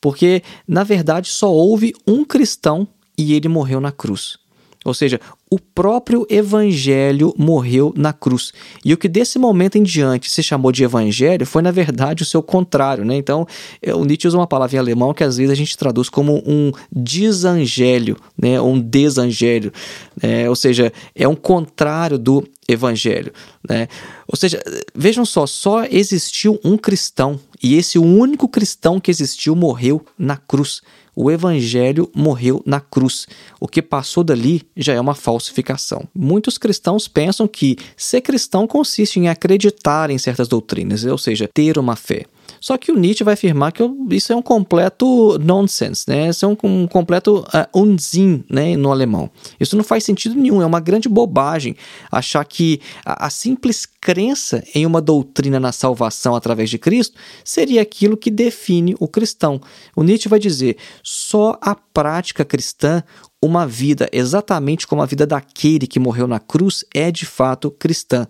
porque 0.00 0.42
na 0.66 0.84
verdade 0.84 1.28
só 1.28 1.50
houve 1.50 1.94
um 2.06 2.24
cristão 2.24 2.86
e 3.16 3.34
ele 3.34 3.48
morreu 3.48 3.80
na 3.80 3.92
cruz. 3.92 4.41
Ou 4.84 4.92
seja, 4.92 5.20
o 5.50 5.58
próprio 5.58 6.26
evangelho 6.28 7.34
morreu 7.38 7.92
na 7.96 8.12
cruz. 8.12 8.52
E 8.84 8.92
o 8.92 8.96
que 8.96 9.08
desse 9.08 9.38
momento 9.38 9.76
em 9.76 9.82
diante 9.82 10.30
se 10.30 10.42
chamou 10.42 10.72
de 10.72 10.82
evangelho 10.82 11.46
foi, 11.46 11.62
na 11.62 11.70
verdade, 11.70 12.22
o 12.22 12.26
seu 12.26 12.42
contrário. 12.42 13.04
Né? 13.04 13.16
Então, 13.16 13.46
é, 13.80 13.94
o 13.94 14.04
Nietzsche 14.04 14.26
usa 14.26 14.36
uma 14.36 14.46
palavra 14.46 14.76
em 14.76 14.78
alemão 14.78 15.14
que 15.14 15.22
às 15.22 15.36
vezes 15.36 15.52
a 15.52 15.56
gente 15.56 15.76
traduz 15.76 16.08
como 16.08 16.42
um 16.46 16.72
desangélio, 16.90 18.16
né? 18.36 18.60
um 18.60 18.80
desangélio. 18.80 19.72
É, 20.20 20.48
ou 20.48 20.56
seja, 20.56 20.92
é 21.14 21.28
um 21.28 21.36
contrário 21.36 22.18
do 22.18 22.44
evangelho. 22.68 23.32
Né? 23.68 23.88
Ou 24.26 24.36
seja, 24.36 24.60
vejam 24.94 25.24
só, 25.24 25.46
só 25.46 25.84
existiu 25.84 26.58
um 26.64 26.76
cristão. 26.76 27.38
E 27.62 27.76
esse 27.76 27.98
único 27.98 28.48
cristão 28.48 28.98
que 28.98 29.10
existiu 29.10 29.54
morreu 29.54 30.04
na 30.18 30.36
cruz 30.36 30.82
o 31.14 31.30
evangelho 31.30 32.10
morreu 32.14 32.62
na 32.64 32.80
cruz. 32.80 33.26
O 33.60 33.68
que 33.68 33.82
passou 33.82 34.24
dali 34.24 34.62
já 34.76 34.94
é 34.94 35.00
uma 35.00 35.14
falsificação. 35.14 36.08
Muitos 36.14 36.58
cristãos 36.58 37.06
pensam 37.06 37.46
que 37.46 37.76
ser 37.96 38.20
cristão 38.20 38.66
consiste 38.66 39.20
em 39.20 39.28
acreditar 39.28 40.10
em 40.10 40.18
certas 40.18 40.48
doutrinas, 40.48 41.04
ou 41.04 41.18
seja, 41.18 41.48
ter 41.52 41.78
uma 41.78 41.96
fé. 41.96 42.24
Só 42.62 42.78
que 42.78 42.92
o 42.92 42.96
Nietzsche 42.96 43.24
vai 43.24 43.34
afirmar 43.34 43.72
que 43.72 43.82
isso 44.12 44.32
é 44.32 44.36
um 44.36 44.40
completo 44.40 45.36
nonsense, 45.40 46.04
né? 46.06 46.28
Isso 46.28 46.44
é 46.44 46.48
um, 46.48 46.56
um 46.62 46.86
completo 46.86 47.40
uh, 47.40 47.78
Unsinn, 47.78 48.44
né, 48.48 48.76
no 48.76 48.92
alemão. 48.92 49.28
Isso 49.58 49.76
não 49.76 49.82
faz 49.82 50.04
sentido 50.04 50.36
nenhum, 50.36 50.62
é 50.62 50.66
uma 50.66 50.78
grande 50.78 51.08
bobagem 51.08 51.74
achar 52.10 52.44
que 52.44 52.80
a, 53.04 53.26
a 53.26 53.30
simples 53.30 53.84
crença 53.84 54.62
em 54.76 54.86
uma 54.86 55.00
doutrina 55.00 55.58
na 55.58 55.72
salvação 55.72 56.36
através 56.36 56.70
de 56.70 56.78
Cristo 56.78 57.18
seria 57.44 57.82
aquilo 57.82 58.16
que 58.16 58.30
define 58.30 58.94
o 59.00 59.08
cristão. 59.08 59.60
O 59.96 60.04
Nietzsche 60.04 60.28
vai 60.28 60.38
dizer: 60.38 60.76
só 61.02 61.58
a 61.60 61.74
prática 61.74 62.44
cristã 62.44 63.02
uma 63.42 63.66
vida 63.66 64.08
exatamente 64.12 64.86
como 64.86 65.02
a 65.02 65.06
vida 65.06 65.26
daquele 65.26 65.86
que 65.86 65.98
morreu 65.98 66.28
na 66.28 66.38
cruz 66.38 66.84
é 66.94 67.10
de 67.10 67.26
fato 67.26 67.70
cristã. 67.70 68.26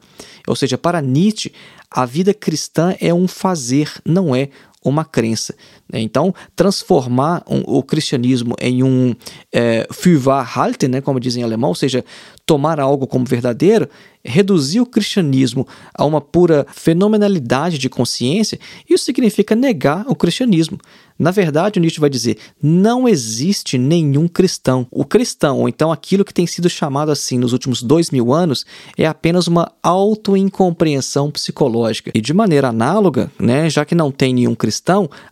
Ou 0.48 0.56
seja, 0.56 0.78
para 0.78 1.02
Nietzsche, 1.02 1.52
a 1.90 2.06
vida 2.06 2.32
cristã 2.32 2.96
é 2.98 3.12
um 3.12 3.28
fazer, 3.28 3.92
não 4.06 4.34
é 4.34 4.48
uma 4.84 5.04
crença. 5.04 5.54
Né? 5.92 6.00
Então, 6.00 6.34
transformar 6.56 7.42
um, 7.48 7.62
o 7.66 7.82
cristianismo 7.82 8.54
em 8.60 8.82
um 8.82 9.14
é, 9.52 9.86
né, 10.88 11.00
como 11.00 11.20
dizem 11.20 11.42
em 11.42 11.44
alemão, 11.44 11.70
ou 11.70 11.74
seja, 11.74 12.04
tomar 12.44 12.80
algo 12.80 13.06
como 13.06 13.24
verdadeiro, 13.24 13.88
reduzir 14.24 14.80
o 14.80 14.86
cristianismo 14.86 15.66
a 15.94 16.04
uma 16.04 16.20
pura 16.20 16.66
fenomenalidade 16.72 17.78
de 17.78 17.88
consciência, 17.88 18.58
isso 18.88 19.04
significa 19.04 19.54
negar 19.54 20.04
o 20.08 20.14
cristianismo. 20.14 20.78
Na 21.18 21.30
verdade, 21.30 21.78
Nietzsche 21.78 22.00
vai 22.00 22.10
dizer: 22.10 22.38
não 22.60 23.08
existe 23.08 23.78
nenhum 23.78 24.26
cristão. 24.26 24.86
O 24.90 25.04
cristão, 25.04 25.60
ou 25.60 25.68
então 25.68 25.92
aquilo 25.92 26.24
que 26.24 26.34
tem 26.34 26.46
sido 26.46 26.68
chamado 26.68 27.12
assim 27.12 27.38
nos 27.38 27.52
últimos 27.52 27.82
dois 27.82 28.10
mil 28.10 28.32
anos, 28.32 28.64
é 28.96 29.06
apenas 29.06 29.46
uma 29.46 29.70
auto-incompreensão 29.82 31.30
psicológica. 31.30 32.10
E 32.14 32.20
de 32.20 32.32
maneira 32.32 32.68
análoga, 32.68 33.30
né, 33.38 33.68
já 33.70 33.84
que 33.84 33.94
não 33.94 34.10
tem 34.10 34.34
nenhum 34.34 34.54
cristão, 34.54 34.71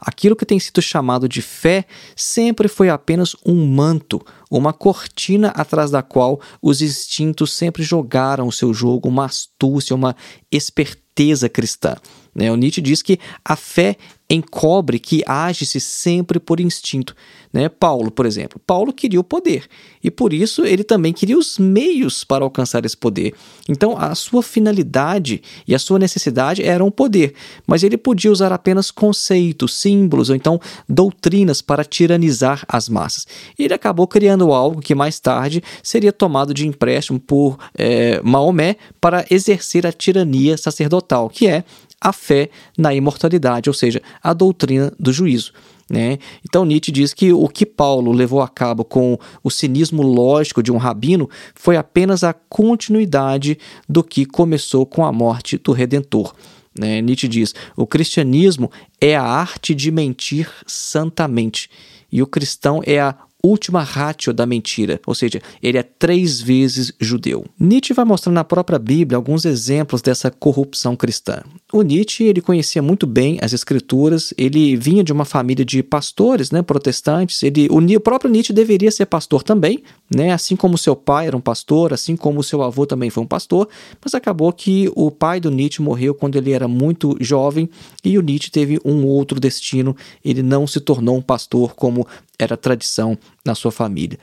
aquilo 0.01 0.37
que 0.37 0.47
tem 0.47 0.59
sido 0.59 0.83
chamado 0.83 1.29
de 1.29 1.41
fé 1.41 1.85
sempre 2.15 2.69
foi 2.69 2.89
apenas 2.89 3.35
um 3.45 3.67
manto, 3.67 4.25
uma 4.51 4.73
cortina 4.73 5.49
atrás 5.49 5.91
da 5.91 6.03
qual 6.03 6.41
os 6.61 6.83
instintos 6.83 7.53
sempre 7.53 7.83
jogaram 7.83 8.47
o 8.47 8.53
seu 8.53 8.75
jogo, 8.75 9.09
uma 9.09 9.27
astúcia, 9.27 9.95
uma 9.95 10.15
esperteza 10.51 11.49
cristã. 11.49 11.97
Né? 12.35 12.51
O 12.51 12.57
Nietzsche 12.57 12.81
diz 12.81 13.03
que 13.03 13.19
a 13.45 13.57
fé 13.57 13.97
encobre 14.31 15.01
que 15.01 15.23
age-se 15.27 15.81
sempre 15.81 16.39
por 16.39 16.61
instinto. 16.61 17.15
Né? 17.53 17.69
Paulo, 17.69 18.13
por 18.13 18.27
exemplo. 18.27 18.61
Paulo 18.65 18.93
queria 18.93 19.19
o 19.19 19.25
poder 19.25 19.67
e 20.03 20.09
por 20.09 20.33
isso 20.33 20.65
ele 20.65 20.85
também 20.85 21.13
queria 21.13 21.37
os 21.37 21.59
meios 21.59 22.23
para 22.23 22.45
alcançar 22.45 22.85
esse 22.85 22.97
poder. 22.97 23.35
Então 23.69 23.99
a 23.99 24.15
sua 24.15 24.41
finalidade 24.41 25.43
e 25.67 25.75
a 25.75 25.79
sua 25.79 25.99
necessidade 25.99 26.63
eram 26.63 26.87
o 26.87 26.93
poder, 26.93 27.35
mas 27.67 27.83
ele 27.83 27.97
podia 27.97 28.31
usar 28.31 28.53
apenas 28.53 28.93
conceitos, 28.93 29.75
símbolos 29.75 30.31
ou 30.31 30.37
então 30.37 30.61
doutrinas 30.89 31.61
para 31.61 31.85
tiranizar 31.85 32.65
as 32.69 32.89
massas. 32.89 33.27
E 33.59 33.65
ele 33.65 33.75
acabou 33.75 34.07
criando 34.07 34.53
algo 34.53 34.81
que 34.81 34.95
mais 34.95 35.19
tarde 35.19 35.61
seria 35.83 36.13
tomado 36.13 36.55
de 36.55 36.69
empréstimo 36.69 37.19
por 37.19 37.59
é, 37.77 38.21
Maomé 38.23 38.77
para 39.01 39.27
exercer 39.29 39.85
a 39.87 39.93
tirania 39.93 40.57
sacerdotal, 40.57 41.29
que 41.29 41.49
é 41.49 41.65
a 42.01 42.13
fé 42.13 42.49
na 42.77 42.95
imortalidade, 42.95 43.69
ou 43.69 43.75
seja, 43.75 44.01
a 44.23 44.33
doutrina 44.33 44.93
do 44.99 45.13
juízo. 45.13 45.53
Né? 45.91 46.19
Então 46.49 46.65
Nietzsche 46.65 46.93
diz 46.93 47.13
que 47.13 47.33
o 47.33 47.49
que 47.49 47.67
Paulo 47.67 48.13
levou 48.13 48.41
a 48.41 48.49
cabo 48.49 48.85
com 48.85 49.19
o 49.43 49.51
cinismo 49.51 50.03
lógico 50.03 50.63
de 50.63 50.71
um 50.71 50.77
rabino 50.77 51.29
foi 51.53 51.77
apenas 51.77 52.23
a 52.23 52.33
continuidade 52.33 53.59
do 53.89 54.05
que 54.05 54.25
começou 54.25 54.87
com 54.87 55.05
a 55.05 55.11
morte 55.11 55.59
do 55.59 55.73
Redentor. 55.73 56.33
Né? 56.79 57.03
Nietzsche 57.03 57.27
diz: 57.27 57.55
o 57.77 57.89
cristianismo 57.89 58.71
é 59.01 59.17
a 59.17 59.25
arte 59.25 59.75
de 59.75 59.91
mentir 59.91 60.49
santamente, 60.65 61.69
e 62.13 62.23
o 62.23 62.27
cristão 62.27 62.81
é 62.87 63.01
a 63.01 63.17
última 63.43 63.83
ratio 63.83 64.33
da 64.33 64.47
mentira, 64.47 65.01
ou 65.07 65.15
seja, 65.15 65.41
ele 65.63 65.79
é 65.79 65.83
três 65.83 66.41
vezes 66.41 66.93
judeu. 67.01 67.45
Nietzsche 67.59 67.95
vai 67.95 68.05
mostrar 68.05 68.33
na 68.33 68.45
própria 68.45 68.79
Bíblia 68.79 69.17
alguns 69.17 69.45
exemplos 69.45 70.03
dessa 70.03 70.31
corrupção 70.31 70.95
cristã. 70.97 71.43
O 71.73 71.83
Nietzsche 71.83 72.25
ele 72.25 72.41
conhecia 72.41 72.83
muito 72.83 73.07
bem 73.07 73.39
as 73.41 73.53
escrituras, 73.53 74.35
ele 74.37 74.77
vinha 74.77 75.03
de 75.03 75.13
uma 75.13 75.25
família 75.25 75.65
de 75.65 75.83
pastores, 75.83 76.51
né, 76.51 76.63
protestantes. 76.63 77.43
Ele, 77.43 77.69
o, 77.71 77.79
o 77.79 78.01
próprio 78.01 78.31
Nietzsche 78.31 78.53
deveria 78.53 78.91
ser 78.91 79.07
pastor 79.07 79.43
também, 79.43 79.83
né, 80.15 80.33
assim 80.33 80.57
como 80.57 80.77
seu 80.77 80.95
pai 80.95 81.27
era 81.27 81.37
um 81.37 81.41
pastor, 81.41 81.93
assim 81.93 82.17
como 82.17 82.43
seu 82.43 82.63
avô 82.63 82.87
também 82.87 83.11
foi 83.11 83.23
um 83.23 83.27
pastor, 83.27 83.69
mas 84.03 84.15
acabou 84.15 84.53
que 84.53 84.91
o 84.95 85.11
pai 85.11 85.41
do 85.41 85.51
Nietzsche 85.51 85.83
morreu 85.83 86.15
quando 86.15 86.37
ele 86.37 86.53
era 86.53 86.69
muito 86.69 87.17
jovem 87.21 87.69
e 88.05 88.19
o 88.19 88.23
Nietzsche 88.23 88.51
teve 88.51 88.81
um 88.85 89.07
outro 89.07 89.41
destino. 89.41 89.97
Ele 90.25 90.43
não 90.43 90.67
se 90.67 90.81
tornou 90.81 91.17
um 91.17 91.23
pastor 91.23 91.75
como 91.75 92.07
era 92.39 92.57
tradição 92.57 93.19
na 93.45 93.55
sua 93.55 93.73
família. 93.73 94.19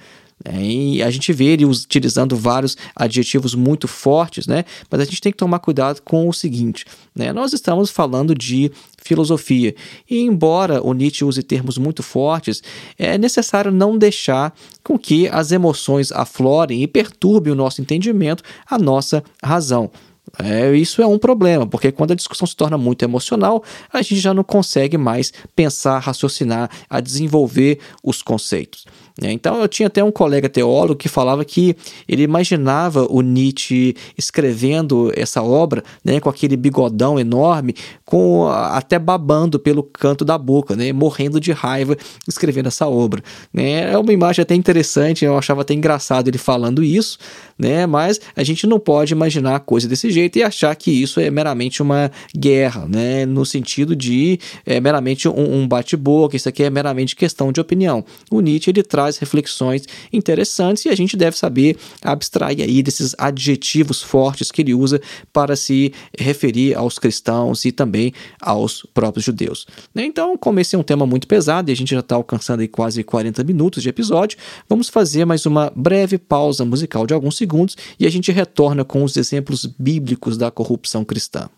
É, 0.45 0.61
e 0.61 1.01
a 1.01 1.09
gente 1.09 1.33
vê 1.33 1.45
ele 1.45 1.65
utilizando 1.65 2.35
vários 2.35 2.77
adjetivos 2.95 3.55
muito 3.55 3.87
fortes, 3.87 4.45
né? 4.45 4.65
Mas 4.89 5.01
a 5.01 5.05
gente 5.05 5.19
tem 5.19 5.31
que 5.31 5.37
tomar 5.37 5.59
cuidado 5.59 6.01
com 6.01 6.29
o 6.29 6.33
seguinte: 6.33 6.85
né? 7.15 7.33
nós 7.33 7.53
estamos 7.53 7.89
falando 7.89 8.35
de 8.35 8.71
filosofia, 9.01 9.73
e 10.09 10.19
embora 10.19 10.81
o 10.85 10.93
Nietzsche 10.93 11.25
use 11.25 11.41
termos 11.41 11.77
muito 11.77 12.03
fortes, 12.03 12.61
é 12.99 13.17
necessário 13.17 13.71
não 13.71 13.97
deixar 13.97 14.53
com 14.83 14.97
que 14.97 15.27
as 15.29 15.51
emoções 15.51 16.11
aflorem 16.11 16.83
e 16.83 16.87
perturbem 16.87 17.51
o 17.51 17.55
nosso 17.55 17.81
entendimento, 17.81 18.43
a 18.69 18.77
nossa 18.77 19.23
razão. 19.43 19.89
É, 20.39 20.75
isso 20.75 21.01
é 21.01 21.07
um 21.07 21.17
problema, 21.17 21.65
porque 21.65 21.91
quando 21.91 22.11
a 22.11 22.15
discussão 22.15 22.45
se 22.45 22.55
torna 22.55 22.77
muito 22.77 23.03
emocional, 23.03 23.63
a 23.91 24.01
gente 24.01 24.19
já 24.19 24.33
não 24.33 24.43
consegue 24.43 24.97
mais 24.97 25.31
pensar, 25.55 25.99
raciocinar, 25.99 26.69
a 26.89 26.99
desenvolver 26.99 27.79
os 28.03 28.21
conceitos. 28.21 28.85
Né? 29.21 29.31
Então 29.31 29.59
eu 29.59 29.67
tinha 29.67 29.87
até 29.87 30.03
um 30.03 30.11
colega 30.11 30.47
teólogo 30.47 30.95
que 30.95 31.09
falava 31.09 31.43
que 31.43 31.75
ele 32.07 32.21
imaginava 32.21 33.07
o 33.09 33.21
Nietzsche 33.21 33.95
escrevendo 34.17 35.11
essa 35.15 35.41
obra, 35.41 35.83
né, 36.03 36.19
com 36.19 36.29
aquele 36.29 36.55
bigodão 36.55 37.19
enorme, 37.19 37.73
com 38.05 38.47
até 38.47 38.99
babando 38.99 39.59
pelo 39.59 39.81
canto 39.81 40.23
da 40.23 40.37
boca, 40.37 40.75
né, 40.75 40.93
morrendo 40.93 41.39
de 41.39 41.51
raiva 41.51 41.97
escrevendo 42.27 42.67
essa 42.67 42.87
obra. 42.87 43.23
Né? 43.51 43.91
É 43.91 43.97
uma 43.97 44.13
imagem 44.13 44.43
até 44.43 44.53
interessante, 44.53 45.25
eu 45.25 45.37
achava 45.37 45.61
até 45.61 45.73
engraçado 45.73 46.27
ele 46.27 46.37
falando 46.37 46.83
isso, 46.83 47.17
né, 47.57 47.87
mas 47.87 48.21
a 48.35 48.43
gente 48.43 48.67
não 48.67 48.79
pode 48.79 49.13
imaginar 49.13 49.55
a 49.55 49.59
coisa 49.59 49.87
desse 49.87 50.11
jeito 50.11 50.37
e 50.37 50.43
achar 50.43 50.75
que 50.75 50.91
isso 50.91 51.19
é 51.19 51.31
meramente 51.31 51.81
uma 51.81 52.11
guerra, 52.35 52.85
né, 52.87 53.25
no 53.25 53.45
sentido 53.45 53.95
de 53.95 54.39
é 54.63 54.79
meramente 54.79 55.27
um, 55.27 55.61
um 55.61 55.67
bate-boca, 55.67 56.35
isso 56.35 56.47
aqui 56.47 56.61
é 56.61 56.69
meramente 56.69 57.15
questão 57.15 57.51
de 57.51 57.59
opinião. 57.59 58.05
O 58.29 58.41
Nietzsche 58.41 58.69
ele 58.69 58.83
traz 58.83 59.06
traz 59.07 59.17
reflexões 59.17 59.83
interessantes 60.11 60.85
e 60.85 60.89
a 60.89 60.95
gente 60.95 61.15
deve 61.15 61.37
saber 61.37 61.77
abstrair 62.01 62.61
aí 62.61 62.83
desses 62.83 63.15
adjetivos 63.17 64.01
fortes 64.01 64.51
que 64.51 64.61
ele 64.61 64.73
usa 64.73 65.01
para 65.31 65.55
se 65.55 65.93
referir 66.17 66.75
aos 66.75 66.99
cristãos 66.99 67.63
e 67.65 67.71
também 67.71 68.13
aos 68.41 68.85
próprios 68.93 69.25
judeus. 69.25 69.65
Então, 69.95 70.37
como 70.37 70.59
esse 70.59 70.75
é 70.75 70.79
um 70.79 70.83
tema 70.83 71.05
muito 71.05 71.27
pesado 71.27 71.71
e 71.71 71.73
a 71.73 71.75
gente 71.75 71.91
já 71.91 72.01
está 72.01 72.15
alcançando 72.15 72.59
aí 72.59 72.67
quase 72.67 73.03
40 73.03 73.43
minutos 73.43 73.81
de 73.81 73.89
episódio, 73.89 74.37
vamos 74.67 74.89
fazer 74.89 75.25
mais 75.25 75.45
uma 75.45 75.71
breve 75.75 76.17
pausa 76.17 76.65
musical 76.65 77.07
de 77.07 77.13
alguns 77.13 77.37
segundos 77.37 77.77
e 77.99 78.05
a 78.05 78.09
gente 78.09 78.31
retorna 78.31 78.83
com 78.83 79.03
os 79.03 79.15
exemplos 79.15 79.65
bíblicos 79.65 80.37
da 80.37 80.51
corrupção 80.51 81.05
cristã. 81.05 81.49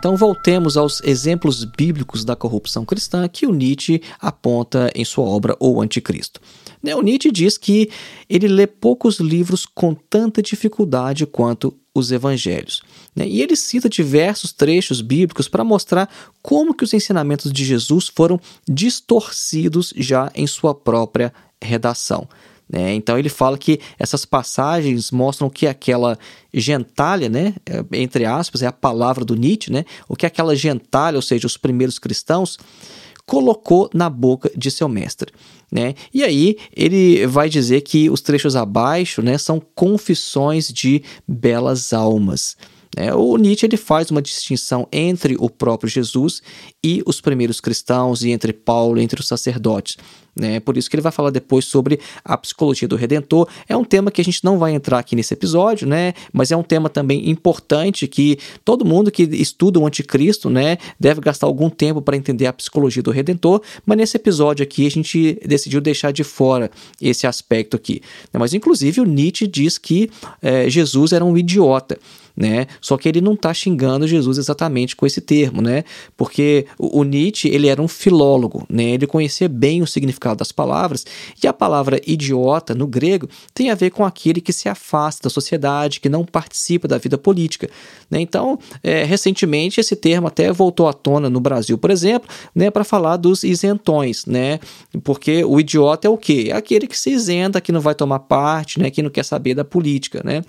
Então 0.00 0.16
voltemos 0.16 0.78
aos 0.78 1.02
exemplos 1.02 1.62
bíblicos 1.62 2.24
da 2.24 2.34
corrupção 2.34 2.86
cristã 2.86 3.28
que 3.28 3.46
o 3.46 3.52
Nietzsche 3.52 4.00
aponta 4.18 4.90
em 4.94 5.04
sua 5.04 5.26
obra 5.26 5.54
O 5.60 5.78
Anticristo. 5.82 6.40
Né, 6.82 6.96
o 6.96 7.02
Nietzsche 7.02 7.30
diz 7.30 7.58
que 7.58 7.90
ele 8.26 8.48
lê 8.48 8.66
poucos 8.66 9.20
livros 9.20 9.66
com 9.66 9.92
tanta 9.92 10.40
dificuldade 10.40 11.26
quanto 11.26 11.78
os 11.94 12.10
evangelhos. 12.10 12.80
Né, 13.14 13.28
e 13.28 13.42
ele 13.42 13.54
cita 13.54 13.90
diversos 13.90 14.54
trechos 14.54 15.02
bíblicos 15.02 15.48
para 15.48 15.62
mostrar 15.62 16.08
como 16.40 16.72
que 16.72 16.84
os 16.84 16.94
ensinamentos 16.94 17.52
de 17.52 17.62
Jesus 17.62 18.08
foram 18.08 18.40
distorcidos 18.66 19.92
já 19.94 20.32
em 20.34 20.46
sua 20.46 20.74
própria 20.74 21.30
redação. 21.60 22.26
Né? 22.70 22.94
Então 22.94 23.18
ele 23.18 23.28
fala 23.28 23.58
que 23.58 23.80
essas 23.98 24.24
passagens 24.24 25.10
mostram 25.10 25.50
que 25.50 25.66
aquela 25.66 26.16
gentalha, 26.54 27.28
né, 27.28 27.54
é, 27.66 27.84
entre 27.98 28.24
aspas, 28.24 28.62
é 28.62 28.66
a 28.66 28.72
palavra 28.72 29.24
do 29.24 29.34
Nietzsche, 29.34 29.72
né, 29.72 29.84
o 30.08 30.14
que 30.14 30.24
aquela 30.24 30.54
gentalha, 30.54 31.16
ou 31.16 31.22
seja, 31.22 31.48
os 31.48 31.56
primeiros 31.56 31.98
cristãos, 31.98 32.56
colocou 33.26 33.90
na 33.92 34.08
boca 34.08 34.50
de 34.56 34.70
seu 34.70 34.88
mestre. 34.88 35.32
Né? 35.70 35.94
E 36.12 36.22
aí 36.22 36.56
ele 36.74 37.26
vai 37.26 37.48
dizer 37.48 37.80
que 37.80 38.08
os 38.08 38.20
trechos 38.20 38.54
abaixo 38.54 39.20
né, 39.20 39.36
são 39.36 39.60
confissões 39.74 40.72
de 40.72 41.02
belas 41.26 41.92
almas. 41.92 42.56
Né? 42.96 43.14
O 43.14 43.36
Nietzsche 43.36 43.66
ele 43.66 43.76
faz 43.76 44.10
uma 44.10 44.22
distinção 44.22 44.86
entre 44.92 45.36
o 45.38 45.48
próprio 45.48 45.88
Jesus 45.88 46.42
e 46.82 47.02
os 47.06 47.20
primeiros 47.20 47.60
cristãos, 47.60 48.22
e 48.22 48.30
entre 48.30 48.52
Paulo, 48.52 49.00
entre 49.00 49.20
os 49.20 49.28
sacerdotes. 49.28 49.96
Né? 50.34 50.60
Por 50.60 50.76
isso 50.76 50.88
que 50.88 50.96
ele 50.96 51.02
vai 51.02 51.12
falar 51.12 51.30
depois 51.30 51.64
sobre 51.64 52.00
a 52.24 52.36
psicologia 52.36 52.86
do 52.86 52.96
Redentor. 52.96 53.48
É 53.68 53.76
um 53.76 53.84
tema 53.84 54.10
que 54.10 54.20
a 54.20 54.24
gente 54.24 54.44
não 54.44 54.58
vai 54.58 54.72
entrar 54.72 54.98
aqui 54.98 55.16
nesse 55.16 55.34
episódio, 55.34 55.86
né? 55.86 56.14
mas 56.32 56.50
é 56.50 56.56
um 56.56 56.62
tema 56.62 56.88
também 56.88 57.28
importante 57.28 58.06
que 58.06 58.38
todo 58.64 58.84
mundo 58.84 59.10
que 59.10 59.22
estuda 59.22 59.78
o 59.78 59.86
anticristo 59.86 60.48
né, 60.48 60.78
deve 60.98 61.20
gastar 61.20 61.46
algum 61.46 61.68
tempo 61.68 62.00
para 62.00 62.16
entender 62.16 62.46
a 62.46 62.52
psicologia 62.52 63.02
do 63.02 63.10
Redentor, 63.10 63.60
mas 63.84 63.98
nesse 63.98 64.16
episódio 64.16 64.62
aqui 64.62 64.86
a 64.86 64.90
gente 64.90 65.38
decidiu 65.44 65.80
deixar 65.80 66.12
de 66.12 66.24
fora 66.24 66.70
esse 67.00 67.26
aspecto 67.26 67.76
aqui. 67.76 68.00
Mas 68.32 68.54
inclusive 68.54 69.00
o 69.00 69.04
Nietzsche 69.04 69.46
diz 69.46 69.78
que 69.78 70.10
é, 70.40 70.70
Jesus 70.70 71.12
era 71.12 71.24
um 71.24 71.36
idiota. 71.36 71.98
Né? 72.36 72.66
Só 72.80 72.96
que 72.96 73.08
ele 73.08 73.20
não 73.20 73.34
está 73.34 73.52
xingando 73.52 74.06
Jesus 74.06 74.38
exatamente 74.38 74.96
com 74.96 75.06
esse 75.06 75.20
termo, 75.20 75.60
né? 75.60 75.84
Porque 76.16 76.66
o, 76.78 77.04
Nietzsche, 77.04 77.48
ele 77.48 77.68
era 77.68 77.80
um 77.80 77.88
filólogo, 77.88 78.64
né? 78.68 78.84
Ele 78.90 79.06
conhecia 79.06 79.48
bem 79.48 79.82
o 79.82 79.86
significado 79.86 80.38
das 80.38 80.52
palavras, 80.52 81.04
e 81.42 81.46
a 81.46 81.52
palavra 81.52 82.00
idiota 82.06 82.74
no 82.74 82.86
grego 82.86 83.28
tem 83.52 83.70
a 83.70 83.74
ver 83.74 83.90
com 83.90 84.04
aquele 84.04 84.40
que 84.40 84.52
se 84.52 84.68
afasta 84.68 85.24
da 85.24 85.30
sociedade, 85.30 86.00
que 86.00 86.08
não 86.08 86.24
participa 86.24 86.86
da 86.86 86.98
vida 86.98 87.18
política, 87.18 87.68
né? 88.10 88.20
Então, 88.20 88.58
é, 88.82 89.04
recentemente 89.04 89.80
esse 89.80 89.96
termo 89.96 90.28
até 90.28 90.52
voltou 90.52 90.88
à 90.88 90.92
tona 90.92 91.28
no 91.30 91.40
Brasil, 91.40 91.76
por 91.78 91.90
exemplo, 91.90 92.28
né, 92.54 92.70
para 92.70 92.84
falar 92.84 93.16
dos 93.16 93.44
isentões, 93.44 94.26
né? 94.26 94.60
Porque 95.04 95.44
o 95.44 95.58
idiota 95.60 96.06
é 96.06 96.10
o 96.10 96.16
quê? 96.16 96.48
É 96.50 96.56
aquele 96.56 96.86
que 96.86 96.98
se 96.98 97.10
isenta, 97.10 97.60
que 97.60 97.72
não 97.72 97.80
vai 97.80 97.94
tomar 97.94 98.20
parte, 98.20 98.78
né, 98.78 98.90
que 98.90 99.02
não 99.02 99.10
quer 99.10 99.24
saber 99.24 99.54
da 99.54 99.64
política, 99.64 100.22
né? 100.24 100.42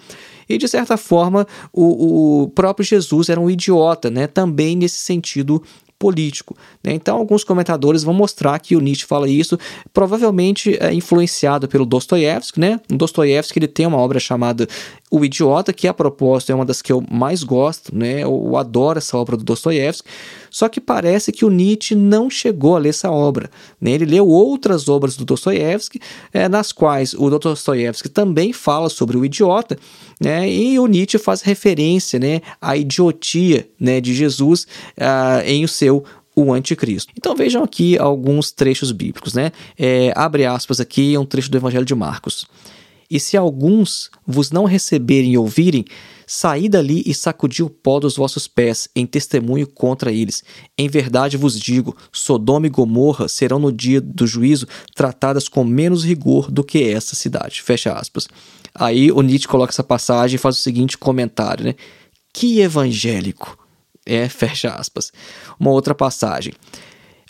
E 0.54 0.58
de 0.58 0.68
certa 0.68 0.98
forma, 0.98 1.48
o, 1.72 2.44
o 2.44 2.50
próprio 2.50 2.86
Jesus 2.86 3.30
era 3.30 3.40
um 3.40 3.50
idiota, 3.50 4.10
né? 4.10 4.28
Também 4.28 4.76
nesse 4.76 4.98
sentido 4.98 5.62
político. 6.02 6.58
Né? 6.84 6.94
Então, 6.94 7.16
alguns 7.16 7.44
comentadores 7.44 8.04
vão 8.04 8.14
mostrar 8.14 8.58
que 8.58 8.76
o 8.76 8.80
Nietzsche 8.80 9.06
fala 9.06 9.30
isso, 9.30 9.56
provavelmente 9.94 10.76
é 10.80 10.92
influenciado 10.92 11.68
pelo 11.68 11.86
Dostoiévski. 11.86 12.60
Né? 12.60 12.80
Dostoiévski 12.90 13.60
ele 13.60 13.68
tem 13.68 13.86
uma 13.86 13.98
obra 13.98 14.20
chamada 14.20 14.68
O 15.14 15.26
Idiota, 15.26 15.74
que 15.74 15.90
a 15.90 15.94
propósito 15.94 16.54
é 16.54 16.56
uma 16.56 16.66
das 16.66 16.82
que 16.82 16.90
eu 16.90 17.04
mais 17.12 17.44
gosto, 17.44 17.94
né? 17.94 18.24
eu 18.24 18.56
adoro 18.56 18.98
essa 18.98 19.18
obra 19.18 19.36
do 19.36 19.44
Dostoiévski, 19.44 20.08
só 20.50 20.70
que 20.70 20.80
parece 20.80 21.34
que 21.34 21.44
o 21.44 21.50
Nietzsche 21.50 21.94
não 21.94 22.30
chegou 22.30 22.78
a 22.78 22.80
ler 22.80 22.90
essa 22.90 23.12
obra. 23.12 23.52
Né? 23.80 23.92
Ele 23.92 24.06
leu 24.06 24.26
outras 24.26 24.88
obras 24.88 25.18
do 25.18 25.26
Dostoiévski, 25.26 26.00
é, 26.32 26.48
nas 26.48 26.72
quais 26.72 27.14
o 27.14 27.30
Dostoiévski 27.30 28.08
também 28.08 28.54
fala 28.54 28.88
sobre 28.88 29.18
o 29.18 29.26
idiota, 29.26 29.78
né? 30.18 30.50
e 30.50 30.80
o 30.80 30.88
Nietzsche 30.88 31.18
faz 31.18 31.42
referência 31.42 32.18
né, 32.18 32.40
à 32.62 32.78
idiotia 32.78 33.68
né, 33.78 34.00
de 34.00 34.14
Jesus 34.14 34.66
uh, 34.98 35.46
em 35.46 35.66
o 35.66 35.68
seu 35.68 36.06
o 36.34 36.54
anticristo. 36.54 37.12
Então 37.18 37.36
vejam 37.36 37.62
aqui 37.62 37.98
alguns 37.98 38.50
trechos 38.50 38.94
bíblicos, 38.94 39.34
né? 39.34 39.52
É, 39.78 40.14
abre 40.16 40.46
aspas 40.46 40.80
aqui, 40.80 41.14
é 41.14 41.20
um 41.20 41.26
trecho 41.26 41.52
do 41.52 41.58
Evangelho 41.58 41.84
de 41.84 41.94
Marcos. 41.94 42.48
E 43.12 43.20
se 43.20 43.36
alguns 43.36 44.10
vos 44.26 44.50
não 44.50 44.64
receberem 44.64 45.34
e 45.34 45.38
ouvirem, 45.38 45.86
Saí 46.34 46.70
dali 46.70 47.04
e 47.06 47.14
sacudi 47.14 47.62
o 47.62 47.70
pó 47.70 48.00
dos 48.00 48.16
vossos 48.16 48.48
pés, 48.48 48.88
em 48.96 49.06
testemunho 49.06 49.68
contra 49.68 50.14
eles. 50.14 50.46
Em 50.78 50.88
verdade 50.88 51.36
vos 51.36 51.60
digo: 51.60 51.94
Sodoma 52.10 52.68
e 52.68 52.70
Gomorra 52.70 53.28
serão 53.28 53.60
no 53.60 53.70
dia 53.70 54.00
do 54.00 54.26
juízo 54.26 54.66
tratadas 54.96 55.50
com 55.50 55.66
menos 55.66 56.06
rigor 56.06 56.50
do 56.50 56.64
que 56.64 56.90
essa 56.90 57.18
cidade. 57.18 57.62
Fecha 57.62 57.92
aspas. 57.92 58.30
Aí 58.74 59.12
o 59.12 59.22
Nietzsche 59.22 59.46
coloca 59.46 59.74
essa 59.74 59.84
passagem 59.84 60.36
e 60.36 60.40
faz 60.40 60.58
o 60.58 60.62
seguinte 60.62 60.98
comentário, 60.98 61.66
né? 61.66 61.76
Que 62.32 62.62
evangélico! 62.62 63.60
É, 64.06 64.30
fecha 64.30 64.70
aspas. 64.70 65.12
Uma 65.60 65.72
outra 65.72 65.94
passagem 65.94 66.54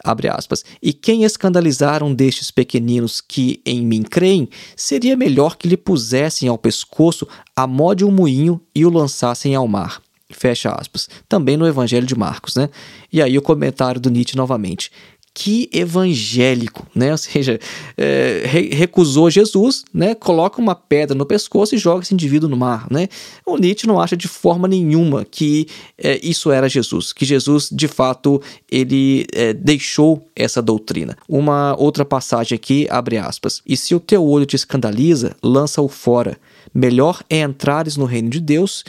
abre 0.03 0.27
aspas, 0.27 0.63
e 0.81 0.93
quem 0.93 1.23
escandalizar 1.23 2.03
um 2.03 2.13
destes 2.13 2.51
pequeninos 2.51 3.21
que 3.21 3.61
em 3.65 3.81
mim 3.85 4.03
creem, 4.03 4.49
seria 4.75 5.15
melhor 5.15 5.57
que 5.57 5.67
lhe 5.67 5.77
pusessem 5.77 6.49
ao 6.49 6.57
pescoço 6.57 7.27
a 7.55 7.65
mó 7.67 7.93
de 7.93 8.05
um 8.05 8.11
moinho 8.11 8.61
e 8.73 8.85
o 8.85 8.89
lançassem 8.89 9.55
ao 9.55 9.67
mar. 9.67 10.01
Fecha 10.29 10.71
aspas. 10.71 11.09
Também 11.27 11.57
no 11.57 11.67
Evangelho 11.67 12.07
de 12.07 12.15
Marcos, 12.15 12.55
né? 12.55 12.69
E 13.11 13.21
aí 13.21 13.37
o 13.37 13.41
comentário 13.41 13.99
do 13.99 14.09
Nietzsche 14.09 14.37
novamente 14.37 14.91
que 15.33 15.69
evangélico, 15.71 16.85
né? 16.93 17.11
Ou 17.11 17.17
seja, 17.17 17.59
é, 17.97 18.43
recusou 18.73 19.29
Jesus, 19.29 19.85
né? 19.93 20.13
Coloca 20.13 20.61
uma 20.61 20.75
pedra 20.75 21.15
no 21.15 21.25
pescoço 21.25 21.73
e 21.73 21.77
joga 21.77 22.03
esse 22.03 22.13
indivíduo 22.13 22.49
no 22.49 22.57
mar, 22.57 22.87
né? 22.91 23.07
O 23.45 23.57
Nietzsche 23.57 23.87
não 23.87 23.99
acha 23.99 24.17
de 24.17 24.27
forma 24.27 24.67
nenhuma 24.67 25.23
que 25.23 25.67
é, 25.97 26.19
isso 26.21 26.51
era 26.51 26.67
Jesus, 26.67 27.13
que 27.13 27.25
Jesus 27.25 27.69
de 27.71 27.87
fato 27.87 28.41
ele 28.69 29.25
é, 29.33 29.53
deixou 29.53 30.27
essa 30.35 30.61
doutrina. 30.61 31.17
Uma 31.27 31.75
outra 31.79 32.03
passagem 32.03 32.55
aqui 32.55 32.87
abre 32.89 33.17
aspas. 33.17 33.61
E 33.65 33.77
se 33.77 33.95
o 33.95 33.99
teu 33.99 34.25
olho 34.25 34.45
te 34.45 34.55
escandaliza, 34.55 35.35
lança-o 35.41 35.87
fora. 35.87 36.37
Melhor 36.73 37.23
é 37.29 37.39
entrares 37.39 37.95
no 37.95 38.05
reino 38.05 38.29
de 38.29 38.39
Deus 38.39 38.83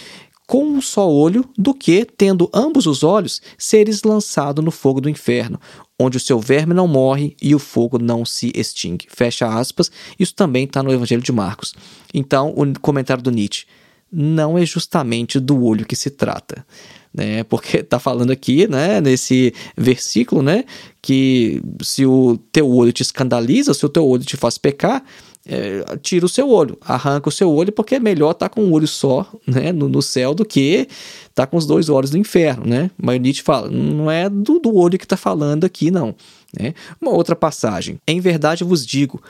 com 0.52 0.64
um 0.64 0.82
só 0.82 1.08
olho 1.08 1.44
do 1.56 1.72
que, 1.72 2.04
tendo 2.04 2.50
ambos 2.52 2.86
os 2.86 3.02
olhos, 3.02 3.40
seres 3.56 4.02
lançado 4.02 4.60
no 4.60 4.70
fogo 4.70 5.00
do 5.00 5.08
inferno, 5.08 5.58
onde 6.02 6.16
o 6.16 6.20
seu 6.20 6.40
verme 6.40 6.74
não 6.74 6.88
morre 6.88 7.36
e 7.40 7.54
o 7.54 7.58
fogo 7.58 7.98
não 7.98 8.24
se 8.24 8.52
extingue. 8.54 9.06
Fecha 9.08 9.46
aspas. 9.46 9.90
Isso 10.18 10.34
também 10.34 10.64
está 10.64 10.82
no 10.82 10.92
Evangelho 10.92 11.22
de 11.22 11.32
Marcos. 11.32 11.74
Então, 12.12 12.52
o 12.56 12.80
comentário 12.80 13.22
do 13.22 13.30
Nietzsche 13.30 13.66
não 14.10 14.58
é 14.58 14.66
justamente 14.66 15.40
do 15.40 15.64
olho 15.64 15.86
que 15.86 15.96
se 15.96 16.10
trata. 16.10 16.66
Né, 17.14 17.44
porque 17.44 17.78
está 17.78 17.98
falando 17.98 18.30
aqui, 18.30 18.66
né, 18.66 18.98
nesse 18.98 19.52
versículo, 19.76 20.40
né, 20.40 20.64
que 21.02 21.62
se 21.82 22.06
o 22.06 22.38
teu 22.50 22.66
olho 22.70 22.90
te 22.90 23.02
escandaliza, 23.02 23.74
se 23.74 23.84
o 23.84 23.88
teu 23.90 24.06
olho 24.06 24.24
te 24.24 24.34
faz 24.34 24.56
pecar, 24.56 25.04
é, 25.46 25.84
tira 26.00 26.24
o 26.24 26.28
seu 26.28 26.48
olho, 26.48 26.78
arranca 26.80 27.28
o 27.28 27.32
seu 27.32 27.50
olho, 27.50 27.72
porque 27.72 27.96
é 27.96 28.00
melhor 28.00 28.32
estar 28.32 28.48
tá 28.48 28.54
com 28.54 28.62
um 28.62 28.72
olho 28.72 28.86
só 28.86 29.26
né, 29.46 29.72
no, 29.72 29.88
no 29.88 30.00
céu 30.00 30.34
do 30.34 30.44
que 30.44 30.86
estar 31.28 31.30
tá 31.34 31.46
com 31.46 31.56
os 31.56 31.66
dois 31.66 31.88
olhos 31.88 32.10
no 32.10 32.18
inferno. 32.18 32.64
Né? 32.66 32.90
Mas 32.96 33.20
Nietzsche 33.20 33.42
fala, 33.42 33.68
não 33.70 34.10
é 34.10 34.28
do, 34.28 34.58
do 34.58 34.74
olho 34.74 34.98
que 34.98 35.04
está 35.04 35.16
falando 35.16 35.64
aqui, 35.64 35.90
não. 35.90 36.14
Né? 36.58 36.74
Uma 37.00 37.12
outra 37.12 37.34
passagem. 37.34 37.98
Em 38.06 38.20
verdade 38.20 38.64
vos 38.64 38.86
digo, 38.86 39.20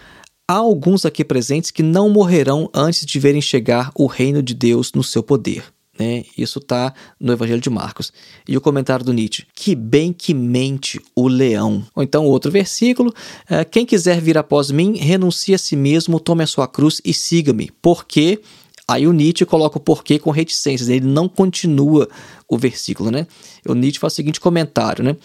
há 0.46 0.54
alguns 0.54 1.06
aqui 1.06 1.24
presentes 1.24 1.70
que 1.70 1.82
não 1.82 2.10
morrerão 2.10 2.68
antes 2.74 3.06
de 3.06 3.18
verem 3.18 3.40
chegar 3.40 3.90
o 3.94 4.06
reino 4.06 4.42
de 4.42 4.54
Deus 4.54 4.92
no 4.92 5.02
seu 5.02 5.22
poder. 5.22 5.64
Né? 6.02 6.24
Isso 6.36 6.58
está 6.58 6.92
no 7.20 7.32
Evangelho 7.32 7.60
de 7.60 7.70
Marcos. 7.70 8.12
E 8.48 8.56
o 8.56 8.60
comentário 8.60 9.04
do 9.04 9.12
Nietzsche: 9.12 9.46
Que 9.54 9.74
bem 9.74 10.12
que 10.12 10.34
mente 10.34 11.00
o 11.14 11.28
leão. 11.28 11.84
Ou 11.94 12.02
então, 12.02 12.24
outro 12.26 12.50
versículo: 12.50 13.14
é, 13.48 13.64
Quem 13.64 13.86
quiser 13.86 14.20
vir 14.20 14.36
após 14.36 14.70
mim, 14.70 14.96
renuncie 14.96 15.54
a 15.54 15.58
si 15.58 15.76
mesmo, 15.76 16.18
tome 16.18 16.42
a 16.42 16.46
sua 16.46 16.66
cruz 16.66 17.00
e 17.04 17.14
siga-me. 17.14 17.70
Porque. 17.80 18.40
Aí 18.88 19.06
o 19.06 19.12
Nietzsche 19.12 19.46
coloca 19.46 19.78
o 19.78 19.80
porquê 19.80 20.18
com 20.18 20.32
reticências, 20.32 20.88
ele 20.88 21.06
não 21.06 21.28
continua 21.28 22.08
o 22.48 22.58
versículo, 22.58 23.12
né? 23.12 23.28
O 23.66 23.74
Nietzsche 23.74 24.00
faz 24.00 24.12
o 24.12 24.16
seguinte 24.16 24.40
comentário, 24.40 25.04
né? 25.04 25.16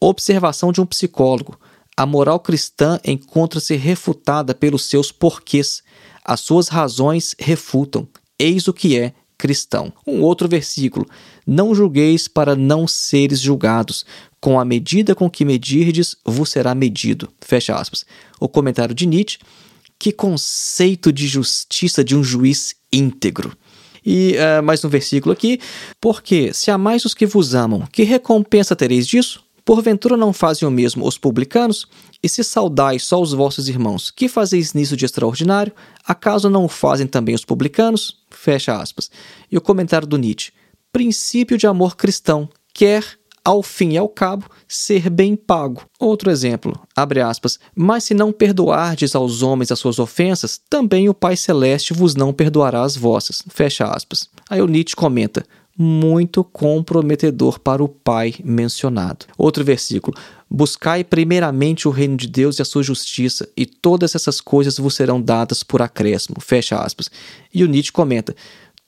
Observação 0.00 0.70
de 0.70 0.80
um 0.80 0.86
psicólogo. 0.86 1.58
A 1.96 2.06
moral 2.06 2.38
cristã 2.38 3.00
encontra-se 3.04 3.74
refutada 3.74 4.54
pelos 4.54 4.84
seus 4.84 5.10
porquês. 5.10 5.82
As 6.24 6.40
suas 6.40 6.68
razões 6.68 7.34
refutam. 7.38 8.08
Eis 8.38 8.68
o 8.68 8.72
que 8.72 8.96
é 8.96 9.12
cristão. 9.40 9.92
Um 10.06 10.20
outro 10.20 10.46
versículo: 10.46 11.06
Não 11.46 11.74
julgueis 11.74 12.28
para 12.28 12.54
não 12.54 12.86
seres 12.86 13.40
julgados. 13.40 14.04
Com 14.40 14.58
a 14.58 14.64
medida 14.64 15.14
com 15.14 15.28
que 15.28 15.44
medirdes, 15.44 16.16
vos 16.24 16.50
será 16.50 16.74
medido. 16.74 17.28
Fecha 17.40 17.74
aspas. 17.74 18.06
O 18.38 18.48
comentário 18.48 18.94
de 18.94 19.06
Nietzsche: 19.06 19.38
Que 19.98 20.12
conceito 20.12 21.12
de 21.12 21.26
justiça 21.26 22.04
de 22.04 22.14
um 22.14 22.22
juiz 22.22 22.74
íntegro. 22.92 23.56
E 24.04 24.34
uh, 24.36 24.62
mais 24.62 24.84
um 24.84 24.88
versículo 24.88 25.32
aqui: 25.32 25.58
Porque 26.00 26.52
se 26.52 26.70
amais 26.70 27.04
os 27.04 27.14
que 27.14 27.26
vos 27.26 27.54
amam, 27.54 27.86
que 27.90 28.02
recompensa 28.02 28.76
tereis 28.76 29.06
disso? 29.06 29.42
Porventura 29.64 30.16
não 30.16 30.32
fazem 30.32 30.66
o 30.66 30.70
mesmo 30.70 31.06
os 31.06 31.18
publicanos? 31.18 31.86
E 32.22 32.28
se 32.28 32.44
saudais 32.44 33.04
só 33.04 33.20
os 33.20 33.32
vossos 33.32 33.68
irmãos, 33.68 34.10
que 34.10 34.28
fazeis 34.28 34.74
nisso 34.74 34.96
de 34.96 35.04
extraordinário? 35.04 35.72
Acaso 36.04 36.50
não 36.50 36.64
o 36.64 36.68
fazem 36.68 37.06
também 37.06 37.34
os 37.34 37.44
publicanos? 37.44 38.19
Fecha 38.40 38.74
aspas. 38.74 39.10
E 39.52 39.58
o 39.58 39.60
comentário 39.60 40.06
do 40.06 40.16
Nietzsche: 40.16 40.50
princípio 40.90 41.58
de 41.58 41.66
amor 41.66 41.94
cristão, 41.94 42.48
quer, 42.72 43.04
ao 43.44 43.62
fim 43.62 43.90
e 43.90 43.98
ao 43.98 44.08
cabo, 44.08 44.46
ser 44.66 45.10
bem 45.10 45.36
pago. 45.36 45.82
Outro 45.98 46.30
exemplo, 46.30 46.72
abre 46.96 47.20
aspas, 47.20 47.58
mas 47.74 48.04
se 48.04 48.14
não 48.14 48.32
perdoardes 48.32 49.14
aos 49.14 49.42
homens 49.42 49.70
as 49.70 49.78
suas 49.78 49.98
ofensas, 49.98 50.58
também 50.70 51.06
o 51.06 51.14
Pai 51.14 51.36
Celeste 51.36 51.92
vos 51.92 52.14
não 52.14 52.32
perdoará 52.32 52.82
as 52.82 52.96
vossas. 52.96 53.42
Fecha 53.48 53.84
aspas. 53.84 54.26
Aí 54.48 54.62
o 54.62 54.66
Nietzsche 54.66 54.96
comenta, 54.96 55.44
muito 55.76 56.44
comprometedor 56.44 57.58
para 57.58 57.82
o 57.82 57.88
pai 57.88 58.34
mencionado. 58.44 59.26
Outro 59.36 59.64
versículo: 59.64 60.16
Buscai 60.48 61.04
primeiramente 61.04 61.86
o 61.86 61.90
reino 61.90 62.16
de 62.16 62.26
Deus 62.26 62.58
e 62.58 62.62
a 62.62 62.64
sua 62.64 62.82
justiça, 62.82 63.48
e 63.56 63.64
todas 63.64 64.14
essas 64.14 64.40
coisas 64.40 64.78
vos 64.78 64.94
serão 64.94 65.20
dadas 65.20 65.62
por 65.62 65.80
acréscimo. 65.80 66.40
Fecha 66.40 66.76
aspas. 66.76 67.10
E 67.52 67.62
o 67.64 67.68
Nietzsche 67.68 67.92
comenta: 67.92 68.34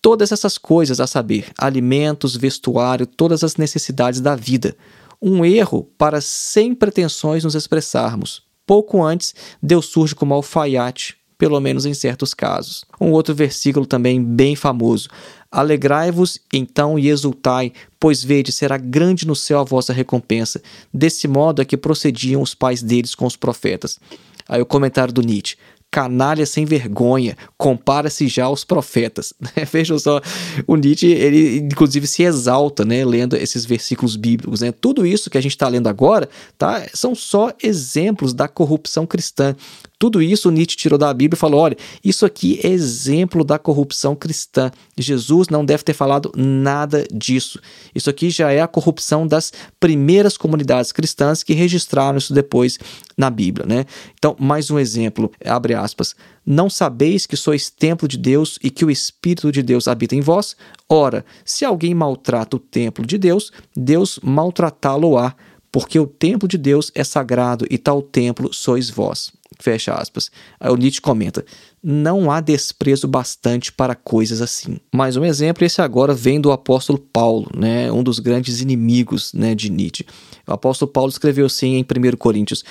Todas 0.02 0.32
essas 0.32 0.58
coisas, 0.58 0.98
a 0.98 1.06
saber, 1.06 1.52
alimentos, 1.56 2.36
vestuário, 2.36 3.06
todas 3.06 3.44
as 3.44 3.56
necessidades 3.56 4.20
da 4.20 4.34
vida. 4.34 4.76
Um 5.20 5.44
erro 5.44 5.88
para 5.96 6.20
sem 6.20 6.74
pretensões 6.74 7.44
nos 7.44 7.54
expressarmos. 7.54 8.42
Pouco 8.66 9.02
antes, 9.02 9.32
Deus 9.62 9.86
surge 9.86 10.14
como 10.14 10.34
alfaiate, 10.34 11.16
pelo 11.38 11.60
menos 11.60 11.86
em 11.86 11.94
certos 11.94 12.34
casos. 12.34 12.84
Um 13.00 13.10
outro 13.12 13.34
versículo 13.34 13.86
também 13.86 14.22
bem 14.22 14.56
famoso. 14.56 15.08
Alegrai-vos 15.52 16.38
então 16.50 16.98
e 16.98 17.10
exultai, 17.10 17.74
pois 18.00 18.24
vede, 18.24 18.50
será 18.50 18.78
grande 18.78 19.26
no 19.26 19.36
céu 19.36 19.58
a 19.58 19.64
vossa 19.64 19.92
recompensa. 19.92 20.62
Desse 20.92 21.28
modo 21.28 21.60
é 21.60 21.64
que 21.66 21.76
procediam 21.76 22.40
os 22.40 22.54
pais 22.54 22.82
deles 22.82 23.14
com 23.14 23.26
os 23.26 23.36
profetas. 23.36 24.00
Aí 24.48 24.62
o 24.62 24.66
comentário 24.66 25.12
do 25.12 25.20
Nietzsche. 25.20 25.56
canalha 25.90 26.46
sem 26.46 26.64
vergonha, 26.64 27.36
compara-se 27.58 28.26
já 28.26 28.46
aos 28.46 28.64
profetas. 28.64 29.34
Vejam 29.70 29.98
só, 29.98 30.22
o 30.66 30.74
Nietzsche, 30.74 31.06
ele 31.06 31.58
inclusive 31.58 32.06
se 32.06 32.22
exalta, 32.22 32.82
né, 32.82 33.04
lendo 33.04 33.36
esses 33.36 33.66
versículos 33.66 34.16
bíblicos. 34.16 34.62
Né? 34.62 34.72
Tudo 34.72 35.04
isso 35.04 35.28
que 35.28 35.36
a 35.36 35.40
gente 35.42 35.52
está 35.52 35.68
lendo 35.68 35.88
agora 35.88 36.30
tá, 36.56 36.86
são 36.94 37.14
só 37.14 37.52
exemplos 37.62 38.32
da 38.32 38.48
corrupção 38.48 39.06
cristã. 39.06 39.54
Tudo 40.02 40.20
isso 40.20 40.50
Nietzsche 40.50 40.76
tirou 40.76 40.98
da 40.98 41.14
Bíblia 41.14 41.36
e 41.36 41.38
falou: 41.38 41.60
olha, 41.60 41.76
isso 42.04 42.26
aqui 42.26 42.58
é 42.60 42.66
exemplo 42.66 43.44
da 43.44 43.56
corrupção 43.56 44.16
cristã. 44.16 44.68
Jesus 44.98 45.48
não 45.48 45.64
deve 45.64 45.84
ter 45.84 45.92
falado 45.92 46.32
nada 46.36 47.06
disso. 47.14 47.60
Isso 47.94 48.10
aqui 48.10 48.28
já 48.28 48.50
é 48.50 48.60
a 48.60 48.66
corrupção 48.66 49.24
das 49.24 49.52
primeiras 49.78 50.36
comunidades 50.36 50.90
cristãs 50.90 51.44
que 51.44 51.52
registraram 51.52 52.18
isso 52.18 52.34
depois 52.34 52.80
na 53.16 53.30
Bíblia, 53.30 53.64
né? 53.64 53.86
Então, 54.18 54.34
mais 54.40 54.72
um 54.72 54.78
exemplo, 54.80 55.30
abre 55.44 55.72
aspas. 55.72 56.16
Não 56.44 56.68
sabeis 56.68 57.24
que 57.24 57.36
sois 57.36 57.70
templo 57.70 58.08
de 58.08 58.18
Deus 58.18 58.58
e 58.60 58.70
que 58.70 58.84
o 58.84 58.90
Espírito 58.90 59.52
de 59.52 59.62
Deus 59.62 59.86
habita 59.86 60.16
em 60.16 60.20
vós? 60.20 60.56
Ora, 60.88 61.24
se 61.44 61.64
alguém 61.64 61.94
maltrata 61.94 62.56
o 62.56 62.58
templo 62.58 63.06
de 63.06 63.16
Deus, 63.16 63.52
Deus 63.76 64.18
maltratá-lo-á, 64.20 65.36
porque 65.70 65.96
o 66.00 66.08
templo 66.08 66.48
de 66.48 66.58
Deus 66.58 66.90
é 66.92 67.04
sagrado 67.04 67.64
e 67.70 67.78
tal 67.78 68.02
templo 68.02 68.52
sois 68.52 68.90
vós. 68.90 69.30
Fecha 69.62 69.94
aspas. 69.94 70.28
Aí 70.58 70.72
o 70.72 70.76
Nietzsche 70.76 71.00
comenta: 71.00 71.44
não 71.80 72.32
há 72.32 72.40
desprezo 72.40 73.06
bastante 73.06 73.72
para 73.72 73.94
coisas 73.94 74.42
assim. 74.42 74.78
Mais 74.92 75.16
um 75.16 75.24
exemplo, 75.24 75.64
esse 75.64 75.80
agora 75.80 76.12
vem 76.12 76.40
do 76.40 76.50
apóstolo 76.50 76.98
Paulo, 76.98 77.48
né, 77.56 77.92
um 77.92 78.02
dos 78.02 78.18
grandes 78.18 78.60
inimigos 78.60 79.32
né, 79.32 79.54
de 79.54 79.70
Nietzsche. 79.70 80.04
O 80.44 80.52
apóstolo 80.52 80.90
Paulo 80.90 81.10
escreveu 81.10 81.46
assim 81.46 81.76
em 81.76 81.82
1 81.82 82.16
Coríntios: 82.16 82.64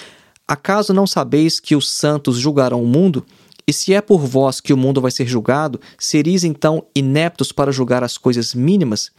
Acaso 0.45 0.93
não 0.93 1.07
sabeis 1.07 1.61
que 1.61 1.77
os 1.77 1.89
santos 1.89 2.37
julgarão 2.37 2.83
o 2.83 2.87
mundo? 2.87 3.25
E 3.65 3.71
se 3.71 3.93
é 3.93 4.01
por 4.01 4.25
vós 4.25 4.59
que 4.59 4.73
o 4.73 4.77
mundo 4.77 4.99
vai 4.99 5.11
ser 5.11 5.25
julgado, 5.25 5.79
sereis 5.97 6.43
então 6.43 6.83
ineptos 6.93 7.53
para 7.53 7.71
julgar 7.71 8.03
as 8.03 8.17
coisas 8.17 8.53
mínimas? 8.53 9.11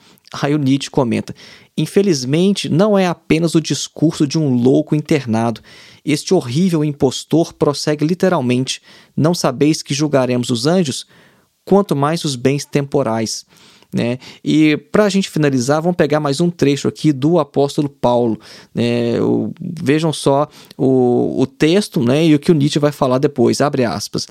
Aí 0.42 0.54
o 0.54 0.58
Nietzsche 0.58 0.90
comenta: 0.90 1.34
Infelizmente, 1.76 2.68
não 2.68 2.98
é 2.98 3.06
apenas 3.06 3.54
o 3.54 3.60
discurso 3.60 4.26
de 4.26 4.38
um 4.38 4.54
louco 4.54 4.94
internado. 4.94 5.62
Este 6.04 6.34
horrível 6.34 6.84
impostor 6.84 7.52
prossegue 7.52 8.04
literalmente: 8.04 8.82
Não 9.16 9.34
sabeis 9.34 9.82
que 9.82 9.94
julgaremos 9.94 10.50
os 10.50 10.66
anjos? 10.66 11.06
Quanto 11.64 11.94
mais 11.94 12.24
os 12.24 12.34
bens 12.34 12.64
temporais. 12.64 13.46
Né? 13.94 14.18
E 14.42 14.76
para 14.90 15.04
a 15.04 15.08
gente 15.08 15.28
finalizar, 15.28 15.82
vamos 15.82 15.96
pegar 15.96 16.18
mais 16.18 16.40
um 16.40 16.48
trecho 16.48 16.88
aqui 16.88 17.12
do 17.12 17.38
apóstolo 17.38 17.90
Paulo. 17.90 18.40
Né? 18.74 19.20
O, 19.20 19.52
vejam 19.60 20.12
só 20.12 20.48
o, 20.78 21.42
o 21.42 21.46
texto 21.46 22.02
né? 22.02 22.24
e 22.24 22.34
o 22.34 22.38
que 22.38 22.50
o 22.50 22.54
Nietzsche 22.54 22.78
vai 22.78 22.90
falar 22.90 23.18
depois. 23.18 23.60
Abre 23.60 23.84
aspas. 23.84 24.26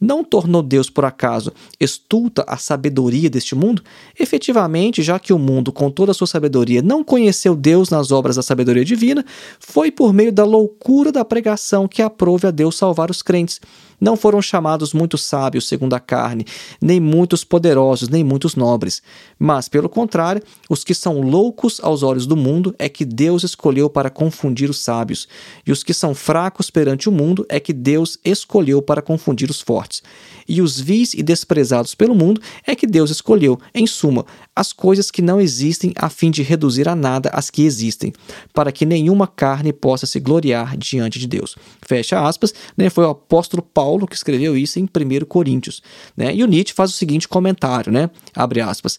Não 0.00 0.22
tornou 0.22 0.62
Deus, 0.62 0.88
por 0.88 1.04
acaso, 1.04 1.52
estulta 1.80 2.44
a 2.46 2.56
sabedoria 2.56 3.28
deste 3.28 3.54
mundo? 3.54 3.82
Efetivamente, 4.18 5.02
já 5.02 5.18
que 5.18 5.32
o 5.32 5.38
mundo, 5.38 5.72
com 5.72 5.90
toda 5.90 6.12
a 6.12 6.14
sua 6.14 6.26
sabedoria, 6.26 6.80
não 6.80 7.02
conheceu 7.02 7.56
Deus 7.56 7.90
nas 7.90 8.12
obras 8.12 8.36
da 8.36 8.42
sabedoria 8.42 8.84
divina, 8.84 9.24
foi 9.58 9.90
por 9.90 10.12
meio 10.12 10.32
da 10.32 10.44
loucura 10.44 11.10
da 11.10 11.24
pregação 11.24 11.88
que 11.88 12.00
aprove 12.00 12.46
a 12.46 12.50
Deus 12.50 12.76
salvar 12.76 13.10
os 13.10 13.22
crentes. 13.22 13.60
Não 14.00 14.16
foram 14.16 14.40
chamados 14.40 14.92
muitos 14.92 15.24
sábios 15.24 15.66
segundo 15.66 15.94
a 15.94 16.00
carne, 16.00 16.44
nem 16.80 17.00
muitos 17.00 17.42
poderosos, 17.42 18.08
nem 18.08 18.22
muitos 18.22 18.54
nobres. 18.54 19.02
Mas, 19.38 19.68
pelo 19.68 19.88
contrário, 19.88 20.42
os 20.68 20.84
que 20.84 20.94
são 20.94 21.20
loucos 21.20 21.80
aos 21.82 22.02
olhos 22.02 22.26
do 22.26 22.36
mundo 22.36 22.74
é 22.78 22.88
que 22.88 23.04
Deus 23.04 23.42
escolheu 23.42 23.90
para 23.90 24.10
confundir 24.10 24.70
os 24.70 24.78
sábios, 24.78 25.26
e 25.66 25.72
os 25.72 25.82
que 25.82 25.92
são 25.92 26.14
fracos 26.14 26.70
perante 26.70 27.08
o 27.08 27.12
mundo 27.12 27.44
é 27.48 27.58
que 27.58 27.72
Deus 27.72 28.18
escolheu 28.24 28.80
para 28.80 29.02
confundir 29.02 29.50
os 29.50 29.60
fortes. 29.60 30.02
E 30.48 30.62
os 30.62 30.80
vis 30.80 31.12
e 31.12 31.22
desprezados 31.22 31.94
pelo 31.94 32.14
mundo 32.14 32.40
é 32.66 32.74
que 32.74 32.86
Deus 32.86 33.10
escolheu, 33.10 33.58
em 33.74 33.86
suma, 33.86 34.24
as 34.54 34.72
coisas 34.72 35.10
que 35.10 35.20
não 35.20 35.40
existem 35.40 35.92
a 35.96 36.08
fim 36.08 36.30
de 36.30 36.42
reduzir 36.42 36.88
a 36.88 36.96
nada 36.96 37.30
as 37.32 37.50
que 37.50 37.62
existem, 37.62 38.12
para 38.54 38.72
que 38.72 38.86
nenhuma 38.86 39.26
carne 39.26 39.72
possa 39.72 40.06
se 40.06 40.18
gloriar 40.20 40.76
diante 40.76 41.18
de 41.18 41.26
Deus. 41.26 41.56
Fecha 41.82 42.26
aspas, 42.26 42.54
né? 42.76 42.88
Foi 42.88 43.04
o 43.04 43.10
apóstolo 43.10 43.62
Paulo 43.62 43.87
Paulo 43.88 44.06
que 44.06 44.14
escreveu 44.14 44.54
isso 44.54 44.78
em 44.78 44.82
1 44.82 45.24
Coríntios. 45.24 45.82
Né? 46.14 46.34
E 46.34 46.44
o 46.44 46.46
Nietzsche 46.46 46.74
faz 46.74 46.90
o 46.90 46.94
seguinte 46.94 47.26
comentário, 47.26 47.90
né? 47.90 48.10
abre 48.34 48.60
aspas, 48.60 48.98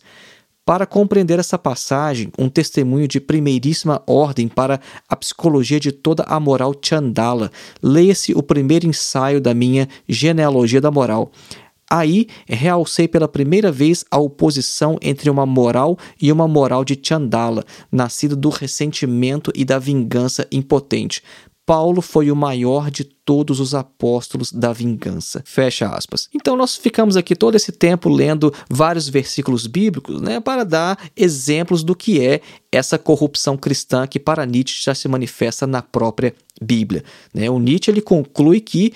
para 0.66 0.88
compreender 0.88 1.38
essa 1.38 1.60
passagem, 1.60 2.32
um 2.40 2.50
testemunho 2.50 3.08
de 3.08 3.20
primeiríssima 3.20 4.02
ordem 4.08 4.48
para 4.48 4.80
a 5.08 5.16
psicologia 5.16 5.80
de 5.80 5.92
toda 5.92 6.24
a 6.24 6.40
moral 6.40 6.74
chandala, 6.84 7.52
leia-se 7.84 8.34
o 8.34 8.42
primeiro 8.42 8.88
ensaio 8.88 9.40
da 9.40 9.54
minha 9.54 9.88
genealogia 10.08 10.82
da 10.82 10.90
moral. 10.90 11.32
Aí 11.92 12.28
realcei 12.48 13.08
pela 13.08 13.28
primeira 13.28 13.72
vez 13.72 14.06
a 14.12 14.20
oposição 14.20 14.98
entre 15.02 15.28
uma 15.28 15.44
moral 15.44 15.98
e 16.22 16.32
uma 16.32 16.48
moral 16.48 16.86
de 16.86 17.00
Chandala, 17.02 17.66
nascido 17.92 18.36
do 18.36 18.50
ressentimento 18.50 19.52
e 19.56 19.66
da 19.66 19.80
vingança 19.80 20.48
impotente, 20.52 21.24
Paulo 21.70 22.02
foi 22.02 22.32
o 22.32 22.36
maior 22.36 22.90
de 22.90 23.04
todos 23.04 23.60
os 23.60 23.76
apóstolos 23.76 24.52
da 24.52 24.74
vingança. 24.74 25.44
Fecha 25.46 25.88
aspas. 25.88 26.28
Então 26.34 26.56
nós 26.56 26.76
ficamos 26.76 27.16
aqui 27.16 27.36
todo 27.36 27.54
esse 27.54 27.72
tempo 27.72 28.10
lendo 28.10 28.52
vários 28.68 29.08
versículos 29.08 29.68
bíblicos, 29.68 30.20
né, 30.20 30.40
para 30.40 30.66
dar 30.66 30.98
exemplos 31.16 31.84
do 31.84 31.96
que 31.96 32.26
é 32.26 32.42
essa 32.72 32.98
corrupção 32.98 33.56
cristã 33.56 34.08
que 34.08 34.20
para 34.20 34.48
Nietzsche 34.48 34.84
já 34.84 34.96
se 34.96 35.08
manifesta 35.08 35.68
na 35.68 35.84
própria 35.84 36.34
Bíblia. 36.60 37.04
Né? 37.32 37.48
O 37.52 37.60
Nietzsche 37.60 37.92
ele 37.92 38.02
conclui 38.02 38.60
que 38.60 38.92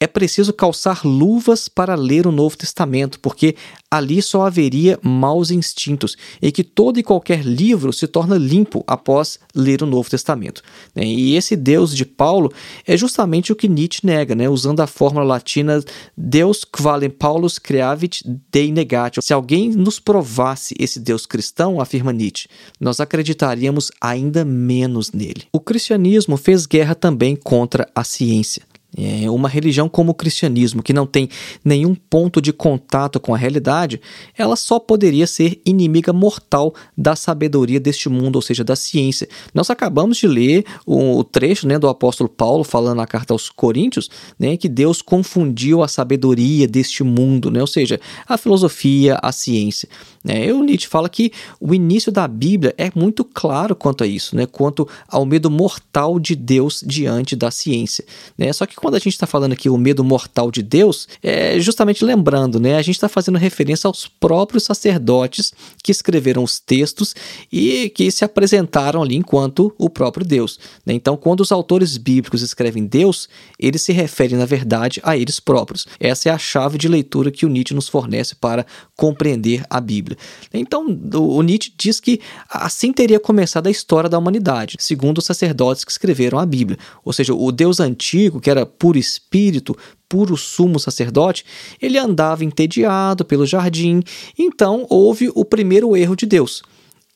é 0.00 0.06
preciso 0.06 0.52
calçar 0.52 1.04
luvas 1.04 1.68
para 1.68 1.96
ler 1.96 2.26
o 2.26 2.32
Novo 2.32 2.56
Testamento, 2.56 3.18
porque 3.18 3.56
ali 3.90 4.22
só 4.22 4.46
haveria 4.46 4.98
maus 5.02 5.50
instintos 5.50 6.16
e 6.40 6.52
que 6.52 6.62
todo 6.62 7.00
e 7.00 7.02
qualquer 7.02 7.44
livro 7.44 7.92
se 7.92 8.06
torna 8.06 8.36
limpo 8.36 8.84
após 8.86 9.40
ler 9.54 9.82
o 9.82 9.86
Novo 9.86 10.08
Testamento. 10.08 10.62
Né? 10.94 11.04
E 11.04 11.34
esse 11.34 11.56
Deus 11.56 11.94
de 11.96 12.04
Paulo 12.04 12.52
é 12.86 12.96
justamente 12.96 13.50
o 13.50 13.56
que 13.56 13.68
Nietzsche 13.68 14.06
nega, 14.06 14.36
né? 14.36 14.48
usando 14.48 14.80
a 14.80 14.86
fórmula 14.86 15.24
latina 15.24 15.82
Deus 16.16 16.64
qualem 16.64 17.10
Paulus 17.10 17.58
creavit 17.58 18.22
Dei 18.52 18.70
negatio. 18.70 19.22
Se 19.22 19.32
alguém 19.32 19.70
nos 19.70 19.98
provasse 19.98 20.74
esse 20.78 21.00
Deus 21.00 21.26
cristão, 21.26 21.80
afirma 21.80 22.12
Nietzsche, 22.12 22.48
nós 22.78 23.00
acreditaríamos 23.00 23.90
ainda 24.00 24.44
menos 24.44 25.10
nele. 25.10 25.44
O 25.52 25.58
cristianismo 25.58 26.36
fez 26.36 26.66
guerra 26.66 26.94
também 26.94 27.34
contra 27.34 27.88
a 27.94 28.04
ciência. 28.04 28.67
É 28.96 29.30
uma 29.30 29.50
religião 29.50 29.86
como 29.86 30.12
o 30.12 30.14
cristianismo, 30.14 30.82
que 30.82 30.94
não 30.94 31.06
tem 31.06 31.28
nenhum 31.62 31.94
ponto 31.94 32.40
de 32.40 32.54
contato 32.54 33.20
com 33.20 33.34
a 33.34 33.38
realidade, 33.38 34.00
ela 34.36 34.56
só 34.56 34.78
poderia 34.78 35.26
ser 35.26 35.60
inimiga 35.64 36.10
mortal 36.10 36.74
da 36.96 37.14
sabedoria 37.14 37.78
deste 37.78 38.08
mundo, 38.08 38.36
ou 38.36 38.42
seja, 38.42 38.64
da 38.64 38.74
ciência. 38.74 39.28
Nós 39.52 39.68
acabamos 39.68 40.16
de 40.16 40.26
ler 40.26 40.64
o, 40.86 41.22
trecho 41.22 41.68
né, 41.68 41.78
do 41.78 41.86
apóstolo 41.86 42.30
Paulo 42.30 42.64
falando 42.64 42.96
na 42.96 43.06
carta 43.06 43.34
aos 43.34 43.50
Coríntios 43.50 44.08
né, 44.38 44.56
que 44.56 44.68
Deus 44.68 45.02
confundiu 45.02 45.82
a 45.82 45.88
sabedoria 45.88 46.66
deste 46.66 47.04
mundo, 47.04 47.50
né, 47.50 47.60
ou 47.60 47.66
seja, 47.66 48.00
a 48.26 48.38
filosofia, 48.38 49.18
a 49.22 49.30
ciência. 49.32 49.88
É, 50.28 50.52
Nietzsche 50.68 50.86
fala 50.86 51.08
que 51.08 51.32
o 51.58 51.74
início 51.74 52.12
da 52.12 52.28
Bíblia 52.28 52.74
é 52.76 52.90
muito 52.94 53.24
claro 53.24 53.74
quanto 53.74 54.04
a 54.04 54.06
isso, 54.06 54.36
né, 54.36 54.46
quanto 54.46 54.86
ao 55.08 55.24
medo 55.24 55.50
mortal 55.50 56.20
de 56.20 56.36
Deus 56.36 56.84
diante 56.86 57.34
da 57.34 57.50
ciência. 57.50 58.04
Né? 58.36 58.52
Só 58.52 58.66
que 58.66 58.76
quando 58.76 58.94
a 58.94 58.98
gente 58.98 59.14
está 59.14 59.26
falando 59.26 59.52
aqui 59.52 59.68
o 59.68 59.78
medo 59.78 60.04
mortal 60.04 60.50
de 60.50 60.62
Deus, 60.62 61.08
é 61.22 61.58
justamente 61.58 62.04
lembrando, 62.04 62.60
né? 62.60 62.76
A 62.76 62.82
gente 62.82 62.96
está 62.96 63.08
fazendo 63.08 63.38
referência 63.38 63.88
aos 63.88 64.06
próprios 64.06 64.64
sacerdotes 64.64 65.52
que 65.82 65.90
escreveram 65.90 66.42
os 66.42 66.60
textos 66.60 67.14
e 67.50 67.88
que 67.90 68.10
se 68.10 68.24
apresentaram 68.24 69.02
ali 69.02 69.16
enquanto 69.16 69.74
o 69.78 69.88
próprio 69.88 70.26
Deus. 70.26 70.58
Né? 70.84 70.94
Então, 70.94 71.16
quando 71.16 71.40
os 71.40 71.50
autores 71.50 71.96
bíblicos 71.96 72.42
escrevem 72.42 72.86
Deus, 72.86 73.28
eles 73.58 73.82
se 73.82 73.92
referem, 73.92 74.36
na 74.36 74.44
verdade, 74.44 75.00
a 75.02 75.16
eles 75.16 75.40
próprios. 75.40 75.86
Essa 75.98 76.28
é 76.28 76.32
a 76.32 76.38
chave 76.38 76.76
de 76.76 76.88
leitura 76.88 77.30
que 77.30 77.46
o 77.46 77.48
Nietzsche 77.48 77.74
nos 77.74 77.88
fornece 77.88 78.34
para 78.34 78.66
compreender 78.96 79.64
a 79.70 79.80
Bíblia. 79.80 80.17
Então, 80.52 80.86
o 81.14 81.42
Nietzsche 81.42 81.72
diz 81.76 82.00
que 82.00 82.20
assim 82.50 82.92
teria 82.92 83.20
começado 83.20 83.66
a 83.66 83.70
história 83.70 84.08
da 84.08 84.18
humanidade, 84.18 84.76
segundo 84.78 85.18
os 85.18 85.24
sacerdotes 85.24 85.84
que 85.84 85.90
escreveram 85.90 86.38
a 86.38 86.46
Bíblia. 86.46 86.78
Ou 87.04 87.12
seja, 87.12 87.34
o 87.34 87.52
Deus 87.52 87.80
antigo, 87.80 88.40
que 88.40 88.50
era 88.50 88.64
puro 88.64 88.98
espírito, 88.98 89.76
puro 90.08 90.36
sumo 90.36 90.78
sacerdote, 90.78 91.44
ele 91.80 91.98
andava 91.98 92.44
entediado 92.44 93.24
pelo 93.24 93.46
jardim, 93.46 94.02
então 94.38 94.86
houve 94.88 95.30
o 95.34 95.44
primeiro 95.44 95.96
erro 95.96 96.16
de 96.16 96.26
Deus 96.26 96.62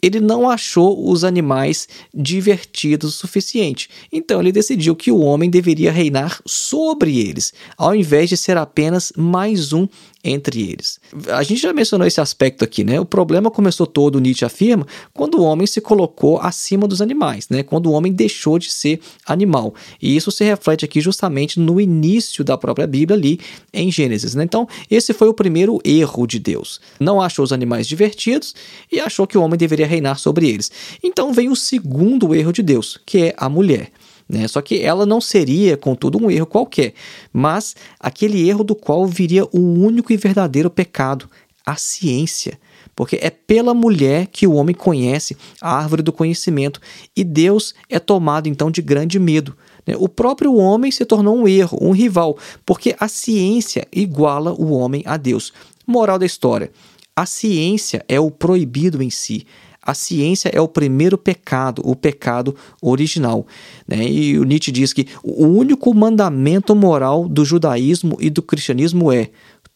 ele 0.03 0.19
não 0.19 0.51
achou 0.51 1.09
os 1.09 1.23
animais 1.23 1.89
divertidos 2.13 3.15
o 3.15 3.17
suficiente. 3.17 3.89
Então 4.11 4.41
ele 4.41 4.51
decidiu 4.51 4.97
que 4.97 5.13
o 5.13 5.21
homem 5.21 5.49
deveria 5.49 5.93
reinar 5.93 6.43
sobre 6.45 7.21
eles, 7.21 7.55
ao 7.79 7.95
invés 7.95 8.29
de 8.29 8.37
ser 8.37 8.57
apenas 8.57 9.13
mais 9.17 9.73
um 9.73 9.87
entre 10.25 10.71
eles. 10.71 11.01
A 11.29 11.43
gente 11.43 11.61
já 11.61 11.73
mencionou 11.73 12.07
esse 12.07 12.21
aspecto 12.21 12.65
aqui, 12.65 12.85
né? 12.85 13.01
O 13.01 13.05
problema 13.05 13.51
começou 13.51 13.87
todo, 13.87 14.21
Nietzsche 14.21 14.45
afirma, 14.45 14.87
quando 15.13 15.39
o 15.39 15.43
homem 15.43 15.67
se 15.67 15.81
colocou 15.81 16.39
acima 16.39 16.87
dos 16.87 17.03
animais, 17.03 17.49
né? 17.49 17.63
Quando 17.63 17.87
o 17.87 17.93
homem 17.93 18.13
deixou 18.13 18.59
de 18.59 18.71
ser 18.71 19.01
animal. 19.27 19.75
E 20.01 20.17
isso 20.17 20.31
se 20.31 20.45
reflete 20.45 20.85
aqui 20.85 21.01
justamente 21.01 21.59
no 21.59 21.81
início 21.81 22.45
da 22.45 22.57
própria 22.57 22.87
Bíblia 22.87 23.17
ali 23.17 23.41
em 23.73 23.91
Gênesis, 23.91 24.35
né? 24.35 24.45
Então, 24.45 24.69
esse 24.91 25.13
foi 25.13 25.29
o 25.29 25.35
primeiro 25.35 25.81
erro 25.85 26.27
de 26.27 26.39
Deus. 26.39 26.81
Não 27.01 27.21
achou 27.21 27.45
os 27.45 27.53
animais 27.53 27.87
divertidos 27.87 28.55
e 28.91 29.01
achou 29.01 29.27
que 29.27 29.37
o 29.37 29.43
homem 29.43 29.59
deveria 29.59 29.87
reinar 29.87 30.19
sobre 30.19 30.49
eles. 30.49 30.71
Então 31.03 31.33
vem 31.33 31.49
o 31.49 31.57
segundo 31.57 32.35
erro 32.35 32.53
de 32.53 32.63
Deus, 32.63 32.99
que 33.05 33.19
é 33.19 33.35
a 33.37 33.49
mulher. 33.49 33.91
Né? 34.33 34.49
Só 34.49 34.63
que 34.63 34.81
ela 34.81 35.05
não 35.05 35.21
seria, 35.21 35.77
contudo, 35.77 36.17
um 36.17 36.31
erro 36.31 36.47
qualquer, 36.47 36.95
mas 37.31 37.77
aquele 38.01 38.49
erro 38.49 38.65
do 38.65 38.75
qual 38.75 39.07
viria 39.07 39.45
o 39.45 39.59
único 39.59 40.11
e 40.11 40.17
verdadeiro 40.17 40.71
pecado, 40.71 41.29
a 41.67 41.77
ciência. 41.77 42.59
Porque 42.97 43.19
é 43.21 43.29
pela 43.29 43.75
mulher 43.75 44.27
que 44.27 44.47
o 44.47 44.55
homem 44.55 44.75
conhece 44.75 45.37
a 45.61 45.77
árvore 45.77 46.03
do 46.03 46.13
conhecimento 46.13 46.81
e 47.15 47.23
Deus 47.23 47.75
é 47.91 47.99
tomado 47.99 48.49
então 48.49 48.71
de 48.71 48.81
grande 48.81 49.19
medo. 49.19 49.55
Né? 49.87 49.95
O 49.99 50.09
próprio 50.09 50.55
homem 50.55 50.91
se 50.91 51.05
tornou 51.05 51.37
um 51.37 51.47
erro, 51.47 51.79
um 51.81 51.91
rival, 51.91 52.39
porque 52.65 52.97
a 52.99 53.09
ciência 53.09 53.87
iguala 53.93 54.55
o 54.55 54.73
homem 54.73 55.03
a 55.05 55.19
Deus. 55.19 55.53
Moral 55.87 56.19
da 56.19 56.27
história: 56.27 56.71
a 57.15 57.27
ciência 57.27 58.03
é 58.09 58.19
o 58.19 58.31
proibido 58.31 59.03
em 59.03 59.11
si. 59.11 59.47
A 59.83 59.95
ciência 59.95 60.49
é 60.53 60.61
o 60.61 60.69
primeiro 60.69 61.19
pecado, 61.19 61.83
o 61.85 61.97
pecado 61.97 62.55
original. 62.81 63.47
Né? 63.87 64.09
E 64.09 64.39
o 64.39 64.45
Nietzsche 64.45 64.71
diz 64.71 64.93
que 64.93 65.09
o 65.25 65.47
único 65.47 65.93
mandamento 65.93 66.75
moral 66.75 67.29
do 67.29 67.45
judaísmo 67.45 68.17
e 68.21 68.31
do 68.31 68.43
cristianismo 68.43 69.11
é: 69.11 69.31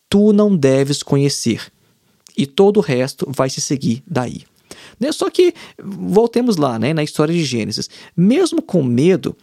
tu 0.08 0.32
não 0.32 0.56
deves 0.56 1.02
conhecer. 1.02 1.72
E 2.36 2.46
todo 2.46 2.76
o 2.76 2.82
resto 2.82 3.26
vai 3.28 3.50
se 3.50 3.60
seguir 3.60 4.02
daí. 4.06 4.42
Né? 5.00 5.10
Só 5.10 5.28
que, 5.28 5.52
voltemos 5.82 6.56
lá, 6.56 6.78
né, 6.78 6.94
na 6.94 7.02
história 7.02 7.34
de 7.34 7.44
Gênesis. 7.44 7.90
Mesmo 8.16 8.62
com 8.62 8.82
medo, 8.82 9.36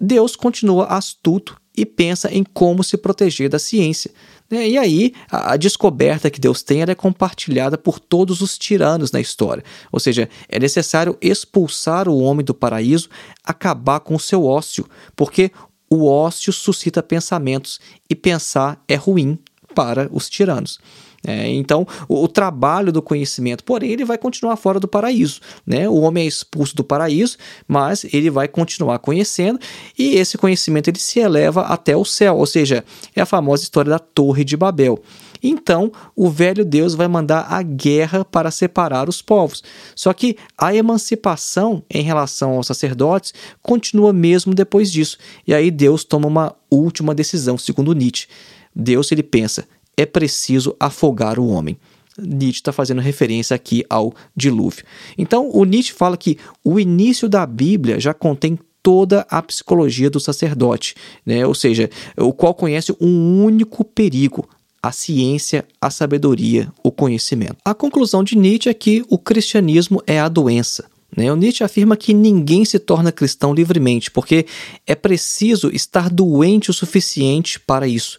Deus 0.00 0.34
continua 0.34 0.86
astuto 0.86 1.60
e 1.76 1.86
pensa 1.86 2.32
em 2.32 2.42
como 2.42 2.82
se 2.82 2.96
proteger 2.96 3.48
da 3.48 3.58
ciência. 3.58 4.10
Né? 4.50 4.68
E 4.68 4.78
aí, 4.78 5.14
a, 5.30 5.52
a 5.52 5.56
descoberta 5.56 6.30
que 6.30 6.40
Deus 6.40 6.62
tem 6.62 6.82
é 6.82 6.94
compartilhada 6.94 7.78
por 7.78 8.00
todos 8.00 8.40
os 8.40 8.58
tiranos 8.58 9.12
na 9.12 9.20
história. 9.20 9.62
Ou 9.92 10.00
seja, 10.00 10.28
é 10.48 10.58
necessário 10.58 11.16
expulsar 11.20 12.08
o 12.08 12.18
homem 12.18 12.44
do 12.44 12.52
paraíso, 12.52 13.08
acabar 13.44 14.00
com 14.00 14.14
o 14.14 14.20
seu 14.20 14.44
ócio, 14.44 14.88
porque 15.14 15.52
o 15.88 16.06
ócio 16.06 16.52
suscita 16.52 17.02
pensamentos 17.02 17.80
e 18.08 18.14
pensar 18.14 18.82
é 18.88 18.94
ruim 18.94 19.38
para 19.74 20.08
os 20.12 20.28
tiranos. 20.28 20.78
É, 21.26 21.48
então, 21.48 21.86
o, 22.08 22.24
o, 22.24 22.28
trabalho 22.28 22.90
do 22.90 23.02
conhecimento, 23.02 23.62
porém, 23.62 23.90
ele 23.90 24.04
vai 24.04 24.16
continuar 24.16 24.56
fora 24.56 24.80
do 24.80 24.88
paraíso. 24.88 25.40
Né? 25.66 25.88
O 25.88 26.00
homem 26.00 26.24
é 26.24 26.26
expulso 26.26 26.74
do 26.74 26.82
paraíso, 26.82 27.36
mas 27.68 28.04
ele 28.04 28.30
vai 28.30 28.48
continuar 28.48 28.98
conhecendo 29.00 29.58
e 29.98 30.14
esse 30.14 30.38
conhecimento 30.38 30.88
ele 30.88 30.98
se 30.98 31.20
eleva 31.20 31.62
até 31.62 31.94
o 31.94 32.04
céu, 32.04 32.38
ou 32.38 32.46
seja, 32.46 32.84
é 33.14 33.20
a 33.20 33.26
famosa 33.26 33.62
história 33.62 33.90
da 33.90 33.98
Torre 33.98 34.44
de 34.44 34.56
Babel. 34.56 35.02
Então, 35.42 35.90
o 36.14 36.28
velho 36.28 36.64
Deus 36.64 36.94
vai 36.94 37.08
mandar 37.08 37.46
a 37.48 37.62
guerra 37.62 38.24
para 38.24 38.50
separar 38.50 39.08
os 39.08 39.22
povos. 39.22 39.62
Só 39.94 40.12
que 40.12 40.36
a 40.56 40.74
emancipação 40.74 41.82
em 41.88 42.02
relação 42.02 42.52
aos 42.52 42.66
sacerdotes 42.66 43.32
continua 43.62 44.12
mesmo 44.12 44.54
depois 44.54 44.92
disso. 44.92 45.16
E 45.46 45.54
aí 45.54 45.70
Deus 45.70 46.04
toma 46.04 46.26
uma 46.26 46.54
última 46.70 47.14
decisão, 47.14 47.56
segundo 47.56 47.94
Nietzsche. 47.94 48.28
Deus 48.74 49.10
ele 49.10 49.22
pensa: 49.22 49.66
é 50.00 50.06
preciso 50.06 50.74
afogar 50.80 51.38
o 51.38 51.46
homem. 51.48 51.76
Nietzsche 52.18 52.60
está 52.60 52.72
fazendo 52.72 53.00
referência 53.00 53.54
aqui 53.54 53.84
ao 53.88 54.14
dilúvio. 54.34 54.84
Então, 55.16 55.50
o 55.52 55.64
Nietzsche 55.64 55.92
fala 55.92 56.16
que 56.16 56.38
o 56.64 56.80
início 56.80 57.28
da 57.28 57.46
Bíblia 57.46 58.00
já 58.00 58.12
contém 58.14 58.58
toda 58.82 59.26
a 59.28 59.42
psicologia 59.42 60.08
do 60.08 60.18
sacerdote, 60.18 60.94
né? 61.24 61.46
ou 61.46 61.54
seja, 61.54 61.90
o 62.16 62.32
qual 62.32 62.54
conhece 62.54 62.94
um 62.98 63.44
único 63.44 63.84
perigo, 63.84 64.48
a 64.82 64.90
ciência, 64.90 65.66
a 65.78 65.90
sabedoria, 65.90 66.72
o 66.82 66.90
conhecimento. 66.90 67.56
A 67.62 67.74
conclusão 67.74 68.24
de 68.24 68.36
Nietzsche 68.36 68.70
é 68.70 68.74
que 68.74 69.04
o 69.08 69.18
cristianismo 69.18 70.02
é 70.06 70.18
a 70.18 70.28
doença. 70.28 70.86
Né? 71.14 71.30
O 71.30 71.36
Nietzsche 71.36 71.62
afirma 71.62 71.96
que 71.96 72.14
ninguém 72.14 72.64
se 72.64 72.78
torna 72.78 73.12
cristão 73.12 73.52
livremente, 73.52 74.10
porque 74.10 74.46
é 74.86 74.94
preciso 74.94 75.68
estar 75.68 76.08
doente 76.08 76.70
o 76.70 76.74
suficiente 76.74 77.60
para 77.60 77.86
isso. 77.86 78.18